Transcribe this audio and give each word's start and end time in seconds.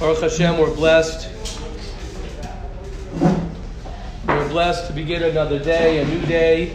Baruch 0.00 0.22
Hashem, 0.22 0.56
we're 0.56 0.74
blessed. 0.74 1.28
We're 4.26 4.48
blessed 4.48 4.86
to 4.86 4.94
begin 4.94 5.22
another 5.24 5.58
day, 5.58 5.98
a 5.98 6.06
new 6.06 6.24
day, 6.24 6.74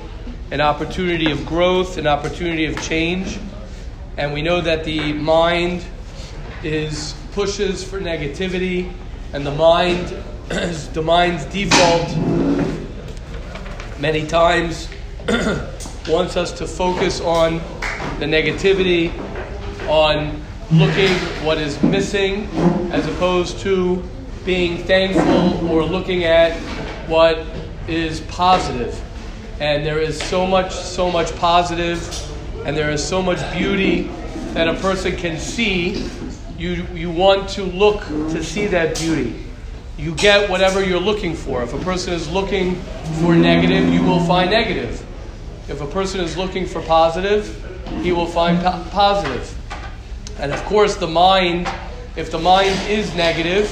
an 0.51 0.61
opportunity 0.61 1.31
of 1.31 1.43
growth, 1.43 1.97
an 1.97 2.05
opportunity 2.05 2.65
of 2.65 2.79
change. 2.83 3.39
And 4.17 4.31
we 4.31 4.43
know 4.43 4.61
that 4.61 4.83
the 4.83 5.11
mind 5.13 5.83
is 6.61 7.15
pushes 7.31 7.83
for 7.83 7.99
negativity, 7.99 8.93
and 9.33 9.43
the 9.43 9.55
mind 9.55 10.15
is 10.51 10.87
the 10.93 11.01
mind's 11.01 11.45
default 11.45 12.15
many 13.99 14.27
times 14.27 14.87
wants 16.07 16.37
us 16.37 16.51
to 16.59 16.67
focus 16.67 17.21
on 17.21 17.57
the 18.19 18.25
negativity, 18.27 19.11
on 19.89 20.45
looking 20.71 21.11
what 21.45 21.57
is 21.57 21.81
missing, 21.83 22.45
as 22.91 23.05
opposed 23.07 23.59
to 23.59 24.03
being 24.45 24.83
thankful 24.83 25.69
or 25.69 25.83
looking 25.83 26.23
at 26.23 26.57
what 27.07 27.45
is 27.87 28.21
positive. 28.21 28.99
And 29.59 29.85
there 29.85 29.99
is 29.99 30.21
so 30.21 30.45
much, 30.45 30.73
so 30.73 31.11
much 31.11 31.35
positive, 31.37 32.01
and 32.65 32.75
there 32.75 32.91
is 32.91 33.03
so 33.03 33.21
much 33.21 33.39
beauty 33.55 34.03
that 34.53 34.67
a 34.67 34.73
person 34.75 35.15
can 35.15 35.39
see. 35.39 36.09
You, 36.57 36.85
you 36.93 37.11
want 37.11 37.49
to 37.49 37.63
look 37.63 38.05
to 38.05 38.43
see 38.43 38.67
that 38.67 38.97
beauty. 38.97 39.45
You 39.97 40.15
get 40.15 40.49
whatever 40.49 40.83
you're 40.83 40.99
looking 40.99 41.35
for. 41.35 41.63
If 41.63 41.73
a 41.73 41.79
person 41.79 42.13
is 42.13 42.29
looking 42.29 42.75
for 43.21 43.35
negative, 43.35 43.93
you 43.93 44.03
will 44.03 44.23
find 44.25 44.49
negative. 44.49 45.05
If 45.69 45.81
a 45.81 45.87
person 45.87 46.21
is 46.21 46.37
looking 46.37 46.65
for 46.65 46.81
positive, 46.81 47.61
he 48.01 48.11
will 48.11 48.25
find 48.25 48.61
po- 48.61 48.83
positive. 48.91 49.55
And 50.39 50.51
of 50.51 50.63
course, 50.65 50.95
the 50.95 51.07
mind, 51.07 51.67
if 52.15 52.29
the 52.29 52.39
mind 52.39 52.77
is 52.89 53.13
negative, 53.15 53.71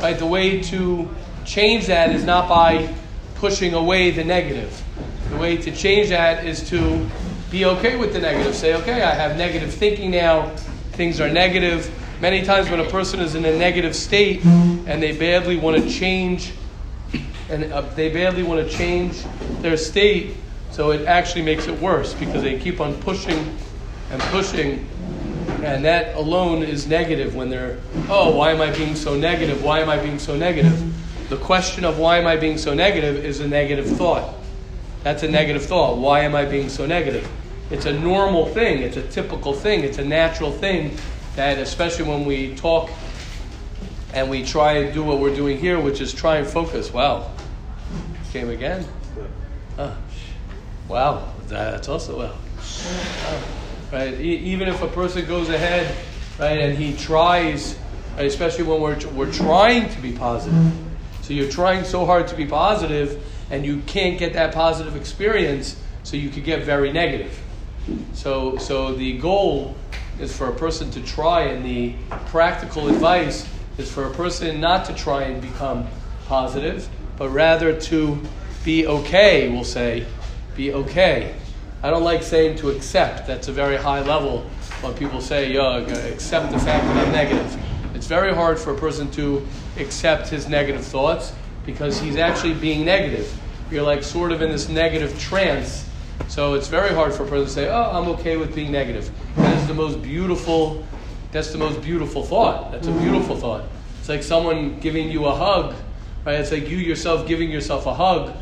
right, 0.00 0.18
the 0.18 0.26
way 0.26 0.62
to 0.62 1.08
change 1.44 1.86
that 1.86 2.10
is 2.10 2.24
not 2.24 2.48
by 2.48 2.92
pushing 3.36 3.74
away 3.74 4.10
the 4.10 4.24
negative. 4.24 4.82
The 5.30 5.36
way 5.36 5.56
to 5.56 5.70
change 5.72 6.10
that 6.10 6.46
is 6.46 6.68
to 6.70 7.08
be 7.50 7.64
okay 7.64 7.96
with 7.96 8.12
the 8.12 8.20
negative. 8.20 8.54
Say, 8.54 8.74
okay, 8.74 9.02
I 9.02 9.14
have 9.14 9.36
negative 9.36 9.72
thinking 9.72 10.12
now, 10.12 10.50
things 10.92 11.20
are 11.20 11.28
negative. 11.28 11.90
Many 12.20 12.42
times 12.42 12.70
when 12.70 12.80
a 12.80 12.88
person 12.88 13.20
is 13.20 13.34
in 13.34 13.44
a 13.44 13.56
negative 13.58 13.94
state 13.94 14.44
and 14.44 15.02
they 15.02 15.16
badly 15.16 15.56
want 15.56 15.82
to 15.82 15.90
change, 15.90 16.52
and 17.50 17.72
uh, 17.72 17.82
they 17.96 18.12
badly 18.12 18.42
want 18.42 18.66
to 18.66 18.76
change 18.76 19.22
their 19.60 19.76
state, 19.76 20.36
so 20.70 20.92
it 20.92 21.06
actually 21.06 21.42
makes 21.42 21.66
it 21.66 21.78
worse 21.80 22.14
because 22.14 22.42
they 22.42 22.58
keep 22.58 22.80
on 22.80 22.94
pushing 23.02 23.58
and 24.10 24.22
pushing 24.22 24.86
and 25.64 25.84
that 25.84 26.14
alone 26.14 26.62
is 26.62 26.86
negative 26.86 27.34
when 27.34 27.48
they're, 27.48 27.78
oh, 28.08 28.36
why 28.36 28.50
am 28.52 28.60
I 28.60 28.70
being 28.70 28.94
so 28.94 29.16
negative? 29.16 29.62
Why 29.62 29.80
am 29.80 29.88
I 29.88 29.96
being 29.96 30.18
so 30.18 30.36
negative? 30.36 30.92
The 31.28 31.36
question 31.38 31.84
of 31.84 31.98
why 31.98 32.18
am 32.18 32.26
I 32.26 32.36
being 32.36 32.58
so 32.58 32.74
negative 32.74 33.24
is 33.24 33.40
a 33.40 33.48
negative 33.48 33.86
thought. 33.86 34.34
That's 35.02 35.22
a 35.22 35.28
negative 35.28 35.64
thought. 35.64 35.98
Why 35.98 36.20
am 36.20 36.34
I 36.34 36.44
being 36.44 36.68
so 36.68 36.86
negative? 36.86 37.28
It's 37.70 37.86
a 37.86 37.92
normal 37.92 38.46
thing, 38.46 38.82
it's 38.82 38.98
a 38.98 39.02
typical 39.08 39.54
thing, 39.54 39.84
it's 39.84 39.98
a 39.98 40.04
natural 40.04 40.52
thing 40.52 40.96
that, 41.34 41.58
especially 41.58 42.04
when 42.04 42.24
we 42.24 42.54
talk 42.56 42.90
and 44.12 44.28
we 44.28 44.44
try 44.44 44.74
and 44.74 44.94
do 44.94 45.02
what 45.02 45.18
we're 45.18 45.34
doing 45.34 45.58
here, 45.58 45.80
which 45.80 46.00
is 46.00 46.12
try 46.12 46.36
and 46.36 46.46
focus. 46.46 46.92
Wow. 46.92 47.32
Came 48.32 48.50
again? 48.50 48.84
Wow. 50.88 51.32
That's 51.48 51.88
also 51.88 52.18
well. 52.18 52.38
Wow 52.56 53.63
right? 53.92 54.14
E- 54.14 54.36
even 54.52 54.68
if 54.68 54.82
a 54.82 54.88
person 54.88 55.26
goes 55.26 55.48
ahead, 55.48 55.94
right, 56.38 56.58
and 56.58 56.76
he 56.78 56.94
tries, 56.96 57.78
right, 58.16 58.26
especially 58.26 58.64
when 58.64 58.80
we're, 58.80 58.98
we're 59.10 59.32
trying 59.32 59.88
to 59.88 60.00
be 60.00 60.12
positive. 60.12 60.72
So 61.22 61.32
you're 61.32 61.50
trying 61.50 61.84
so 61.84 62.04
hard 62.04 62.28
to 62.28 62.36
be 62.36 62.46
positive, 62.46 63.24
and 63.50 63.64
you 63.64 63.80
can't 63.82 64.18
get 64.18 64.32
that 64.34 64.54
positive 64.54 64.96
experience, 64.96 65.80
so 66.02 66.16
you 66.16 66.30
could 66.30 66.44
get 66.44 66.64
very 66.64 66.92
negative. 66.92 67.40
So, 68.12 68.58
so 68.58 68.94
the 68.94 69.18
goal 69.18 69.76
is 70.18 70.36
for 70.36 70.48
a 70.48 70.54
person 70.54 70.90
to 70.92 71.00
try, 71.02 71.44
and 71.44 71.64
the 71.64 71.94
practical 72.26 72.88
advice 72.88 73.48
is 73.78 73.90
for 73.90 74.04
a 74.06 74.10
person 74.10 74.60
not 74.60 74.84
to 74.86 74.94
try 74.94 75.24
and 75.24 75.40
become 75.40 75.86
positive, 76.26 76.88
but 77.16 77.30
rather 77.30 77.78
to 77.80 78.20
be 78.64 78.86
okay, 78.86 79.48
we'll 79.48 79.64
say, 79.64 80.06
be 80.56 80.72
okay. 80.72 81.34
I 81.84 81.90
don't 81.90 82.02
like 82.02 82.22
saying 82.22 82.56
to 82.60 82.70
accept. 82.70 83.26
That's 83.26 83.48
a 83.48 83.52
very 83.52 83.76
high 83.76 84.00
level 84.00 84.40
when 84.80 84.94
people 84.94 85.20
say, 85.20 85.52
yo, 85.52 85.84
accept 85.84 86.50
the 86.50 86.58
fact 86.58 86.82
that 86.82 87.06
I'm 87.06 87.12
negative. 87.12 87.60
It's 87.94 88.06
very 88.06 88.34
hard 88.34 88.58
for 88.58 88.72
a 88.72 88.74
person 88.74 89.10
to 89.10 89.46
accept 89.76 90.30
his 90.30 90.48
negative 90.48 90.82
thoughts 90.82 91.34
because 91.66 92.00
he's 92.00 92.16
actually 92.16 92.54
being 92.54 92.86
negative. 92.86 93.30
You're 93.70 93.82
like 93.82 94.02
sort 94.02 94.32
of 94.32 94.40
in 94.40 94.50
this 94.50 94.70
negative 94.70 95.20
trance. 95.20 95.86
So 96.26 96.54
it's 96.54 96.68
very 96.68 96.94
hard 96.94 97.12
for 97.12 97.24
a 97.24 97.28
person 97.28 97.44
to 97.44 97.52
say, 97.52 97.68
oh, 97.68 97.90
I'm 97.92 98.08
okay 98.12 98.38
with 98.38 98.54
being 98.54 98.72
negative. 98.72 99.10
That 99.36 99.54
is 99.58 99.66
the 99.66 99.74
most 99.74 100.00
beautiful, 100.00 100.86
that's 101.32 101.52
the 101.52 101.58
most 101.58 101.82
beautiful 101.82 102.22
thought. 102.22 102.72
That's 102.72 102.86
a 102.86 102.92
beautiful 102.92 103.36
thought. 103.36 103.66
It's 104.00 104.08
like 104.08 104.22
someone 104.22 104.80
giving 104.80 105.10
you 105.10 105.26
a 105.26 105.34
hug, 105.34 105.74
right? 106.24 106.40
It's 106.40 106.50
like 106.50 106.66
you 106.66 106.78
yourself 106.78 107.28
giving 107.28 107.50
yourself 107.50 107.84
a 107.84 107.92
hug 107.92 108.34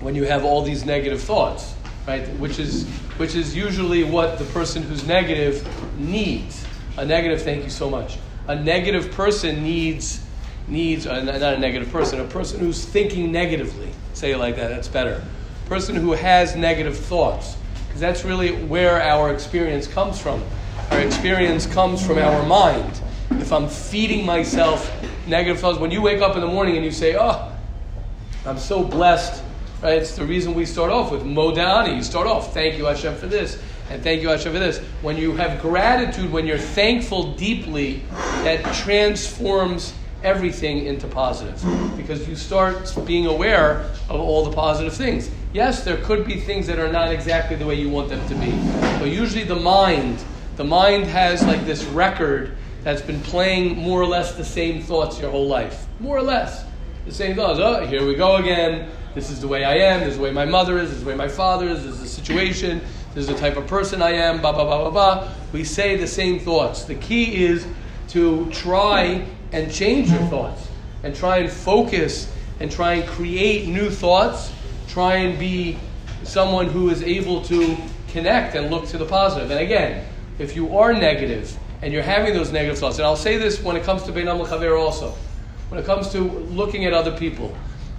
when 0.00 0.16
you 0.16 0.24
have 0.24 0.44
all 0.44 0.62
these 0.62 0.84
negative 0.84 1.22
thoughts 1.22 1.76
right? 2.06 2.26
Which 2.38 2.58
is 2.58 2.86
which 3.16 3.34
is 3.34 3.54
usually 3.54 4.04
what 4.04 4.38
the 4.38 4.44
person 4.46 4.82
who's 4.82 5.06
negative 5.06 5.66
needs. 5.98 6.66
A 6.96 7.04
negative, 7.04 7.42
thank 7.42 7.64
you 7.64 7.70
so 7.70 7.88
much. 7.88 8.18
A 8.48 8.54
negative 8.54 9.12
person 9.12 9.62
needs 9.62 10.24
needs 10.68 11.06
uh, 11.06 11.22
not 11.22 11.54
a 11.54 11.58
negative 11.58 11.90
person, 11.90 12.20
a 12.20 12.24
person 12.24 12.60
who's 12.60 12.84
thinking 12.84 13.32
negatively. 13.32 13.90
Say 14.14 14.32
it 14.32 14.38
like 14.38 14.56
that. 14.56 14.68
That's 14.68 14.88
better. 14.88 15.22
Person 15.66 15.96
who 15.96 16.12
has 16.12 16.54
negative 16.56 16.96
thoughts, 16.96 17.56
because 17.86 18.00
that's 18.00 18.24
really 18.24 18.52
where 18.52 19.00
our 19.00 19.32
experience 19.32 19.86
comes 19.86 20.18
from. 20.18 20.42
Our 20.90 21.00
experience 21.00 21.66
comes 21.66 22.04
from 22.04 22.18
our 22.18 22.44
mind. 22.46 23.00
If 23.30 23.52
I'm 23.52 23.68
feeding 23.68 24.26
myself 24.26 24.90
negative 25.26 25.60
thoughts, 25.60 25.78
when 25.78 25.90
you 25.90 26.02
wake 26.02 26.20
up 26.20 26.34
in 26.34 26.42
the 26.42 26.46
morning 26.46 26.76
and 26.76 26.84
you 26.84 26.90
say, 26.90 27.16
"Oh, 27.16 27.50
I'm 28.44 28.58
so 28.58 28.82
blessed." 28.82 29.42
Right? 29.82 29.94
It's 29.94 30.14
the 30.14 30.24
reason 30.24 30.54
we 30.54 30.64
start 30.64 30.92
off 30.92 31.10
with 31.10 31.24
Modeh 31.24 31.58
Ani. 31.58 31.96
You 31.96 32.04
start 32.04 32.28
off, 32.28 32.54
thank 32.54 32.78
you 32.78 32.84
Hashem 32.84 33.16
for 33.16 33.26
this, 33.26 33.60
and 33.90 34.00
thank 34.00 34.22
you 34.22 34.28
Hashem 34.28 34.52
for 34.52 34.60
this. 34.60 34.78
When 35.02 35.16
you 35.16 35.34
have 35.34 35.60
gratitude, 35.60 36.30
when 36.30 36.46
you're 36.46 36.56
thankful 36.56 37.34
deeply, 37.34 38.02
that 38.44 38.62
transforms 38.76 39.92
everything 40.22 40.86
into 40.86 41.08
positive 41.08 41.60
because 41.96 42.28
you 42.28 42.36
start 42.36 42.94
being 43.04 43.26
aware 43.26 43.80
of 44.08 44.20
all 44.20 44.44
the 44.44 44.54
positive 44.54 44.94
things. 44.94 45.28
Yes, 45.52 45.82
there 45.82 45.96
could 45.96 46.24
be 46.26 46.38
things 46.38 46.68
that 46.68 46.78
are 46.78 46.92
not 46.92 47.10
exactly 47.10 47.56
the 47.56 47.66
way 47.66 47.74
you 47.74 47.90
want 47.90 48.08
them 48.08 48.24
to 48.28 48.34
be, 48.36 48.52
but 49.00 49.10
usually 49.10 49.42
the 49.42 49.56
mind, 49.56 50.22
the 50.54 50.64
mind 50.64 51.06
has 51.06 51.42
like 51.44 51.66
this 51.66 51.82
record 51.86 52.56
that's 52.84 53.02
been 53.02 53.20
playing 53.22 53.76
more 53.76 54.00
or 54.00 54.06
less 54.06 54.36
the 54.36 54.44
same 54.44 54.80
thoughts 54.80 55.18
your 55.18 55.32
whole 55.32 55.48
life, 55.48 55.86
more 55.98 56.16
or 56.16 56.22
less 56.22 56.64
the 57.04 57.12
same 57.12 57.34
thoughts. 57.34 57.58
Oh, 57.60 57.84
here 57.84 58.06
we 58.06 58.14
go 58.14 58.36
again. 58.36 58.88
This 59.14 59.30
is 59.30 59.40
the 59.40 59.48
way 59.48 59.64
I 59.64 59.74
am. 59.74 60.00
This 60.00 60.10
is 60.10 60.16
the 60.16 60.22
way 60.22 60.30
my 60.30 60.46
mother 60.46 60.78
is. 60.78 60.88
This 60.88 60.98
is 60.98 61.04
the 61.04 61.10
way 61.10 61.16
my 61.16 61.28
father 61.28 61.68
is. 61.68 61.84
This 61.84 61.94
is 61.94 62.00
the 62.00 62.08
situation. 62.08 62.80
This 63.14 63.24
is 63.24 63.26
the 63.26 63.36
type 63.36 63.56
of 63.58 63.66
person 63.66 64.00
I 64.00 64.12
am. 64.12 64.40
Ba 64.40 64.52
ba 64.52 64.64
ba 64.64 64.84
ba 64.84 64.90
ba. 64.90 65.34
We 65.52 65.64
say 65.64 65.96
the 65.96 66.06
same 66.06 66.38
thoughts. 66.38 66.84
The 66.84 66.94
key 66.94 67.44
is 67.44 67.66
to 68.08 68.50
try 68.50 69.26
and 69.52 69.70
change 69.70 70.10
your 70.10 70.22
thoughts 70.28 70.66
and 71.02 71.14
try 71.14 71.38
and 71.38 71.50
focus 71.50 72.32
and 72.60 72.70
try 72.70 72.94
and 72.94 73.08
create 73.08 73.68
new 73.68 73.90
thoughts. 73.90 74.50
Try 74.88 75.16
and 75.16 75.38
be 75.38 75.78
someone 76.22 76.66
who 76.68 76.88
is 76.88 77.02
able 77.02 77.42
to 77.42 77.76
connect 78.08 78.54
and 78.54 78.70
look 78.70 78.86
to 78.88 78.98
the 78.98 79.06
positive. 79.06 79.50
And 79.50 79.60
again, 79.60 80.06
if 80.38 80.56
you 80.56 80.78
are 80.78 80.94
negative 80.94 81.54
and 81.82 81.92
you're 81.92 82.02
having 82.02 82.32
those 82.32 82.50
negative 82.50 82.78
thoughts, 82.78 82.98
and 82.98 83.04
I'll 83.04 83.16
say 83.16 83.36
this 83.36 83.62
when 83.62 83.76
it 83.76 83.84
comes 83.84 84.04
to 84.04 84.12
Beinam 84.12 84.40
L'Chaver 84.40 84.76
also, 84.76 85.14
when 85.68 85.78
it 85.78 85.84
comes 85.84 86.10
to 86.12 86.20
looking 86.20 86.86
at 86.86 86.94
other 86.94 87.12
people, 87.12 87.54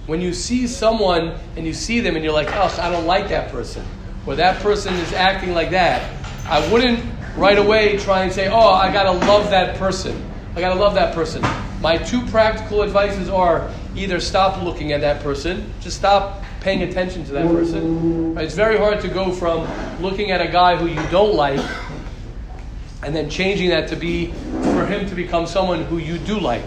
when 0.05 0.21
you 0.21 0.33
see 0.33 0.67
someone 0.67 1.33
and 1.55 1.65
you 1.65 1.73
see 1.73 1.99
them 1.99 2.15
and 2.15 2.23
you're 2.23 2.33
like, 2.33 2.49
oh, 2.51 2.77
I 2.81 2.89
don't 2.89 3.05
like 3.05 3.29
that 3.29 3.51
person, 3.51 3.85
or 4.25 4.35
that 4.35 4.61
person 4.61 4.93
is 4.95 5.13
acting 5.13 5.53
like 5.53 5.69
that, 5.71 6.11
I 6.45 6.69
wouldn't 6.71 7.03
right 7.37 7.57
away 7.57 7.97
try 7.97 8.23
and 8.23 8.31
say, 8.31 8.49
oh, 8.49 8.73
I 8.73 8.91
gotta 8.91 9.11
love 9.11 9.49
that 9.49 9.77
person. 9.77 10.29
I 10.55 10.59
gotta 10.59 10.79
love 10.79 10.93
that 10.95 11.15
person. 11.15 11.41
My 11.81 11.97
two 11.97 12.25
practical 12.27 12.83
advices 12.83 13.27
are 13.29 13.71
either 13.95 14.19
stop 14.19 14.61
looking 14.61 14.91
at 14.91 15.01
that 15.01 15.23
person, 15.23 15.71
just 15.79 15.97
stop 15.97 16.43
paying 16.59 16.83
attention 16.83 17.25
to 17.25 17.31
that 17.33 17.47
person. 17.47 18.37
It's 18.37 18.55
very 18.55 18.77
hard 18.77 19.01
to 19.01 19.07
go 19.07 19.31
from 19.31 19.67
looking 20.01 20.31
at 20.31 20.41
a 20.41 20.47
guy 20.47 20.75
who 20.75 20.87
you 20.87 21.01
don't 21.09 21.35
like 21.35 21.59
and 23.03 23.15
then 23.15 23.29
changing 23.29 23.69
that 23.69 23.89
to 23.89 23.95
be 23.95 24.27
for 24.27 24.85
him 24.85 25.07
to 25.09 25.15
become 25.15 25.45
someone 25.45 25.83
who 25.83 25.97
you 25.97 26.17
do 26.17 26.39
like. 26.39 26.63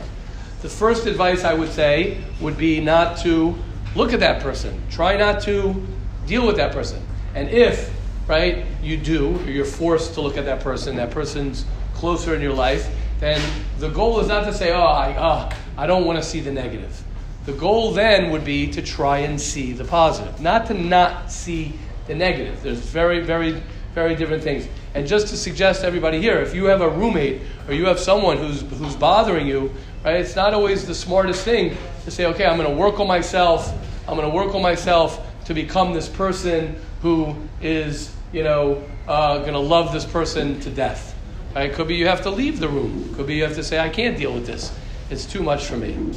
The 0.67 0.73
first 0.73 1.07
advice 1.07 1.45
I 1.45 1.55
would 1.55 1.71
say 1.71 2.21
would 2.41 2.59
be 2.59 2.81
not 2.81 3.19
to 3.19 3.55
look 3.95 4.13
at 4.13 4.19
that 4.19 4.43
person. 4.43 4.83
Try 4.91 5.17
not 5.17 5.41
to 5.43 5.87
deal 6.27 6.45
with 6.45 6.57
that 6.57 6.73
person. 6.73 7.01
And 7.37 7.49
if, 7.49 7.95
right, 8.27 8.67
you 8.83 8.97
do, 8.97 9.39
or 9.39 9.45
you're 9.45 9.65
forced 9.65 10.15
to 10.15 10.21
look 10.21 10.37
at 10.37 10.45
that 10.47 10.59
person, 10.59 10.97
that 10.97 11.13
person's 11.13 11.65
closer 11.95 12.35
in 12.35 12.43
your 12.43 12.53
life, 12.53 12.93
then 13.21 13.41
the 13.79 13.91
goal 13.91 14.19
is 14.19 14.27
not 14.27 14.43
to 14.47 14.53
say, 14.53 14.73
oh, 14.73 14.83
I, 14.83 15.13
uh, 15.13 15.55
I 15.77 15.87
don't 15.87 16.05
want 16.05 16.21
to 16.21 16.29
see 16.29 16.41
the 16.41 16.51
negative. 16.51 17.01
The 17.45 17.53
goal 17.53 17.93
then 17.93 18.31
would 18.31 18.45
be 18.45 18.69
to 18.73 18.83
try 18.83 19.19
and 19.19 19.41
see 19.41 19.73
the 19.73 19.85
positive, 19.85 20.41
not 20.41 20.67
to 20.67 20.75
not 20.75 21.31
see 21.31 21.75
the 22.09 22.17
negative. 22.17 22.61
There's 22.65 22.81
very, 22.81 23.21
very, 23.21 23.63
very 23.95 24.17
different 24.17 24.43
things. 24.43 24.67
And 24.97 25.07
just 25.07 25.29
to 25.29 25.37
suggest 25.37 25.83
to 25.83 25.87
everybody 25.87 26.21
here, 26.21 26.39
if 26.41 26.55
you 26.55 26.65
have 26.65 26.81
a 26.81 26.89
roommate 26.89 27.43
or 27.69 27.75
you 27.75 27.87
have 27.87 28.01
someone 28.01 28.39
who's, 28.39 28.63
who's 28.63 28.97
bothering 28.97 29.47
you, 29.47 29.73
right, 30.13 30.21
it's 30.21 30.37
not 30.37 30.55
always 30.55 30.87
the 30.87 30.95
smartest 30.95 31.45
thing 31.45 31.77
to 32.05 32.11
say, 32.11 32.27
okay, 32.27 32.47
I'm 32.47 32.57
going 32.57 32.71
to 32.71 32.77
work 32.77 33.01
on 33.01 33.09
myself. 33.09 33.73
I'm 34.09 34.17
going 34.17 34.29
to 34.29 34.35
work 34.35 34.55
on 34.55 34.63
myself 34.63 35.21
to 35.47 35.55
become 35.55 35.93
this 35.93 36.09
person 36.09 36.77
who 37.03 37.35
is, 37.61 38.15
you 38.33 38.45
know, 38.45 38.83
uh, 39.09 39.39
going 39.39 39.53
to 39.53 39.59
love 39.59 39.93
this 39.93 40.05
person 40.05 40.61
to 40.61 40.71
death. 40.71 41.15
Right? 41.55 41.73
Could 41.73 41.89
be 41.89 41.97
you 41.97 42.07
have 42.07 42.23
to 42.23 42.31
leave 42.31 42.61
the 42.61 42.69
room. 42.69 43.15
Could 43.15 43.27
be 43.27 43.35
you 43.35 43.43
have 43.43 43.55
to 43.55 43.65
say, 43.65 43.79
I 43.79 43.89
can't 43.89 44.17
deal 44.17 44.33
with 44.33 44.47
this. 44.47 44.77
It's 45.11 45.25
too 45.25 45.43
much 45.43 45.65
for 45.65 45.77
me. 45.77 46.13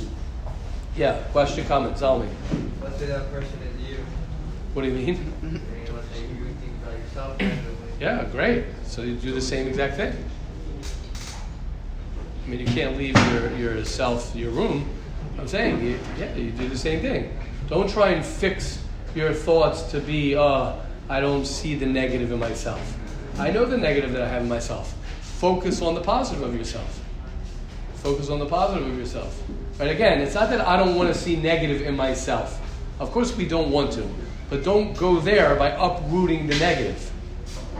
Yeah, 0.95 1.21
question, 1.31 1.65
comment, 1.65 1.97
tell 1.97 2.19
me. 2.19 2.27
Let's 2.83 2.99
say 2.99 3.05
that 3.07 3.31
person 3.31 3.57
is 3.61 3.89
you. 3.89 3.97
What 4.73 4.83
do 4.83 4.89
you 4.89 4.93
mean? 4.93 5.61
Let's 5.93 6.07
say 6.09 6.21
you 6.21 6.45
think 6.59 6.73
about 6.83 6.99
yourself. 6.99 7.41
Yeah, 7.99 8.25
great. 8.25 8.65
So 8.85 9.01
you 9.01 9.15
do 9.15 9.31
the 9.31 9.41
same 9.41 9.67
exact 9.67 9.95
thing. 9.95 10.28
I 12.49 12.51
mean, 12.51 12.61
you 12.61 12.73
can't 12.73 12.97
leave 12.97 13.15
your, 13.31 13.55
yourself, 13.57 14.35
your 14.35 14.49
room. 14.49 14.89
I'm 15.37 15.47
saying, 15.47 15.85
you, 15.85 15.99
yeah, 16.17 16.33
you 16.33 16.49
do 16.49 16.67
the 16.67 16.75
same 16.75 16.99
thing. 16.99 17.37
Don't 17.67 17.87
try 17.87 18.09
and 18.09 18.25
fix 18.25 18.83
your 19.13 19.33
thoughts 19.33 19.83
to 19.91 19.99
be, 19.99 20.35
uh, 20.35 20.73
I 21.09 21.19
don't 21.19 21.45
see 21.45 21.75
the 21.75 21.85
negative 21.85 22.31
in 22.31 22.39
myself. 22.39 22.97
I 23.37 23.51
know 23.51 23.65
the 23.65 23.77
negative 23.77 24.13
that 24.13 24.23
I 24.23 24.27
have 24.27 24.41
in 24.41 24.49
myself. 24.49 24.95
Focus 25.21 25.83
on 25.83 25.93
the 25.93 26.01
positive 26.01 26.41
of 26.41 26.55
yourself. 26.55 26.99
Focus 27.97 28.31
on 28.31 28.39
the 28.39 28.47
positive 28.47 28.87
of 28.87 28.97
yourself. 28.97 29.43
Right? 29.77 29.91
Again, 29.91 30.19
it's 30.19 30.33
not 30.33 30.49
that 30.49 30.61
I 30.61 30.75
don't 30.75 30.95
want 30.95 31.13
to 31.13 31.15
see 31.19 31.35
negative 31.35 31.83
in 31.83 31.95
myself. 31.95 32.59
Of 32.99 33.11
course, 33.11 33.37
we 33.37 33.47
don't 33.47 33.69
want 33.69 33.91
to. 33.91 34.09
But 34.49 34.63
don't 34.63 34.97
go 34.97 35.19
there 35.19 35.55
by 35.55 35.69
uprooting 35.69 36.47
the 36.47 36.57
negative. 36.57 37.08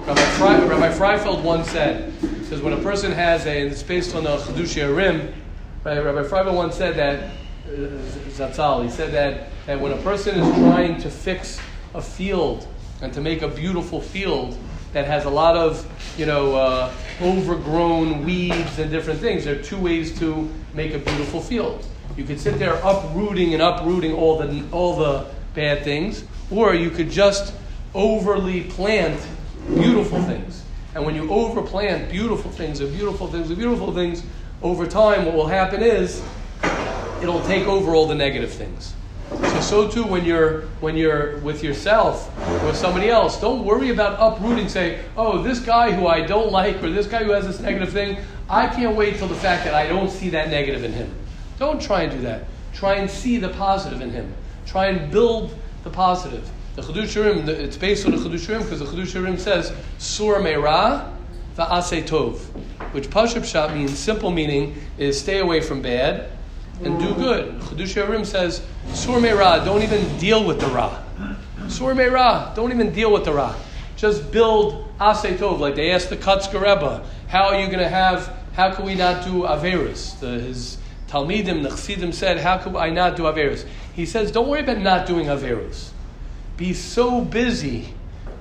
Rabbi, 0.06 0.22
Fre- 0.22 0.66
Rabbi 0.66 0.90
Freifeld 0.98 1.44
once 1.44 1.70
said, 1.70 2.14
says 2.46 2.62
when 2.62 2.74
a 2.74 2.82
person 2.82 3.12
has 3.12 3.46
a, 3.46 3.62
and 3.62 3.72
it's 3.72 3.84
based 3.84 4.16
on 4.16 4.24
the 4.24 4.38
Chedushei 4.38 4.88
HaRim, 4.88 5.34
right? 5.84 6.04
Rabbi 6.04 6.28
Freifeld 6.28 6.56
once 6.56 6.76
said 6.76 6.96
that, 6.96 7.32
uh, 7.68 7.70
Zatzal, 8.32 8.84
he 8.84 8.90
said 8.90 9.12
that, 9.14 9.50
that 9.66 9.80
when 9.80 9.92
a 9.92 10.02
person 10.02 10.40
is 10.40 10.56
trying 10.56 11.00
to 11.02 11.10
fix 11.10 11.60
a 11.94 12.02
field 12.02 12.68
and 13.02 13.14
to 13.14 13.22
make 13.22 13.42
a 13.42 13.48
beautiful 13.48 14.02
field 14.02 14.58
that 14.94 15.06
has 15.06 15.26
a 15.26 15.30
lot 15.30 15.56
of, 15.56 15.86
you 16.18 16.26
know, 16.26 16.56
uh, 16.56 16.92
overgrown 17.22 18.26
weeds 18.26 18.80
and 18.80 18.90
different 18.90 19.20
things, 19.20 19.46
there 19.46 19.60
are 19.60 19.64
two 19.64 19.78
ways 19.78 20.18
to 20.18 20.50
make 20.74 20.94
a 20.94 21.00
beautiful 21.00 21.42
field. 21.42 21.86
You 22.18 22.24
could 22.24 22.40
sit 22.40 22.58
there 22.58 22.80
uprooting 22.84 23.54
and 23.54 23.62
uprooting 23.62 24.14
all 24.14 24.40
the, 24.40 24.64
all 24.72 24.96
the 24.96 25.28
bad 25.54 25.84
things, 25.84 26.24
or 26.50 26.74
you 26.74 26.90
could 26.90 27.12
just 27.12 27.54
overly 27.94 28.64
plant 28.64 29.20
beautiful 29.76 30.22
things. 30.24 30.64
And 30.96 31.06
when 31.06 31.16
you 31.16 31.24
overplant 31.24 32.10
beautiful 32.10 32.52
things 32.52 32.80
and 32.80 32.92
beautiful 32.96 33.28
things 33.28 33.50
and 33.50 33.58
beautiful 33.58 33.94
things, 33.94 34.24
over 34.62 34.86
time, 34.86 35.26
what 35.26 35.36
will 35.36 35.48
happen 35.48 35.82
is 35.82 36.22
it'll 37.22 37.44
take 37.44 37.66
over 37.68 37.96
all 37.96 38.08
the 38.08 38.16
negative 38.16 38.52
things. 38.52 38.94
So, 39.30 39.62
so 39.62 39.88
too 39.88 40.04
when 40.04 40.26
you're 40.26 40.62
when 40.82 40.98
you're 40.98 41.38
with 41.38 41.64
yourself 41.64 42.32
or 42.64 42.74
somebody 42.74 43.10
else, 43.10 43.40
don't 43.40 43.64
worry 43.64 43.90
about 43.92 44.18
uprooting. 44.20 44.68
Say, 44.68 45.04
oh, 45.16 45.42
this 45.44 45.60
guy 45.60 45.92
who 45.92 46.08
I 46.08 46.22
don't 46.22 46.52
like 46.52 46.82
or 46.82 46.90
this 46.90 47.06
guy 47.06 47.24
who 47.24 47.32
has 47.32 47.46
this 47.46 47.60
negative 47.60 47.94
thing, 47.94 48.18
I 48.50 48.68
can't 48.68 48.96
wait 48.96 49.18
till 49.18 49.28
the 49.28 49.36
fact 49.36 49.66
that 49.66 49.76
I 49.76 49.88
don't 49.88 50.10
see 50.10 50.30
that 50.32 50.50
negative 50.50 50.84
in 50.84 50.92
him. 50.92 51.14
Don't 51.60 51.80
try 51.80 52.04
and 52.04 52.12
do 52.12 52.22
that. 52.22 52.46
Try 52.74 52.96
and 52.96 53.10
see 53.10 53.38
the 53.38 53.50
positive 53.50 54.02
in 54.02 54.10
him. 54.10 54.34
Try 54.66 54.88
and 54.88 55.12
build 55.12 55.56
the 55.84 55.90
positive. 55.90 56.50
The 56.80 56.94
Chedushei 56.94 57.46
it's 57.50 57.76
based 57.76 58.06
on 58.06 58.12
the 58.12 58.18
Chedushei 58.18 58.64
because 58.64 58.80
the 58.80 58.86
Chedushei 58.86 59.22
HaRim 59.22 59.38
says, 59.38 59.74
Sur 59.98 60.40
me'ra 60.40 61.14
va'ase 61.58 62.08
tov, 62.08 62.40
which 62.94 63.10
Pashut 63.10 63.42
Pshat 63.42 63.76
means, 63.76 64.00
simple 64.00 64.32
meaning, 64.32 64.82
is 64.98 65.20
stay 65.20 65.40
away 65.40 65.60
from 65.60 65.82
bad 65.82 66.32
and 66.82 66.98
do 66.98 67.14
good. 67.16 67.60
Chedushei 67.64 68.08
HaRim 68.08 68.26
says, 68.26 68.66
Sur 68.94 69.20
me'ra, 69.20 69.62
don't 69.66 69.84
even 69.84 70.18
deal 70.20 70.46
with 70.46 70.62
the 70.62 70.68
ra. 70.68 71.04
Sur 71.68 71.94
me'ra, 71.94 72.54
don't 72.56 72.72
even 72.72 72.94
deal 72.94 73.12
with 73.12 73.26
the 73.26 73.34
ra. 73.34 73.54
Just 73.98 74.32
build 74.32 74.90
ase 75.02 75.38
tov. 75.38 75.60
Like 75.60 75.76
they 75.76 75.92
asked 75.92 76.10
the 76.10 76.18
Kotzker 76.18 76.62
Rebbe, 76.62 77.06
how 77.28 77.50
are 77.50 77.60
you 77.60 77.66
going 77.66 77.80
to 77.80 77.90
have, 77.90 78.34
how 78.54 78.74
can 78.74 78.86
we 78.86 78.96
not 78.96 79.26
do 79.26 79.42
Averus? 79.42 80.18
The, 80.22 80.40
his 80.40 80.78
Talmidim, 81.10 81.62
the 81.62 81.70
Chassidim 81.72 82.14
said, 82.14 82.38
how 82.38 82.58
could 82.58 82.78
I 82.78 82.90
not 82.90 83.18
do 83.18 83.24
Averus? 83.24 83.68
He 83.94 84.06
says, 84.06 84.32
don't 84.32 84.48
worry 84.48 84.62
about 84.62 84.78
not 84.78 85.06
doing 85.06 85.26
Averus 85.26 85.92
be 86.60 86.74
so 86.74 87.22
busy 87.22 87.88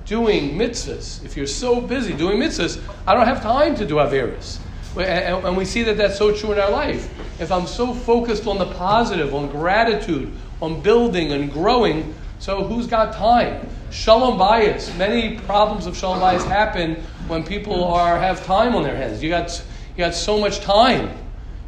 doing 0.05 0.59
mitzvahs. 0.59 1.25
If 1.25 1.37
you're 1.37 1.47
so 1.47 1.81
busy 1.81 2.13
doing 2.13 2.41
mitzvahs, 2.41 2.83
I 3.07 3.15
don't 3.15 3.27
have 3.27 3.41
time 3.41 3.77
to 3.77 3.87
do 3.87 3.95
Averis. 3.95 4.59
And 4.97 5.57
we 5.57 5.65
see 5.65 5.85
that 5.85 5.97
that's 5.97 6.19
so 6.19 6.35
true 6.35 6.51
in 6.53 6.59
our 6.59 6.71
life. 6.71 7.09
If 7.41 7.53
I'm 7.53 7.69
so 7.69 7.95
focused 7.95 8.49
on 8.49 8.59
the 8.59 8.67
positive, 8.67 9.33
on 9.37 9.49
gratitude, 9.49 10.33
on 10.61 10.81
building 10.81 11.31
and 11.31 11.53
growing, 11.53 12.13
so 12.41 12.65
who's 12.65 12.89
got 12.89 13.15
time? 13.15 13.69
Shalom 13.91 14.37
bayis. 14.37 14.95
Many 14.99 15.39
problems 15.39 15.87
of 15.87 15.97
shalom 15.97 16.19
bayis 16.19 16.45
happen 16.45 16.97
when 17.29 17.45
people 17.45 17.85
are 17.85 18.19
have 18.19 18.45
time 18.45 18.75
on 18.75 18.83
their 18.83 18.97
hands. 18.97 19.23
You 19.23 19.29
got 19.29 19.65
you 19.97 19.99
got 19.99 20.15
so 20.15 20.41
much 20.41 20.59
time. 20.59 21.11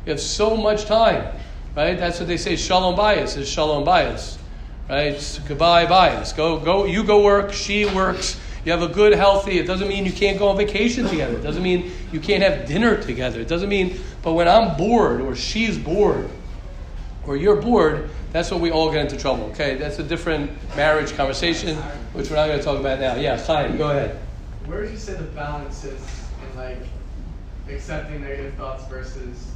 You 0.05 0.11
have 0.11 0.20
so 0.20 0.56
much 0.56 0.87
time, 0.87 1.32
right? 1.76 1.96
That's 1.96 2.19
what 2.19 2.26
they 2.26 2.37
say. 2.37 2.56
Shalom 2.56 2.96
bayis 2.96 3.37
is 3.37 3.49
shalom 3.49 3.85
bayis 3.85 4.39
right? 4.90 5.40
goodbye, 5.46 5.87
bayis. 5.87 6.37
Go, 6.37 6.58
go. 6.58 6.84
You 6.84 7.04
go 7.04 7.22
work. 7.22 7.52
She 7.52 7.87
works. 7.87 8.38
You 8.64 8.72
have 8.72 8.82
a 8.82 8.88
good, 8.88 9.14
healthy. 9.14 9.58
It 9.58 9.66
doesn't 9.66 9.88
mean 9.88 10.04
you 10.04 10.12
can't 10.12 10.38
go 10.38 10.48
on 10.48 10.56
vacation 10.56 11.06
together. 11.06 11.38
It 11.38 11.42
doesn't 11.42 11.62
mean 11.62 11.92
you 12.12 12.20
can't 12.20 12.42
have 12.42 12.69
dinner 12.69 13.00
together. 13.00 13.40
It 13.40 13.48
doesn't 13.48 13.69
mean. 13.69 13.98
But 14.22 14.34
when 14.34 14.48
I'm 14.48 14.76
bored, 14.76 15.22
or 15.22 15.34
she's 15.34 15.78
bored, 15.78 16.28
or 17.26 17.37
you're 17.37 17.56
bored, 17.56 18.10
that's 18.32 18.50
when 18.50 18.60
we 18.60 18.70
all 18.70 18.92
get 18.92 19.06
into 19.06 19.16
trouble. 19.16 19.44
Okay, 19.46 19.76
that's 19.76 19.98
a 19.98 20.02
different 20.02 20.50
marriage 20.76 21.14
conversation, 21.14 21.76
which 22.12 22.28
we're 22.28 22.36
not 22.36 22.48
going 22.48 22.58
to 22.58 22.64
talk 22.64 22.78
about 22.78 23.00
now. 23.00 23.16
Yeah, 23.16 23.38
Chaim, 23.38 23.78
go 23.78 23.90
ahead. 23.90 24.19
Where 24.66 24.82
would 24.82 24.90
you 24.90 24.98
say 24.98 25.14
the 25.14 25.25
balance 25.25 25.84
is 25.84 26.00
in 26.50 26.56
like 26.56 26.78
accepting 27.69 28.20
negative 28.20 28.54
thoughts 28.54 28.84
versus 28.86 29.50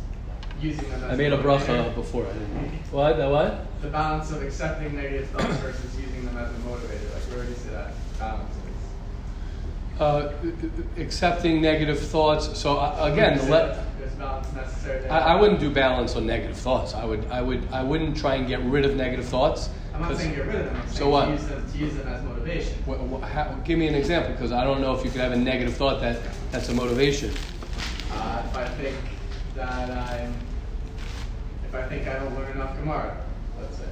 using 0.61 0.89
them 0.91 1.05
as 1.05 1.13
I 1.13 1.17
made 1.17 1.33
a 1.33 1.39
bracha 1.39 1.95
before. 1.95 2.27
I 2.27 2.33
didn't. 2.33 2.93
What? 2.93 3.17
That 3.17 3.31
what? 3.31 3.67
The 3.85 3.91
balance 3.91 4.31
of 4.31 4.43
accepting 4.43 4.97
negative 4.97 5.29
thoughts 5.29 5.57
versus 5.59 5.95
using 6.01 6.25
them 6.25 6.39
as 6.39 6.49
a 6.49 6.55
motivator. 6.61 7.13
Like 7.13 7.23
where 7.29 7.39
would 7.41 7.49
you 7.49 7.55
say 7.55 7.69
that 7.71 7.93
balance? 8.19 8.55
Uh, 10.01 10.33
accepting 10.97 11.61
negative 11.61 12.01
thoughts. 12.01 12.59
So 12.59 12.79
uh, 12.79 12.97
again, 13.13 13.35
Would 13.35 13.43
you 13.45 13.51
the 13.51 13.59
say 13.59 13.69
le- 13.77 13.85
there's 13.99 14.13
balance 14.15 14.53
necessary? 14.55 15.09
I, 15.11 15.35
I 15.35 15.41
wouldn't 15.41 15.61
do 15.61 15.69
balance 15.71 16.17
on 16.17 16.27
negative 16.27 16.57
thoughts. 16.57 16.95
I 16.95 17.05
would, 17.05 17.27
I 17.31 17.43
would, 17.43 17.69
I 17.71 17.83
wouldn't 17.83 18.17
try 18.17 18.37
and 18.37 18.49
get 18.49 18.61
rid 18.63 18.87
of 18.87 18.97
negative 18.97 19.27
thoughts. 19.27 19.69
I'm 19.93 20.01
not 20.01 20.17
saying 20.17 20.35
get 20.35 20.47
rid 20.47 20.55
of 20.57 20.65
them. 20.65 20.77
I'm 20.77 20.83
saying 20.87 20.97
So 20.97 21.09
what? 21.11 21.27
To 21.27 21.33
use, 21.33 21.47
them, 21.47 21.71
to 21.73 21.79
use 21.79 21.95
them 21.95 22.09
as 22.09 22.23
motivation. 22.25 22.83
wh- 22.89 23.21
wh- 23.21 23.23
how, 23.29 23.53
give 23.67 23.79
me 23.79 23.87
an 23.87 23.95
example, 23.95 24.33
because 24.33 24.51
I 24.51 24.65
don't 24.65 24.81
know 24.81 24.95
if 24.97 25.05
you 25.05 25.11
could 25.11 25.21
have 25.21 25.33
a 25.33 25.37
negative 25.37 25.77
thought 25.77 26.01
that 26.01 26.21
that's 26.51 26.71
a 26.71 26.75
motivation. 26.75 27.31
Uh, 28.11 28.43
if 28.47 28.57
I 28.57 28.65
think 28.67 28.97
that 29.55 29.91
I'm, 29.91 30.35
if 31.69 31.75
I 31.75 31.83
think 31.87 32.09
I 32.09 32.15
don't 32.15 32.35
learn 32.35 32.51
enough 32.53 32.75
Gemara, 32.79 33.21
let's 33.61 33.77
say. 33.79 33.85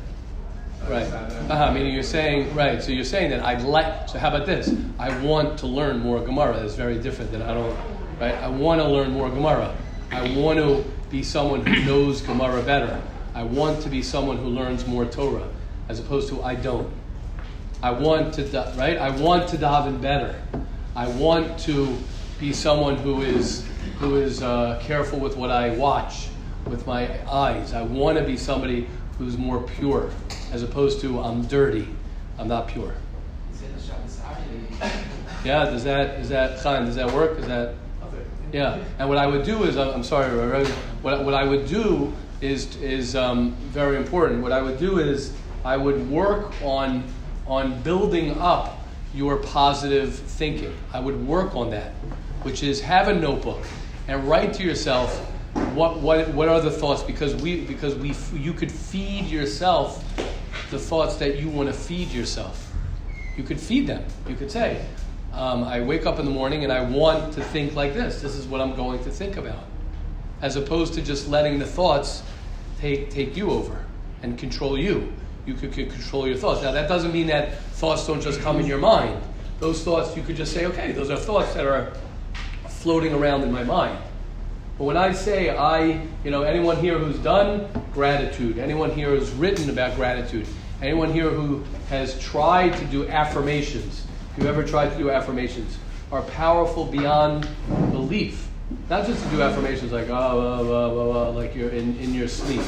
Right. 0.89 1.07
Uh-huh, 1.51 1.73
meaning 1.73 1.95
you're 1.95 2.03
saying, 2.03 2.55
right, 2.55 2.83
so 2.83 2.93
you're 2.93 3.05
saying 3.05 3.31
that 3.31 3.45
I'd 3.45 3.63
like, 3.63 4.09
so 4.09 4.19
how 4.19 4.29
about 4.29 4.47
this? 4.47 4.75
I 4.99 5.17
want 5.23 5.59
to 5.61 5.67
learn 5.67 6.01
more 6.01 6.21
Gemara. 6.21 6.59
That's 6.59 6.75
very 6.75 6.99
different 6.99 7.31
than 7.31 7.43
I 7.43 7.55
don't, 7.55 7.77
right? 8.21 8.35
I 8.35 8.49
want 8.49 8.81
to 8.81 8.89
learn 8.89 9.13
more 9.13 9.29
Gemara. 9.31 9.75
I 10.11 10.37
want 10.37 10.59
to 10.59 10.85
be 11.11 11.23
someone 11.23 11.65
who 11.65 11.85
knows 11.85 12.21
Gemara 12.21 12.63
better. 12.63 13.01
I 13.35 13.45
want 13.45 13.83
to 13.83 13.89
be 13.89 14.03
someone 14.03 14.39
who 14.39 14.49
learns 14.49 14.87
more 14.87 15.05
Torah, 15.05 15.49
as 15.89 16.01
opposed 16.01 16.29
to 16.31 16.43
I 16.43 16.55
don't. 16.55 16.93
I 17.83 17.91
want 17.91 18.35
to, 18.35 18.75
right? 18.77 18.99
I 18.99 19.11
want 19.11 19.49
to 19.51 19.57
daven 19.57 20.01
better. 20.01 20.41
I 20.95 21.09
want 21.09 21.59
to 21.61 21.97
be 22.39 22.53
someone 22.53 22.97
who 22.97 23.23
is 23.23 23.67
who 23.99 24.17
is 24.17 24.43
uh, 24.43 24.81
careful 24.83 25.19
with 25.19 25.37
what 25.37 25.51
I 25.51 25.71
watch, 25.77 26.29
with 26.67 26.87
my 26.87 27.09
eyes. 27.31 27.73
I 27.73 27.83
want 27.83 28.19
to 28.19 28.25
be 28.25 28.37
somebody 28.37 28.89
who's 29.23 29.39
more 29.39 29.63
pure, 29.63 30.11
as 30.51 30.65
opposed 30.65 31.01
to 31.01 31.21
I'm 31.21 31.47
dirty, 31.47 31.89
I'm 32.39 32.49
not 32.49 32.67
pure. 32.67 32.95
Yeah, 35.45 35.65
does 35.67 35.85
that 35.85 36.19
is 36.21 36.29
that 36.29 36.61
fine? 36.61 36.87
Does 36.87 36.97
that 36.97 37.13
work? 37.13 37.39
Is 37.39 37.47
that 37.47 37.75
yeah, 38.53 38.83
and 38.99 39.09
what 39.09 39.19
I 39.19 39.27
would 39.27 39.45
do 39.45 39.63
is, 39.65 39.79
I'm 39.79 40.05
sorry, 40.05 40.29
what, 41.01 41.25
what 41.25 41.33
I 41.33 41.43
would 41.43 41.67
do 41.67 42.13
is, 42.43 42.77
is 42.77 43.17
um, 43.17 43.53
very 43.71 43.97
important. 43.97 44.43
What 44.43 44.53
I 44.53 44.61
would 44.61 44.79
do 44.79 44.99
is, 44.99 45.33
I 45.65 45.79
would 45.79 46.11
work 46.11 46.53
on, 46.63 47.03
on 47.47 47.81
building 47.83 48.37
up 48.39 48.79
your 49.15 49.39
positive 49.39 50.15
thinking. 50.15 50.77
I 50.93 51.01
would 51.01 51.27
work 51.27 51.57
on 51.57 51.71
that, 51.71 51.93
which 52.43 52.63
is 52.63 52.83
have 52.83 53.09
a 53.09 53.15
notebook 53.15 53.65
and 54.07 54.29
write 54.29 54.53
to 54.55 54.63
yourself 54.63 55.32
what, 55.75 56.01
what, 56.01 56.29
what 56.35 56.49
are 56.49 56.61
the 56.61 56.71
thoughts? 56.71 57.03
Because 57.03 57.35
we, 57.37 57.65
because 57.65 57.95
we, 57.95 58.15
you 58.39 58.53
could 58.53 58.71
feed 58.71 59.27
yourself 59.27 60.05
the 60.71 60.79
thoughts 60.79 61.17
that 61.17 61.39
you 61.39 61.49
want 61.49 61.69
to 61.69 61.75
feed 61.75 62.11
yourself. 62.11 62.73
You 63.37 63.45
could 63.45 63.61
feed 63.61 63.87
them. 63.87 64.05
You 64.29 64.35
could 64.35 64.51
say, 64.51 64.85
um, 65.33 65.65
I 65.65 65.81
wake 65.81 66.07
up 66.07 66.19
in 66.19 66.25
the 66.25 66.31
morning 66.31 66.65
and 66.65 66.73
I 66.73 66.83
want 66.83 67.33
to 67.35 67.43
think 67.43 67.75
like 67.75 67.95
this. 67.95 68.21
This 68.21 68.35
is 68.35 68.47
what 68.47 68.61
I'm 68.61 68.75
going 68.75 69.03
to 69.05 69.11
think 69.11 69.37
about. 69.37 69.65
As 70.41 70.57
opposed 70.57 70.95
to 70.95 71.03
just 71.03 71.29
letting 71.29 71.59
the 71.59 71.67
thoughts 71.67 72.23
take, 72.79 73.11
take 73.11 73.37
you 73.37 73.51
over 73.51 73.85
and 74.23 74.39
control 74.39 74.79
you. 74.79 75.13
You 75.47 75.55
could, 75.55 75.73
could 75.73 75.91
control 75.91 76.27
your 76.27 76.37
thoughts. 76.37 76.63
Now, 76.63 76.73
that 76.73 76.89
doesn't 76.89 77.13
mean 77.13 77.27
that 77.29 77.59
thoughts 77.59 78.07
don't 78.07 78.21
just 78.21 78.41
come 78.41 78.61
in 78.61 78.67
your 78.67 78.79
mind. 78.79 79.21
Those 79.61 79.83
thoughts, 79.83 80.17
you 80.17 80.23
could 80.23 80.37
just 80.37 80.53
say, 80.53 80.67
okay, 80.67 80.93
those 80.93 81.11
are 81.11 81.17
thoughts 81.17 81.55
that 81.55 81.67
are 81.67 81.93
floating 82.69 83.13
around 83.13 83.43
in 83.43 83.53
my 83.53 83.65
mind. 83.65 83.99
But 84.83 84.87
when 84.87 84.97
I 84.97 85.13
say 85.13 85.57
I, 85.57 86.05
you 86.25 86.33
know, 86.33 86.43
anyone 86.43 86.77
here 86.79 86.99
who's 86.99 87.17
done 87.21 87.69
gratitude, 87.95 88.59
anyone 88.59 88.91
here 88.91 89.11
who's 89.11 89.31
written 89.31 89.71
about 89.71 89.95
gratitude, 89.95 90.45
anyone 90.83 91.13
here 91.13 91.31
who 91.31 91.63
has 91.89 92.19
tried 92.19 92.71
to 92.71 92.85
do 92.87 93.07
affirmations, 93.07 94.05
if 94.33 94.43
you 94.43 94.49
ever 94.49 94.65
tried 94.65 94.89
to 94.91 94.99
do 94.99 95.09
affirmations, 95.09 95.79
are 96.11 96.23
powerful 96.23 96.85
beyond 96.85 97.49
belief. 97.93 98.49
Not 98.91 99.07
just 99.07 99.23
to 99.23 99.31
do 99.31 99.41
affirmations 99.41 99.93
like, 99.93 100.09
oh, 100.09 101.33
like 101.37 101.55
you're 101.55 101.71
in, 101.71 101.97
in 101.99 102.13
your 102.13 102.27
sleep. 102.27 102.63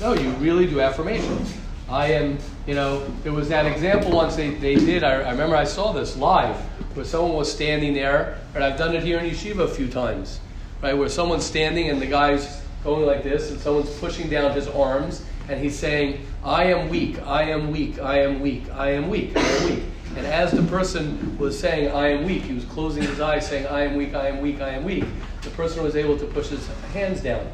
No, 0.00 0.14
you 0.14 0.30
really 0.40 0.66
do 0.66 0.80
affirmations. 0.80 1.56
I 1.88 2.06
am, 2.08 2.38
you 2.66 2.74
know, 2.74 3.06
there 3.22 3.32
was 3.32 3.48
that 3.50 3.66
example 3.66 4.10
once 4.10 4.34
they, 4.34 4.50
they 4.50 4.74
did, 4.74 5.04
I, 5.04 5.20
I 5.20 5.30
remember 5.30 5.54
I 5.54 5.62
saw 5.62 5.92
this 5.92 6.16
live, 6.16 6.56
where 6.96 7.04
someone 7.04 7.34
was 7.34 7.52
standing 7.52 7.94
there, 7.94 8.38
and 8.56 8.64
I've 8.64 8.76
done 8.76 8.96
it 8.96 9.04
here 9.04 9.20
in 9.20 9.30
Yeshiva 9.30 9.60
a 9.60 9.68
few 9.68 9.86
times, 9.86 10.40
right, 10.82 10.98
where 10.98 11.08
someone's 11.08 11.44
standing 11.44 11.90
and 11.90 12.02
the 12.02 12.06
guy's 12.06 12.62
going 12.82 13.06
like 13.06 13.22
this, 13.22 13.50
and 13.50 13.60
someone's 13.60 13.96
pushing 13.98 14.28
down 14.28 14.52
his 14.52 14.66
arms, 14.68 15.24
and 15.48 15.60
he's 15.60 15.78
saying, 15.78 16.26
I 16.44 16.64
am 16.64 16.88
weak, 16.88 17.22
I 17.22 17.44
am 17.44 17.70
weak, 17.70 18.00
I 18.00 18.20
am 18.20 18.40
weak, 18.40 18.68
I 18.72 18.90
am 18.90 19.08
weak, 19.08 19.36
I 19.36 19.40
am 19.40 19.64
weak. 19.66 19.84
And 20.16 20.26
as 20.26 20.50
the 20.50 20.62
person 20.64 21.38
was 21.38 21.58
saying, 21.58 21.92
I 21.92 22.08
am 22.08 22.24
weak, 22.24 22.42
he 22.42 22.52
was 22.52 22.64
closing 22.64 23.02
his 23.02 23.20
eyes 23.20 23.46
saying, 23.46 23.66
I 23.68 23.82
am 23.82 23.94
weak, 23.96 24.14
I 24.14 24.28
am 24.28 24.40
weak, 24.40 24.60
I 24.60 24.70
am 24.70 24.84
weak. 24.84 25.04
The 25.42 25.50
person 25.50 25.82
was 25.82 25.96
able 25.96 26.18
to 26.18 26.26
push 26.26 26.48
his 26.48 26.66
hands 26.92 27.22
down. 27.22 27.46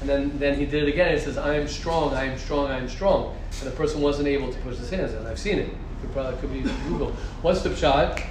And 0.00 0.08
then, 0.08 0.38
then 0.38 0.58
he 0.58 0.66
did 0.66 0.82
it 0.82 0.88
again. 0.88 1.16
He 1.16 1.22
says, 1.22 1.38
I 1.38 1.54
am 1.54 1.68
strong, 1.68 2.12
I 2.14 2.24
am 2.24 2.36
strong, 2.36 2.66
I 2.66 2.78
am 2.78 2.88
strong. 2.88 3.36
And 3.60 3.70
the 3.70 3.76
person 3.76 4.00
wasn't 4.00 4.26
able 4.26 4.52
to 4.52 4.58
push 4.60 4.76
his 4.78 4.90
hands 4.90 5.12
down. 5.12 5.26
I've 5.26 5.38
seen 5.38 5.58
it. 5.58 5.68
It 5.68 6.12
probably 6.12 6.38
could 6.40 6.52
be 6.52 6.62
Google. 6.88 7.12
What's 7.42 7.62
the 7.62 7.70
pshat? 7.70 8.26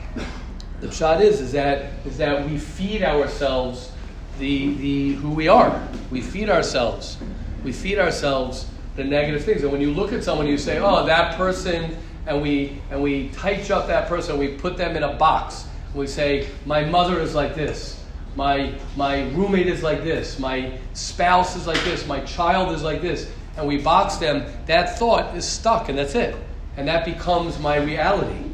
The 0.81 0.87
pshat 0.87 1.21
is, 1.21 1.39
is 1.39 1.53
that, 1.53 1.93
is 2.05 2.17
that 2.17 2.47
we 2.47 2.57
feed 2.57 3.01
ourselves 3.01 3.92
the, 4.39 4.73
the, 4.75 5.13
who 5.13 5.31
we 5.31 5.47
are. 5.47 5.87
We 6.11 6.21
feed 6.21 6.49
ourselves. 6.49 7.17
We 7.63 7.71
feed 7.71 7.99
ourselves 7.99 8.67
the 8.95 9.03
negative 9.03 9.43
things. 9.43 9.63
And 9.63 9.71
when 9.71 9.81
you 9.81 9.91
look 9.91 10.13
at 10.13 10.23
someone, 10.23 10.47
you 10.47 10.57
say, 10.57 10.79
oh, 10.79 11.05
that 11.05 11.35
person, 11.37 11.95
and 12.27 12.41
we, 12.41 12.81
and 12.91 13.01
we 13.01 13.29
tighten 13.29 13.71
up 13.71 13.87
that 13.87 14.07
person, 14.07 14.37
we 14.37 14.49
put 14.49 14.77
them 14.77 14.95
in 14.95 15.03
a 15.03 15.13
box. 15.13 15.65
We 15.93 16.07
say, 16.07 16.49
my 16.65 16.83
mother 16.83 17.19
is 17.19 17.35
like 17.35 17.55
this. 17.55 18.03
My, 18.35 18.73
my 18.95 19.29
roommate 19.29 19.67
is 19.67 19.83
like 19.83 20.03
this. 20.03 20.39
My 20.39 20.77
spouse 20.93 21.55
is 21.55 21.67
like 21.67 21.83
this. 21.83 22.07
My 22.07 22.21
child 22.21 22.73
is 22.73 22.81
like 22.81 23.01
this. 23.01 23.31
And 23.57 23.67
we 23.67 23.77
box 23.77 24.15
them. 24.17 24.51
That 24.65 24.97
thought 24.97 25.35
is 25.35 25.47
stuck, 25.47 25.89
and 25.89 25.97
that's 25.97 26.15
it. 26.15 26.35
And 26.75 26.87
that 26.87 27.05
becomes 27.05 27.59
my 27.59 27.77
reality. 27.77 28.49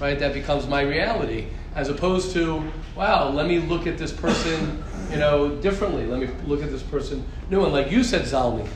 Right? 0.00 0.18
That 0.18 0.32
becomes 0.32 0.68
my 0.68 0.82
reality. 0.82 1.48
As 1.74 1.88
opposed 1.88 2.32
to, 2.32 2.62
wow, 2.94 3.30
let 3.30 3.46
me 3.46 3.58
look 3.58 3.86
at 3.86 3.98
this 3.98 4.12
person, 4.12 4.84
you 5.10 5.16
know, 5.16 5.56
differently. 5.56 6.06
Let 6.06 6.20
me 6.20 6.28
look 6.46 6.62
at 6.62 6.70
this 6.70 6.82
person 6.82 7.24
new. 7.50 7.64
And 7.64 7.72
like 7.72 7.90
you 7.90 8.02
said, 8.02 8.22
Zalmi, 8.22 8.66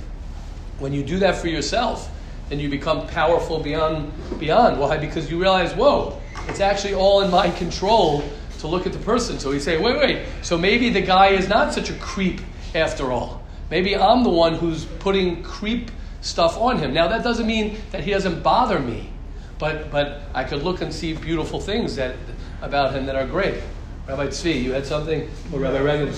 when 0.79 0.93
you 0.93 1.03
do 1.03 1.19
that 1.19 1.37
for 1.37 1.49
yourself, 1.49 2.11
then 2.49 2.59
you 2.59 2.69
become 2.69 3.07
powerful 3.07 3.61
beyond 3.61 4.13
beyond. 4.39 4.79
Why? 4.79 4.97
Because 4.99 5.31
you 5.31 5.41
realize, 5.41 5.73
whoa, 5.73 6.21
it's 6.49 6.61
actually 6.61 6.95
all 6.95 7.23
in 7.23 7.31
my 7.31 7.51
control 7.51 8.25
to 8.59 8.67
look 8.67 8.87
at 8.87 8.93
the 8.93 8.99
person. 8.99 9.39
So 9.39 9.51
we 9.51 9.59
say, 9.61 9.81
wait, 9.81 9.97
wait. 9.97 10.27
So 10.43 10.59
maybe 10.59 10.91
the 10.91 11.01
guy 11.01 11.29
is 11.29 11.49
not 11.49 11.73
such 11.73 11.91
a 11.91 11.95
creep 11.95 12.41
after 12.75 13.11
all. 13.11 13.43
Maybe 13.71 13.97
I'm 13.97 14.23
the 14.25 14.31
one 14.31 14.55
who's 14.55 14.85
putting 14.85 15.43
creep 15.43 15.91
stuff 16.21 16.59
on 16.59 16.79
him. 16.79 16.93
Now 16.93 17.09
that 17.09 17.23
doesn't 17.23 17.47
mean 17.47 17.79
that 17.93 18.05
he 18.05 18.11
doesn't 18.11 18.43
bother 18.43 18.79
me, 18.79 19.11
but 19.59 19.91
but 19.91 20.23
I 20.35 20.45
could 20.45 20.63
look 20.63 20.81
and 20.81 20.93
see 20.93 21.15
beautiful 21.15 21.61
things 21.61 21.97
that 21.97 22.17
about 22.63 22.93
him 22.93 23.07
that 23.07 23.17
are 23.17 23.27
great. 23.27 23.63
Rabbi 24.11 24.26
Tzvi, 24.26 24.64
you 24.64 24.73
had 24.73 24.85
something, 24.85 25.31
or 25.52 25.61
Rabbi 25.61 25.79
Regan? 25.79 26.12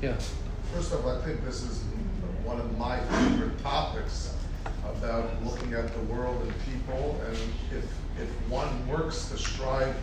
Yeah. 0.00 0.16
First 0.72 0.92
off, 0.94 1.04
I 1.04 1.20
think 1.22 1.44
this 1.44 1.62
is 1.62 1.82
one 2.44 2.60
of 2.60 2.78
my 2.78 3.00
favorite 3.00 3.60
topics 3.60 4.36
about 4.84 5.28
looking 5.44 5.72
at 5.72 5.92
the 5.92 6.00
world 6.02 6.40
and 6.42 6.54
people, 6.64 7.20
and 7.26 7.36
if 7.76 7.84
if 8.22 8.28
one 8.48 8.86
works 8.86 9.30
to 9.30 9.36
strive 9.36 9.96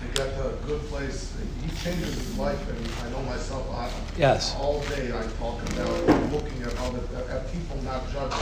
to 0.00 0.06
get 0.14 0.34
to 0.36 0.48
a 0.48 0.52
good 0.66 0.80
place. 0.88 1.34
He 1.62 1.68
changes 1.84 2.14
his 2.14 2.38
life, 2.38 2.60
and 2.70 3.06
I 3.06 3.10
know 3.10 3.22
myself. 3.28 3.70
I, 3.74 3.90
yes. 4.18 4.54
All 4.56 4.80
day 4.84 5.08
I 5.08 5.26
talk 5.38 5.60
about 5.72 6.32
looking 6.32 6.62
at 6.62 6.74
other 6.78 7.00
at 7.30 7.52
people, 7.52 7.76
not 7.82 8.10
judging. 8.12 8.38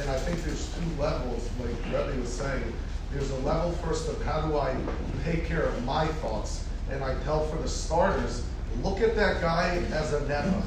And 0.00 0.10
I 0.10 0.18
think 0.18 0.42
there's 0.44 0.68
two 0.74 1.00
levels, 1.00 1.48
like 1.60 1.84
Rebbe 1.86 2.20
was 2.20 2.32
saying. 2.32 2.72
There's 3.10 3.30
a 3.30 3.38
level 3.38 3.72
first 3.72 4.08
of 4.08 4.22
how 4.24 4.42
do 4.42 4.58
I 4.58 4.76
take 5.24 5.46
care 5.46 5.62
of 5.62 5.84
my 5.84 6.06
thoughts, 6.06 6.66
and 6.90 7.02
I 7.02 7.14
tell 7.24 7.46
for 7.46 7.56
the 7.60 7.68
starters, 7.68 8.44
look 8.82 9.00
at 9.00 9.14
that 9.16 9.40
guy 9.40 9.82
as 9.92 10.12
a 10.12 10.20
nebuch. 10.22 10.64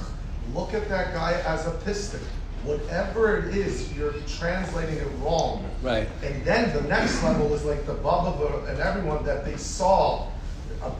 Look 0.53 0.73
at 0.73 0.87
that 0.89 1.13
guy 1.13 1.33
as 1.45 1.67
a 1.67 1.71
piston 1.71 2.21
whatever 2.67 3.37
it 3.37 3.55
is, 3.55 3.95
you're 3.95 4.13
translating 4.27 4.97
it 4.97 5.07
wrong. 5.21 5.65
Right. 5.81 6.07
And 6.23 6.43
then 6.43 6.73
the 6.73 6.87
next 6.87 7.23
level 7.23 7.53
is 7.53 7.63
like 7.63 7.85
the 7.85 7.93
Baba 7.93 8.65
and 8.67 8.79
everyone 8.79 9.23
that 9.25 9.45
they 9.45 9.55
saw 9.57 10.27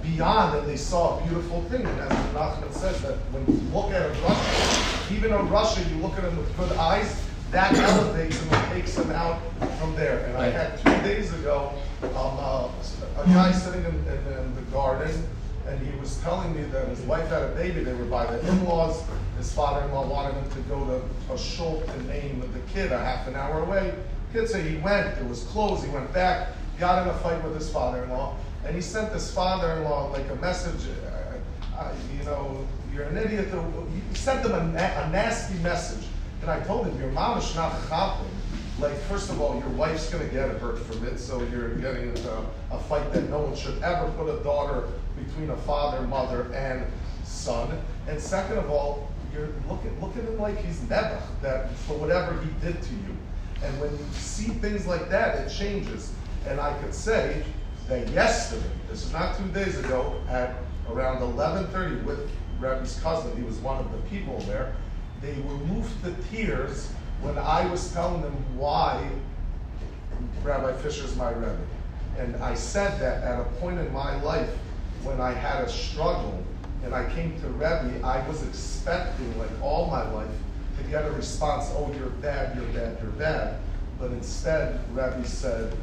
beyond 0.01 0.57
and 0.57 0.67
they 0.67 0.77
saw 0.77 1.19
a 1.19 1.23
beautiful 1.23 1.61
thing. 1.63 1.85
And 1.85 1.99
as 1.99 2.09
the 2.09 2.39
Nachman 2.39 2.73
says, 2.73 3.01
that 3.01 3.15
when 3.31 3.45
you 3.47 3.61
look 3.73 3.91
at 3.91 4.01
a 4.01 4.13
rasha, 4.21 5.15
even 5.15 5.31
a 5.31 5.37
rasha, 5.37 5.87
you 5.89 6.01
look 6.01 6.17
at 6.17 6.23
him 6.23 6.37
with 6.37 6.57
good 6.57 6.71
eyes, 6.77 7.23
that 7.51 7.73
elevates 7.75 8.39
him 8.39 8.53
and 8.53 8.73
takes 8.73 8.97
him 8.97 9.11
out 9.11 9.39
from 9.79 9.95
there. 9.95 10.25
And 10.25 10.37
I 10.37 10.49
had 10.49 10.77
two 10.79 11.07
days 11.07 11.33
ago 11.33 11.73
um, 12.03 12.37
uh, 12.39 12.69
a 13.17 13.25
guy 13.27 13.51
sitting 13.51 13.83
in, 13.83 13.95
in, 14.07 14.39
in 14.39 14.55
the 14.55 14.61
garden 14.71 15.11
and 15.67 15.85
he 15.85 15.97
was 15.99 16.17
telling 16.21 16.55
me 16.55 16.63
that 16.69 16.87
his 16.87 17.01
wife 17.01 17.27
had 17.27 17.43
a 17.43 17.49
baby. 17.49 17.83
They 17.83 17.93
were 17.93 18.05
by 18.05 18.25
the 18.25 18.47
in-laws. 18.47 19.03
His 19.37 19.51
father-in-law 19.53 20.07
wanted 20.07 20.35
him 20.35 20.49
to 20.51 20.59
go 20.69 20.85
to 20.85 21.33
a 21.33 21.37
shul 21.37 21.81
to 21.81 22.03
name 22.03 22.39
with 22.39 22.53
the 22.53 22.61
kid 22.73 22.91
a 22.91 22.97
half 22.97 23.27
an 23.27 23.35
hour 23.35 23.63
away. 23.63 23.93
Kid 24.31 24.49
said 24.49 24.65
he 24.65 24.77
went. 24.77 25.17
It 25.17 25.27
was 25.27 25.43
closed. 25.43 25.83
He 25.83 25.91
went 25.91 26.11
back. 26.13 26.49
Got 26.79 27.03
in 27.03 27.09
a 27.09 27.17
fight 27.17 27.43
with 27.43 27.55
his 27.55 27.69
father-in-law, 27.71 28.35
and 28.63 28.75
he 28.75 28.81
sent 28.81 29.11
his 29.11 29.31
father-in-law 29.31 30.11
like 30.11 30.29
a 30.29 30.35
message. 30.35 30.87
Uh, 31.05 31.75
uh, 31.75 31.93
you 32.17 32.23
know, 32.23 32.67
you're 32.93 33.05
an 33.05 33.17
idiot. 33.17 33.47
He 34.09 34.15
sent 34.15 34.45
him 34.45 34.51
a, 34.51 34.59
a 34.59 35.09
nasty 35.09 35.57
message, 35.59 36.05
and 36.41 36.51
I 36.51 36.59
told 36.61 36.85
him, 36.85 36.99
your 36.99 37.11
mom 37.11 37.39
is 37.39 37.55
not 37.55 37.71
chapping 37.89 38.29
like 38.79 38.95
first 39.03 39.29
of 39.29 39.41
all, 39.41 39.59
your 39.59 39.69
wife's 39.69 40.09
going 40.09 40.27
to 40.27 40.33
get 40.33 40.49
hurt 40.49 40.77
from 40.79 41.05
it, 41.07 41.17
so 41.17 41.41
you're 41.51 41.75
getting 41.75 42.09
into 42.09 42.31
a 42.71 42.79
fight 42.79 43.11
that 43.13 43.29
no 43.29 43.39
one 43.39 43.55
should 43.55 43.81
ever 43.81 44.11
put 44.11 44.29
a 44.29 44.43
daughter 44.43 44.87
between 45.17 45.49
a 45.49 45.57
father, 45.57 46.05
mother, 46.05 46.51
and 46.53 46.85
son. 47.23 47.79
And 48.07 48.19
second 48.19 48.57
of 48.57 48.69
all, 48.69 49.11
you're 49.33 49.49
look 49.67 49.83
at 49.85 49.99
look 49.99 50.15
at 50.15 50.23
him 50.23 50.39
like 50.39 50.57
he's 50.63 50.81
never 50.83 51.21
that 51.41 51.73
for 51.79 51.97
whatever 51.97 52.39
he 52.41 52.49
did 52.65 52.81
to 52.81 52.93
you. 52.93 53.17
And 53.63 53.81
when 53.81 53.91
you 53.91 54.05
see 54.13 54.49
things 54.49 54.85
like 54.85 55.09
that, 55.09 55.39
it 55.39 55.49
changes. 55.49 56.13
And 56.47 56.59
I 56.59 56.77
could 56.79 56.93
say 56.93 57.43
that 57.87 58.07
yesterday, 58.09 58.69
this 58.89 59.05
is 59.05 59.11
not 59.11 59.37
two 59.37 59.47
days 59.47 59.77
ago, 59.79 60.21
at 60.29 60.55
around 60.89 61.21
11:30 61.21 62.03
with 62.05 62.29
Rabbi's 62.59 62.99
cousin, 63.01 63.35
he 63.35 63.43
was 63.43 63.57
one 63.57 63.79
of 63.79 63.91
the 63.91 63.97
people 64.09 64.39
there. 64.41 64.75
They 65.21 65.33
were 65.41 65.57
moved 65.65 65.91
to 66.03 66.13
tears 66.29 66.91
when 67.21 67.37
I 67.37 67.65
was 67.65 67.91
telling 67.93 68.21
them 68.21 68.35
why 68.57 69.09
Rabbi 70.43 70.73
Fisher 70.73 71.05
is 71.05 71.15
my 71.15 71.31
Rebbe. 71.31 71.57
And 72.17 72.35
I 72.37 72.53
said 72.53 72.99
that 72.99 73.23
at 73.23 73.39
a 73.39 73.43
point 73.59 73.79
in 73.79 73.91
my 73.91 74.21
life 74.21 74.49
when 75.03 75.19
I 75.19 75.31
had 75.31 75.63
a 75.63 75.69
struggle 75.69 76.43
and 76.83 76.93
I 76.93 77.09
came 77.13 77.39
to 77.41 77.47
Rebbe, 77.49 77.99
I 78.03 78.27
was 78.27 78.43
expecting, 78.47 79.37
like 79.37 79.49
all 79.61 79.87
my 79.87 80.09
life, 80.11 80.29
to 80.77 80.83
get 80.89 81.05
a 81.05 81.11
response, 81.11 81.69
oh, 81.73 81.91
you're 81.97 82.09
bad, 82.09 82.55
you're 82.55 82.65
bad, 82.67 82.97
you're 83.01 83.11
bad. 83.11 83.59
But 83.99 84.11
instead, 84.11 84.79
Rebbe 84.91 85.25
said, 85.25 85.75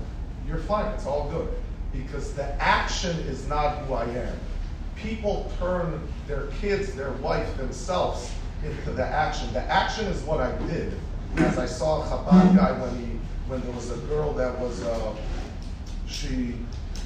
you're 0.47 0.59
fine, 0.59 0.87
it's 0.95 1.07
all 1.07 1.29
good. 1.29 1.49
Because 1.93 2.33
the 2.33 2.61
action 2.61 3.17
is 3.21 3.47
not 3.49 3.79
who 3.79 3.95
I 3.95 4.05
am. 4.05 4.39
People 4.97 5.53
turn 5.59 6.01
their 6.27 6.47
kids, 6.61 6.95
their 6.95 7.13
wife, 7.13 7.57
themselves 7.57 8.33
into 8.65 8.93
the 8.93 9.05
action. 9.05 9.53
The 9.53 9.63
action 9.63 10.07
is 10.07 10.23
what 10.23 10.41
I 10.41 10.57
did 10.67 10.99
as 11.39 11.59
I 11.59 11.67
saw 11.67 12.03
a 12.03 12.07
Chabad 12.07 12.57
guy 12.57 12.73
when 12.81 12.97
he 12.99 13.19
when 13.49 13.61
there 13.63 13.73
was 13.73 13.91
a 13.91 13.97
girl 14.09 14.33
that 14.35 14.59
was 14.59 14.83
uh, 14.83 15.15
she 16.07 16.55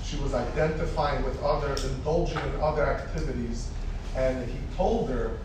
she 0.04 0.16
was 0.18 0.34
identifying 0.34 1.22
with 1.24 1.40
other 1.42 1.74
indulging 1.88 2.38
in 2.38 2.60
other 2.60 2.86
activities, 2.86 3.70
and 4.16 4.48
he 4.48 4.58
told 4.76 5.10
her 5.10 5.38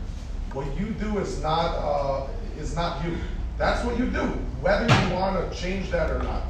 what 0.54 0.68
you 0.80 0.88
do 0.92 1.18
is 1.18 1.42
not 1.42 1.76
uh, 1.76 2.28
is 2.58 2.76
not 2.76 3.04
you. 3.06 3.18
That's 3.58 3.84
what 3.86 3.98
you 3.98 4.06
do, 4.06 4.26
whether 4.62 4.84
you 4.84 5.16
want 5.16 5.52
to 5.52 5.58
change 5.58 5.92
that 5.92 6.10
or 6.10 6.22
not. 6.24 6.44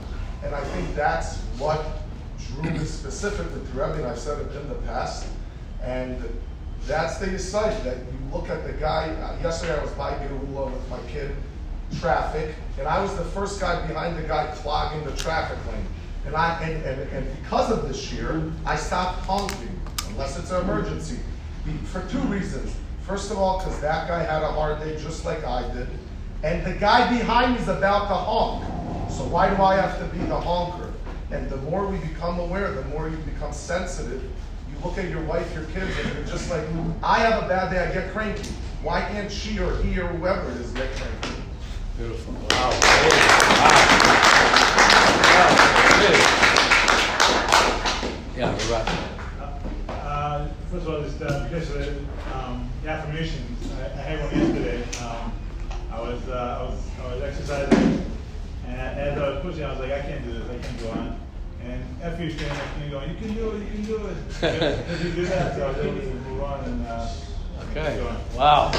And 0.44 0.54
I 0.54 0.63
think 0.63 0.96
that's 0.96 1.38
what 1.58 1.84
drew 2.38 2.72
me 2.72 2.80
specifically 2.80 3.62
to 3.62 3.72
Rebbe, 3.72 3.96
and 3.96 4.08
I've 4.08 4.20
said 4.20 4.40
it 4.40 4.56
in 4.56 4.68
the 4.70 4.75
past. 4.75 5.28
And 5.82 6.22
that's 6.86 7.18
the 7.18 7.38
site 7.40 7.84
that 7.84 7.98
you 7.98 8.34
look 8.34 8.50
at 8.50 8.66
the 8.66 8.74
guy. 8.74 9.10
Uh, 9.10 9.42
yesterday 9.42 9.80
I 9.80 9.82
was 9.82 9.92
by 9.92 10.12
Geula 10.13 10.72
with 10.72 10.90
my 10.90 11.00
kid, 11.10 11.36
traffic, 12.00 12.56
and 12.78 12.88
I 12.88 13.02
was 13.02 13.16
the 13.16 13.26
first 13.26 13.60
guy 13.60 13.86
behind 13.88 14.18
the 14.18 14.24
guy 14.24 14.48
clogging 14.56 15.04
the 15.04 15.16
traffic 15.16 15.58
lane. 15.72 15.86
And 16.26 16.36
I 16.36 16.62
and, 16.64 16.84
and, 16.86 17.02
and 17.12 17.44
because 17.44 17.72
of 17.72 17.88
this 17.88 18.12
year, 18.12 18.52
I 18.66 18.76
stopped 18.76 19.26
honking 19.26 19.80
unless 20.10 20.38
it's 20.38 20.52
an 20.52 20.62
emergency. 20.62 21.20
For 21.86 22.02
two 22.10 22.20
reasons. 22.20 22.76
First 23.08 23.32
of 23.32 23.38
all, 23.38 23.60
because 23.60 23.80
that 23.82 24.08
guy 24.08 24.24
had 24.24 24.44
a 24.44 24.52
hard 24.52 24.80
day 24.80 24.98
just 25.02 25.26
like 25.26 25.44
I 25.46 25.62
did. 25.74 25.88
And 26.44 26.66
the 26.66 26.74
guy 26.74 27.10
behind 27.10 27.54
me 27.54 27.60
is 27.60 27.68
about 27.68 28.08
to 28.10 28.16
honk. 28.16 28.64
So 29.10 29.24
why 29.26 29.54
do 29.54 29.62
I 29.62 29.76
have 29.76 29.98
to 30.00 30.18
be 30.18 30.24
the 30.26 30.40
honker? 30.40 30.92
And 31.32 31.50
the 31.50 31.58
more 31.58 31.88
we 31.88 31.98
become 31.98 32.40
aware, 32.40 32.72
the 32.74 32.84
more 32.86 33.10
you 33.10 33.18
become 33.18 33.54
sensitive. 33.54 34.22
You 34.24 34.86
look 34.86 34.98
at 34.98 35.10
your 35.10 35.24
wife, 35.24 35.54
your 35.54 35.64
kids, 35.66 35.92
and 36.00 36.14
you're 36.14 36.26
just 36.26 36.50
like, 36.50 36.64
I 37.02 37.20
have 37.20 37.44
a 37.44 37.48
bad 37.48 37.72
day, 37.72 37.80
I 37.80 37.94
get 37.94 38.12
cranky. 38.12 38.50
Why 38.82 39.02
can't 39.02 39.32
she 39.32 39.60
or 39.60 39.76
he 39.82 40.00
or 40.00 40.08
whoever 40.08 40.52
it 40.52 40.58
is 40.58 40.72
get 40.72 40.92
cranky? 40.96 41.43
Beautiful. 41.98 42.34
Wow. 42.34 42.70
Wow. 42.72 43.84
Yeah, 48.36 48.52
we're 48.58 48.74
right. 48.74 48.90
Uh, 49.90 50.48
first 50.72 50.88
of 50.88 50.94
all, 50.94 51.02
just 51.04 51.22
uh, 51.22 51.44
because 51.48 51.70
of 51.70 51.76
the, 51.78 51.90
um, 52.36 52.70
the 52.82 52.90
affirmations, 52.90 53.72
I, 53.74 53.86
I 53.86 54.02
had 54.02 54.20
one 54.26 54.34
yesterday. 54.40 54.84
Um, 55.06 55.32
I 55.92 56.00
was 56.02 56.28
uh, 56.28 56.34
I 56.34 56.64
was 56.64 56.80
I 57.02 57.14
was 57.14 57.22
exercising, 57.24 58.06
and 58.68 59.00
as 59.00 59.18
I 59.18 59.30
was 59.30 59.42
pushing, 59.44 59.64
I 59.64 59.70
was 59.72 59.80
like, 59.80 59.92
I 59.92 60.02
can't 60.02 60.24
do 60.26 60.34
this. 60.34 60.50
I 60.50 60.58
can't 60.68 60.80
go 60.82 60.90
on. 60.92 61.20
And 61.64 61.84
after 62.04 62.24
you 62.24 62.32
standing 62.32 62.58
next 62.58 62.74
to 62.74 62.80
me 62.82 62.90
going, 62.90 63.10
you 63.12 63.16
can 63.18 63.34
do 63.36 63.52
it, 63.52 63.60
you 63.62 63.68
can 63.72 63.84
do 63.86 64.08
it. 64.08 64.18
Because 64.42 65.04
you 65.06 65.12
do 65.14 65.26
that, 65.28 65.56
so 65.56 65.66
I 65.66 65.70
was 65.70 65.78
able 65.78 66.00
to 66.02 66.06
move 66.28 66.44
on 66.44 66.64
and 66.66 66.88
uh, 66.88 67.10
Okay. 67.72 67.94
keep 67.96 68.04
going. 68.04 68.18
Wow. 68.36 68.72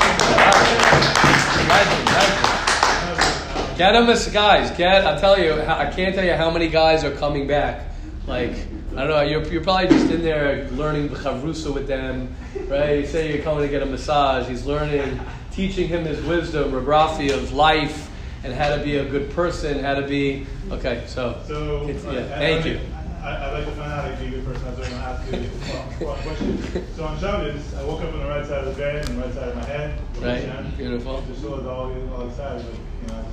Get 3.76 3.92
them 3.92 4.08
as 4.08 4.28
guys. 4.28 4.70
Get. 4.76 5.04
I 5.06 5.18
tell 5.18 5.38
you, 5.38 5.60
I 5.60 5.90
can't 5.90 6.14
tell 6.14 6.24
you 6.24 6.34
how 6.34 6.50
many 6.50 6.68
guys 6.68 7.02
are 7.02 7.14
coming 7.14 7.46
back. 7.48 7.88
Like 8.26 8.52
I 8.96 9.00
don't 9.00 9.08
know. 9.08 9.22
You're, 9.22 9.44
you're 9.48 9.62
probably 9.64 9.88
just 9.88 10.10
in 10.10 10.22
there 10.22 10.68
learning 10.70 11.08
the 11.08 11.16
chavrusa 11.16 11.74
with 11.74 11.88
them, 11.88 12.34
right? 12.68 13.00
You 13.00 13.06
say 13.06 13.34
you're 13.34 13.42
coming 13.42 13.62
to 13.64 13.68
get 13.68 13.82
a 13.82 13.86
massage. 13.86 14.46
He's 14.48 14.64
learning, 14.64 15.20
teaching 15.50 15.88
him 15.88 16.04
his 16.04 16.22
wisdom, 16.24 16.72
Reb 16.72 16.84
Rafi 16.84 17.34
of 17.34 17.52
life, 17.52 18.08
and 18.44 18.54
how 18.54 18.76
to 18.76 18.82
be 18.82 18.96
a 18.98 19.04
good 19.04 19.30
person, 19.32 19.80
how 19.82 19.94
to 19.94 20.06
be. 20.06 20.46
Okay, 20.70 21.02
so. 21.08 21.40
So, 21.46 21.86
yeah. 21.88 22.20
I- 22.20 22.38
Thank 22.38 22.64
I, 22.64 22.68
you. 22.68 22.80
I, 23.24 23.46
I'd 23.48 23.52
like 23.54 23.64
to 23.64 23.70
find 23.72 23.90
out 23.92 24.04
how 24.04 24.10
to 24.10 24.16
be 24.22 24.26
a 24.26 24.30
good 24.30 24.44
person. 24.44 24.68
I'm 24.68 24.76
going 24.76 24.90
to 24.90 24.96
ask 24.96 25.32
you 25.32 26.06
a 26.08 26.14
question. 26.14 26.86
So 26.94 27.04
on 27.04 27.18
Shabbos, 27.18 27.74
I 27.74 27.82
woke 27.84 28.02
up 28.02 28.12
on 28.12 28.18
the 28.20 28.26
right 28.26 28.46
side 28.46 28.64
of 28.64 28.76
the 28.76 28.80
bed 28.82 29.08
and 29.08 29.18
the 29.18 29.24
right 29.24 29.34
side 29.34 29.48
of 29.48 29.56
my 29.56 29.64
head. 29.64 29.98
Right. 30.20 30.76
Beautiful. 30.76 31.24
So 31.40 31.54
it's 31.56 31.66
all, 31.66 31.90
all 32.14 32.26
the 32.26 32.34
sides, 32.34 32.64
like, 32.64 32.74
you 32.74 33.08
know, 33.08 33.24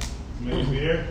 just 0.43 0.49
to 0.49 0.55
make 0.55 0.63
it 0.63 0.67
clear. 0.67 1.07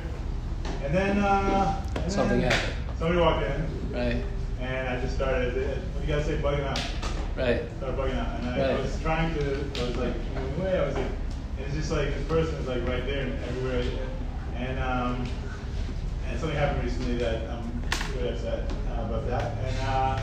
And 0.85 0.95
then, 0.95 1.19
uh, 1.19 1.83
and 1.97 2.13
Something 2.13 2.41
then 2.41 2.51
happened. 2.53 2.75
Somebody 2.99 3.21
walked 3.21 3.45
in, 3.45 3.93
Right. 3.93 4.25
and 4.61 4.89
I 4.89 5.01
just 5.01 5.15
started, 5.17 5.55
what 5.95 6.01
do 6.05 6.07
you 6.07 6.15
guys 6.17 6.27
say, 6.27 6.37
bugging 6.39 6.67
out? 6.67 6.81
Right. 7.37 7.63
started 7.79 7.99
bugging 7.99 8.19
out. 8.19 8.41
And 8.41 8.49
I, 8.49 8.73
Right. 8.73 8.81
was 8.83 9.01
trying 9.01 9.35
to, 9.35 9.45
I 9.45 9.83
was 9.87 9.97
like, 9.97 10.15
moving 10.35 10.61
away. 10.61 10.79
I 10.79 10.87
was 10.87 10.95
like, 10.97 11.05
and 11.07 11.67
it's 11.67 11.75
just 11.75 11.91
like 11.91 12.09
this 12.15 12.27
person 12.27 12.55
is 12.57 12.67
like 12.67 12.87
right 12.89 13.05
there 13.07 13.23
and 13.27 13.39
everywhere. 13.45 13.85
And 14.57 14.79
um, 14.79 15.27
and 16.29 16.39
something 16.39 16.57
happened 16.59 16.85
recently 16.85 17.17
that 17.19 17.49
I'm 17.51 17.83
really 18.15 18.31
upset 18.31 18.71
uh, 18.91 19.03
about 19.05 19.27
that. 19.29 19.57
And 19.65 19.77
uh, 19.89 20.21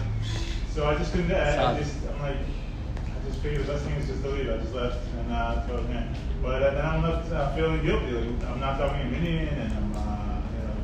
so 0.74 0.88
I 0.88 0.96
just 0.96 1.12
couldn't. 1.12 1.32
I, 1.32 1.74
I 1.76 1.80
just, 1.80 1.96
I'm 2.14 2.22
like, 2.22 2.36
I 2.38 3.28
just 3.30 3.40
figured 3.42 3.66
the 3.66 3.72
best 3.72 3.86
thing 3.86 3.96
is 3.96 4.08
just 4.08 4.22
to 4.24 4.30
leave. 4.30 4.50
I 4.50 4.58
just 4.58 4.74
left 4.74 5.00
and 5.20 5.32
uh, 5.32 5.62
thought, 5.68 5.88
man. 5.90 6.16
But 6.48 6.60
then 6.60 6.86
I'm 6.86 7.04
left 7.04 7.30
uh, 7.30 7.54
feeling 7.56 7.84
guilty. 7.84 8.12
Like, 8.12 8.50
I'm 8.50 8.62
not 8.62 8.80
talking 8.80 9.02
to 9.02 9.20
Minyan, 9.20 9.50
and 9.50 9.74
I'm, 9.74 9.96
uh, 9.98 10.40
you 10.56 10.64
know, 10.64 10.76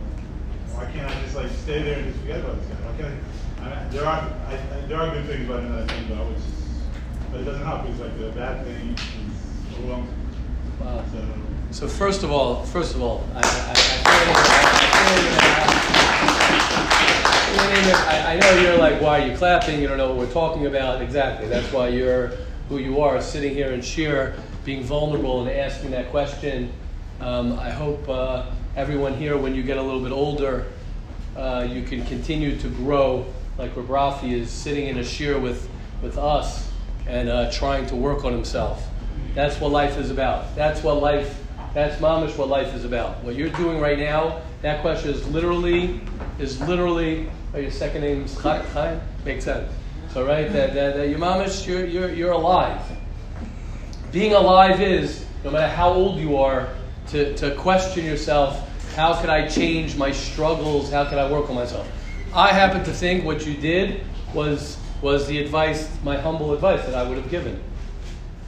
why 0.73 0.91
can't 0.91 1.09
I 1.09 1.21
just 1.21 1.37
like 1.37 1.49
stay 1.51 1.81
there 1.83 1.99
and 1.99 2.07
just 2.11 2.19
forget 2.19 2.41
about 2.41 2.59
this 2.59 2.67
guy? 2.67 2.75
Why 2.85 2.97
can't 2.97 3.15
I, 3.61 3.85
I, 3.85 3.87
there 3.87 4.05
are 4.05 4.29
I, 4.49 4.53
I, 4.55 4.81
there 4.87 4.97
are 4.97 5.09
good 5.15 5.25
things 5.25 5.49
about 5.49 5.63
him 5.63 5.71
that 5.71 5.89
I 5.89 5.93
think 5.93 6.09
about, 6.11 6.27
but 7.31 7.39
it 7.39 7.45
doesn't 7.45 7.65
help. 7.65 7.85
It's 7.85 7.97
like 7.97 8.19
the 8.19 8.31
bad 8.31 8.65
thing 8.65 8.89
is 8.89 8.99
overwhelming. 9.77 10.13
Wow. 10.81 11.05
So 11.71 11.87
So 11.87 11.87
first 11.87 12.23
of 12.23 12.31
all, 12.33 12.65
first 12.65 12.93
of 12.93 13.01
all, 13.01 13.23
I, 13.33 13.37
I, 13.37 13.41
I, 13.41 13.45
I, 13.45 14.25
I, 17.55 17.69
can't 17.71 17.95
I, 18.09 18.33
I 18.33 18.37
know 18.37 18.61
you're 18.61 18.77
like, 18.77 18.99
why 19.01 19.21
are 19.21 19.27
you 19.27 19.37
clapping? 19.37 19.79
You 19.79 19.87
don't 19.87 19.97
know 19.97 20.09
what 20.09 20.17
we're 20.17 20.33
talking 20.33 20.65
about. 20.65 21.01
Exactly. 21.01 21.47
That's 21.47 21.71
why 21.71 21.87
you're 21.87 22.33
who 22.67 22.79
you 22.79 22.99
are, 22.99 23.21
sitting 23.21 23.53
here 23.53 23.71
in 23.71 23.79
shiur, 23.79 24.37
being 24.63 24.83
vulnerable 24.83 25.41
and 25.41 25.49
asking 25.49 25.91
that 25.91 26.09
question. 26.09 26.71
Um, 27.19 27.59
I 27.59 27.69
hope 27.69 28.07
uh, 28.07 28.45
everyone 28.75 29.13
here, 29.15 29.37
when 29.37 29.55
you 29.55 29.63
get 29.63 29.77
a 29.77 29.81
little 29.81 30.01
bit 30.01 30.11
older, 30.11 30.67
uh, 31.35 31.67
you 31.69 31.83
can 31.83 32.05
continue 32.05 32.57
to 32.59 32.69
grow 32.69 33.25
like 33.57 33.75
Reb 33.75 33.87
Rafi 33.87 34.33
is 34.33 34.49
sitting 34.49 34.87
in 34.87 34.97
a 34.97 35.01
shiur 35.01 35.41
with, 35.41 35.69
with 36.01 36.17
us 36.17 36.71
and 37.07 37.29
uh, 37.29 37.51
trying 37.51 37.85
to 37.87 37.95
work 37.95 38.25
on 38.25 38.31
himself. 38.31 38.83
That's 39.35 39.59
what 39.59 39.71
life 39.71 39.97
is 39.97 40.09
about. 40.09 40.55
That's 40.55 40.83
what 40.83 41.01
life, 41.01 41.39
that's 41.73 42.01
mamish 42.01 42.37
what 42.37 42.49
life 42.49 42.73
is 42.73 42.85
about. 42.85 43.23
What 43.23 43.35
you're 43.35 43.49
doing 43.49 43.79
right 43.79 43.97
now, 43.97 44.41
that 44.61 44.81
question 44.81 45.09
is 45.11 45.27
literally, 45.29 46.01
is 46.39 46.61
literally, 46.61 47.29
oh, 47.53 47.59
your 47.59 47.71
second 47.71 48.01
name 48.01 48.23
is 48.23 48.37
Chaim? 48.37 49.01
Makes 49.25 49.45
sense. 49.45 49.71
So, 50.13 50.25
right, 50.25 50.51
that, 50.53 50.73
that, 50.73 50.95
that 50.95 51.09
your 51.09 51.19
mamish, 51.19 51.65
you're, 51.67 51.85
you're, 51.85 52.11
you're 52.11 52.31
alive. 52.31 52.81
Being 54.13 54.33
alive 54.33 54.79
is, 54.79 55.25
no 55.43 55.49
matter 55.49 55.73
how 55.73 55.91
old 55.91 56.19
you 56.19 56.37
are, 56.37 56.69
to, 57.07 57.35
to 57.35 57.55
question 57.55 58.05
yourself, 58.05 58.69
how 58.93 59.19
could 59.19 59.31
I 59.31 59.47
change 59.47 59.95
my 59.97 60.11
struggles? 60.11 60.91
How 60.91 61.03
can 61.05 61.17
I 61.17 61.31
work 61.31 61.49
on 61.49 61.55
myself? 61.55 61.89
I 62.31 62.53
happen 62.53 62.83
to 62.83 62.93
think 62.93 63.25
what 63.25 63.47
you 63.47 63.55
did 63.57 64.03
was, 64.31 64.77
was 65.01 65.25
the 65.25 65.39
advice, 65.39 65.89
my 66.03 66.15
humble 66.15 66.53
advice 66.53 66.85
that 66.85 66.93
I 66.93 67.01
would 67.01 67.17
have 67.17 67.31
given. 67.31 67.59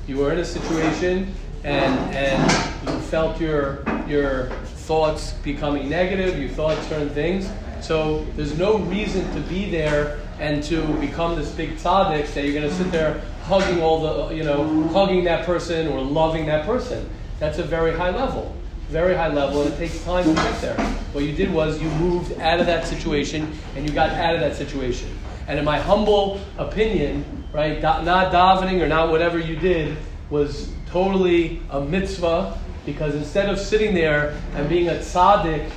You 0.06 0.17
were 0.17 0.32
in 0.32 0.38
a 0.38 0.45
situation 0.45 1.34
and, 1.63 2.15
and 2.15 2.88
you 2.88 2.99
felt 2.99 3.41
your, 3.41 3.84
your 4.08 4.51
thoughts 4.86 5.34
becoming 5.34 5.89
negative, 5.89 6.38
you 6.38 6.47
thought 6.47 6.78
certain 6.84 7.10
things. 7.10 7.49
So 7.82 8.23
there's 8.36 8.56
no 8.56 8.78
reason 8.78 9.34
to 9.34 9.39
be 9.49 9.71
there 9.71 10.19
and 10.39 10.62
to 10.65 10.86
become 10.99 11.36
this 11.36 11.51
big 11.51 11.78
tzaddik 11.78 12.32
that 12.36 12.43
you're 12.43 12.54
going 12.54 12.69
to 12.69 12.75
sit 12.75 12.91
there 12.91 13.19
hugging 13.45 13.81
all 13.81 14.27
the, 14.27 14.36
you 14.36 14.43
know, 14.43 14.88
hugging 14.89 15.23
that 15.23 15.45
person 15.45 15.88
or 15.88 16.01
loving 16.01 16.47
that 16.47 16.65
person. 16.65 17.08
That's 17.39 17.60
a 17.60 17.63
very 17.63 17.95
high 17.95 18.10
level, 18.10 18.55
very 18.89 19.15
high 19.15 19.27
level, 19.27 19.62
and 19.62 19.73
it 19.73 19.77
takes 19.77 20.03
time 20.03 20.23
to 20.23 20.34
get 20.34 20.62
there. 20.62 20.79
What 21.13 21.23
you 21.23 21.34
did 21.34 21.53
was 21.53 21.79
you 21.81 21.89
moved 21.91 22.39
out 22.39 22.60
of 22.60 22.65
that 22.65 22.88
situation 22.88 23.51
and 23.75 23.88
you 23.88 23.93
got 23.93 24.10
out 24.10 24.34
of 24.34 24.41
that 24.41 24.55
situation. 24.55 25.15
And 25.47 25.60
in 25.60 25.65
my 25.65 25.79
humble 25.79 26.39
opinion, 26.58 27.43
right, 27.53 27.81
not 27.81 28.03
davening 28.03 28.81
or 28.81 28.88
not 28.88 29.12
whatever 29.12 29.38
you 29.38 29.55
did 29.55 29.95
was 30.31 30.71
totally 30.88 31.62
a 31.69 31.79
mitzvah 31.79 32.58
because 32.84 33.13
instead 33.13 33.49
of 33.49 33.60
sitting 33.60 33.93
there 33.93 34.36
and 34.55 34.67
being 34.67 34.89
a 34.89 34.93
tzaddik, 34.93 35.69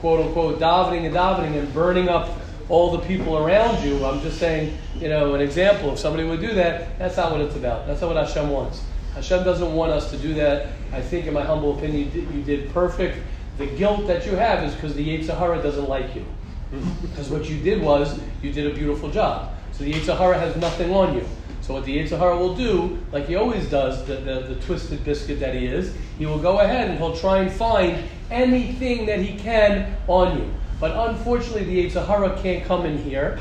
quote 0.00 0.26
unquote, 0.26 0.58
davening 0.58 1.06
and 1.06 1.14
davening 1.14 1.58
and 1.58 1.72
burning 1.72 2.10
up 2.10 2.28
all 2.68 2.96
the 2.96 3.06
people 3.06 3.38
around 3.38 3.84
you, 3.84 4.04
I'm 4.04 4.20
just 4.20 4.38
saying, 4.38 4.76
you 4.96 5.08
know, 5.08 5.34
an 5.34 5.40
example. 5.40 5.92
If 5.92 5.98
somebody 5.98 6.24
would 6.24 6.40
do 6.40 6.54
that, 6.54 6.98
that's 6.98 7.16
not 7.16 7.32
what 7.32 7.40
it's 7.40 7.56
about. 7.56 7.86
That's 7.86 8.00
not 8.00 8.14
what 8.14 8.26
Hashem 8.26 8.48
wants. 8.50 8.82
Hashem 9.14 9.44
doesn't 9.44 9.74
want 9.74 9.92
us 9.92 10.10
to 10.10 10.18
do 10.18 10.34
that. 10.34 10.68
I 10.92 11.00
think, 11.00 11.26
in 11.26 11.34
my 11.34 11.42
humble 11.42 11.76
opinion, 11.76 12.04
you 12.04 12.10
did, 12.10 12.34
you 12.34 12.42
did 12.42 12.72
perfect. 12.72 13.18
The 13.58 13.66
guilt 13.66 14.06
that 14.06 14.26
you 14.26 14.32
have 14.32 14.64
is 14.64 14.74
because 14.74 14.94
the 14.94 15.06
Yetzer 15.06 15.62
doesn't 15.62 15.88
like 15.88 16.14
you. 16.14 16.24
Mm-hmm. 16.72 17.06
Because 17.06 17.30
what 17.30 17.48
you 17.48 17.60
did 17.60 17.82
was, 17.82 18.18
you 18.42 18.52
did 18.52 18.66
a 18.70 18.74
beautiful 18.74 19.10
job. 19.10 19.52
So 19.72 19.84
the 19.84 19.92
Yetzer 19.92 20.16
has 20.38 20.56
nothing 20.56 20.92
on 20.92 21.14
you. 21.14 21.24
So 21.60 21.74
what 21.74 21.84
the 21.84 21.96
Yetzer 21.96 22.18
Hara 22.18 22.36
will 22.36 22.54
do, 22.54 22.98
like 23.10 23.26
he 23.26 23.36
always 23.36 23.70
does, 23.70 24.04
the, 24.04 24.16
the, 24.16 24.54
the 24.54 24.54
twisted 24.66 25.02
biscuit 25.04 25.40
that 25.40 25.54
he 25.54 25.66
is, 25.66 25.94
he 26.18 26.26
will 26.26 26.38
go 26.38 26.60
ahead 26.60 26.90
and 26.90 26.98
he'll 26.98 27.16
try 27.16 27.38
and 27.38 27.50
find 27.50 28.04
anything 28.30 29.06
that 29.06 29.20
he 29.20 29.38
can 29.38 29.96
on 30.06 30.38
you. 30.38 30.52
But 30.84 31.08
unfortunately, 31.08 31.64
the 31.64 31.88
Yetzer 31.88 32.06
Hara 32.06 32.38
can't 32.42 32.62
come 32.66 32.84
in 32.84 32.98
here 32.98 33.38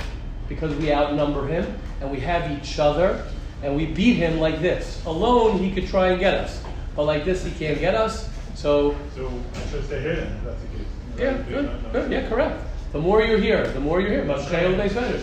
because 0.47 0.73
we 0.77 0.93
outnumber 0.93 1.45
him 1.45 1.77
and 1.99 2.09
we 2.09 2.21
have 2.21 2.49
each 2.49 2.79
other 2.79 3.21
and 3.61 3.75
we 3.75 3.85
beat 3.85 4.13
him 4.13 4.39
like 4.39 4.61
this. 4.61 5.03
Alone, 5.05 5.57
he 5.57 5.69
could 5.69 5.85
try 5.85 6.11
and 6.11 6.21
get 6.21 6.35
us. 6.35 6.63
But 6.95 7.03
like 7.03 7.25
this, 7.25 7.43
he 7.43 7.51
can't 7.51 7.81
get 7.81 7.95
us. 7.95 8.29
So 8.55 8.95
so 9.13 9.29
I 9.55 9.67
should 9.69 9.83
stay 9.83 10.01
here 10.01 10.15
then. 10.15 10.37
If 10.37 10.43
that's 10.45 10.61
the 10.61 10.67
case. 10.67 10.87
yeah, 11.17 11.35
Right? 11.35 11.49
good, 11.49 11.65
no. 11.83 11.89
good, 11.91 12.11
yeah, 12.13 12.29
correct. 12.29 12.63
The 12.93 12.99
more 12.99 13.21
you're 13.21 13.39
here, 13.39 13.67
the 13.67 13.81
more 13.81 13.99
you're 13.99 14.11
here. 14.11 14.23
But. 14.23 14.39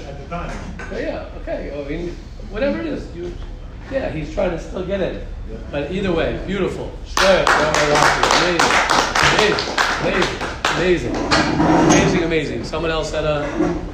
At 0.04 0.22
the 0.22 0.28
time. 0.28 0.54
Yeah, 0.92 1.30
okay. 1.40 1.72
I 1.72 1.88
mean, 1.88 2.14
whatever 2.50 2.80
it 2.80 2.86
is, 2.86 3.16
you 3.16 3.32
Yeah, 3.90 4.10
he's 4.10 4.34
trying 4.34 4.50
to 4.50 4.58
still 4.58 4.84
get 4.84 5.00
in. 5.00 5.26
But 5.70 5.90
either 5.90 6.12
way, 6.12 6.38
beautiful. 6.46 6.92
Rafi. 7.16 8.60
Amazing, 9.32 9.68
amazing, 10.02 10.49
amazing, 10.80 11.14
amazing, 11.14 12.22
amazing. 12.24 12.64
Someone 12.64 12.90
else 12.90 13.12
had 13.12 13.24
a. 13.24 13.46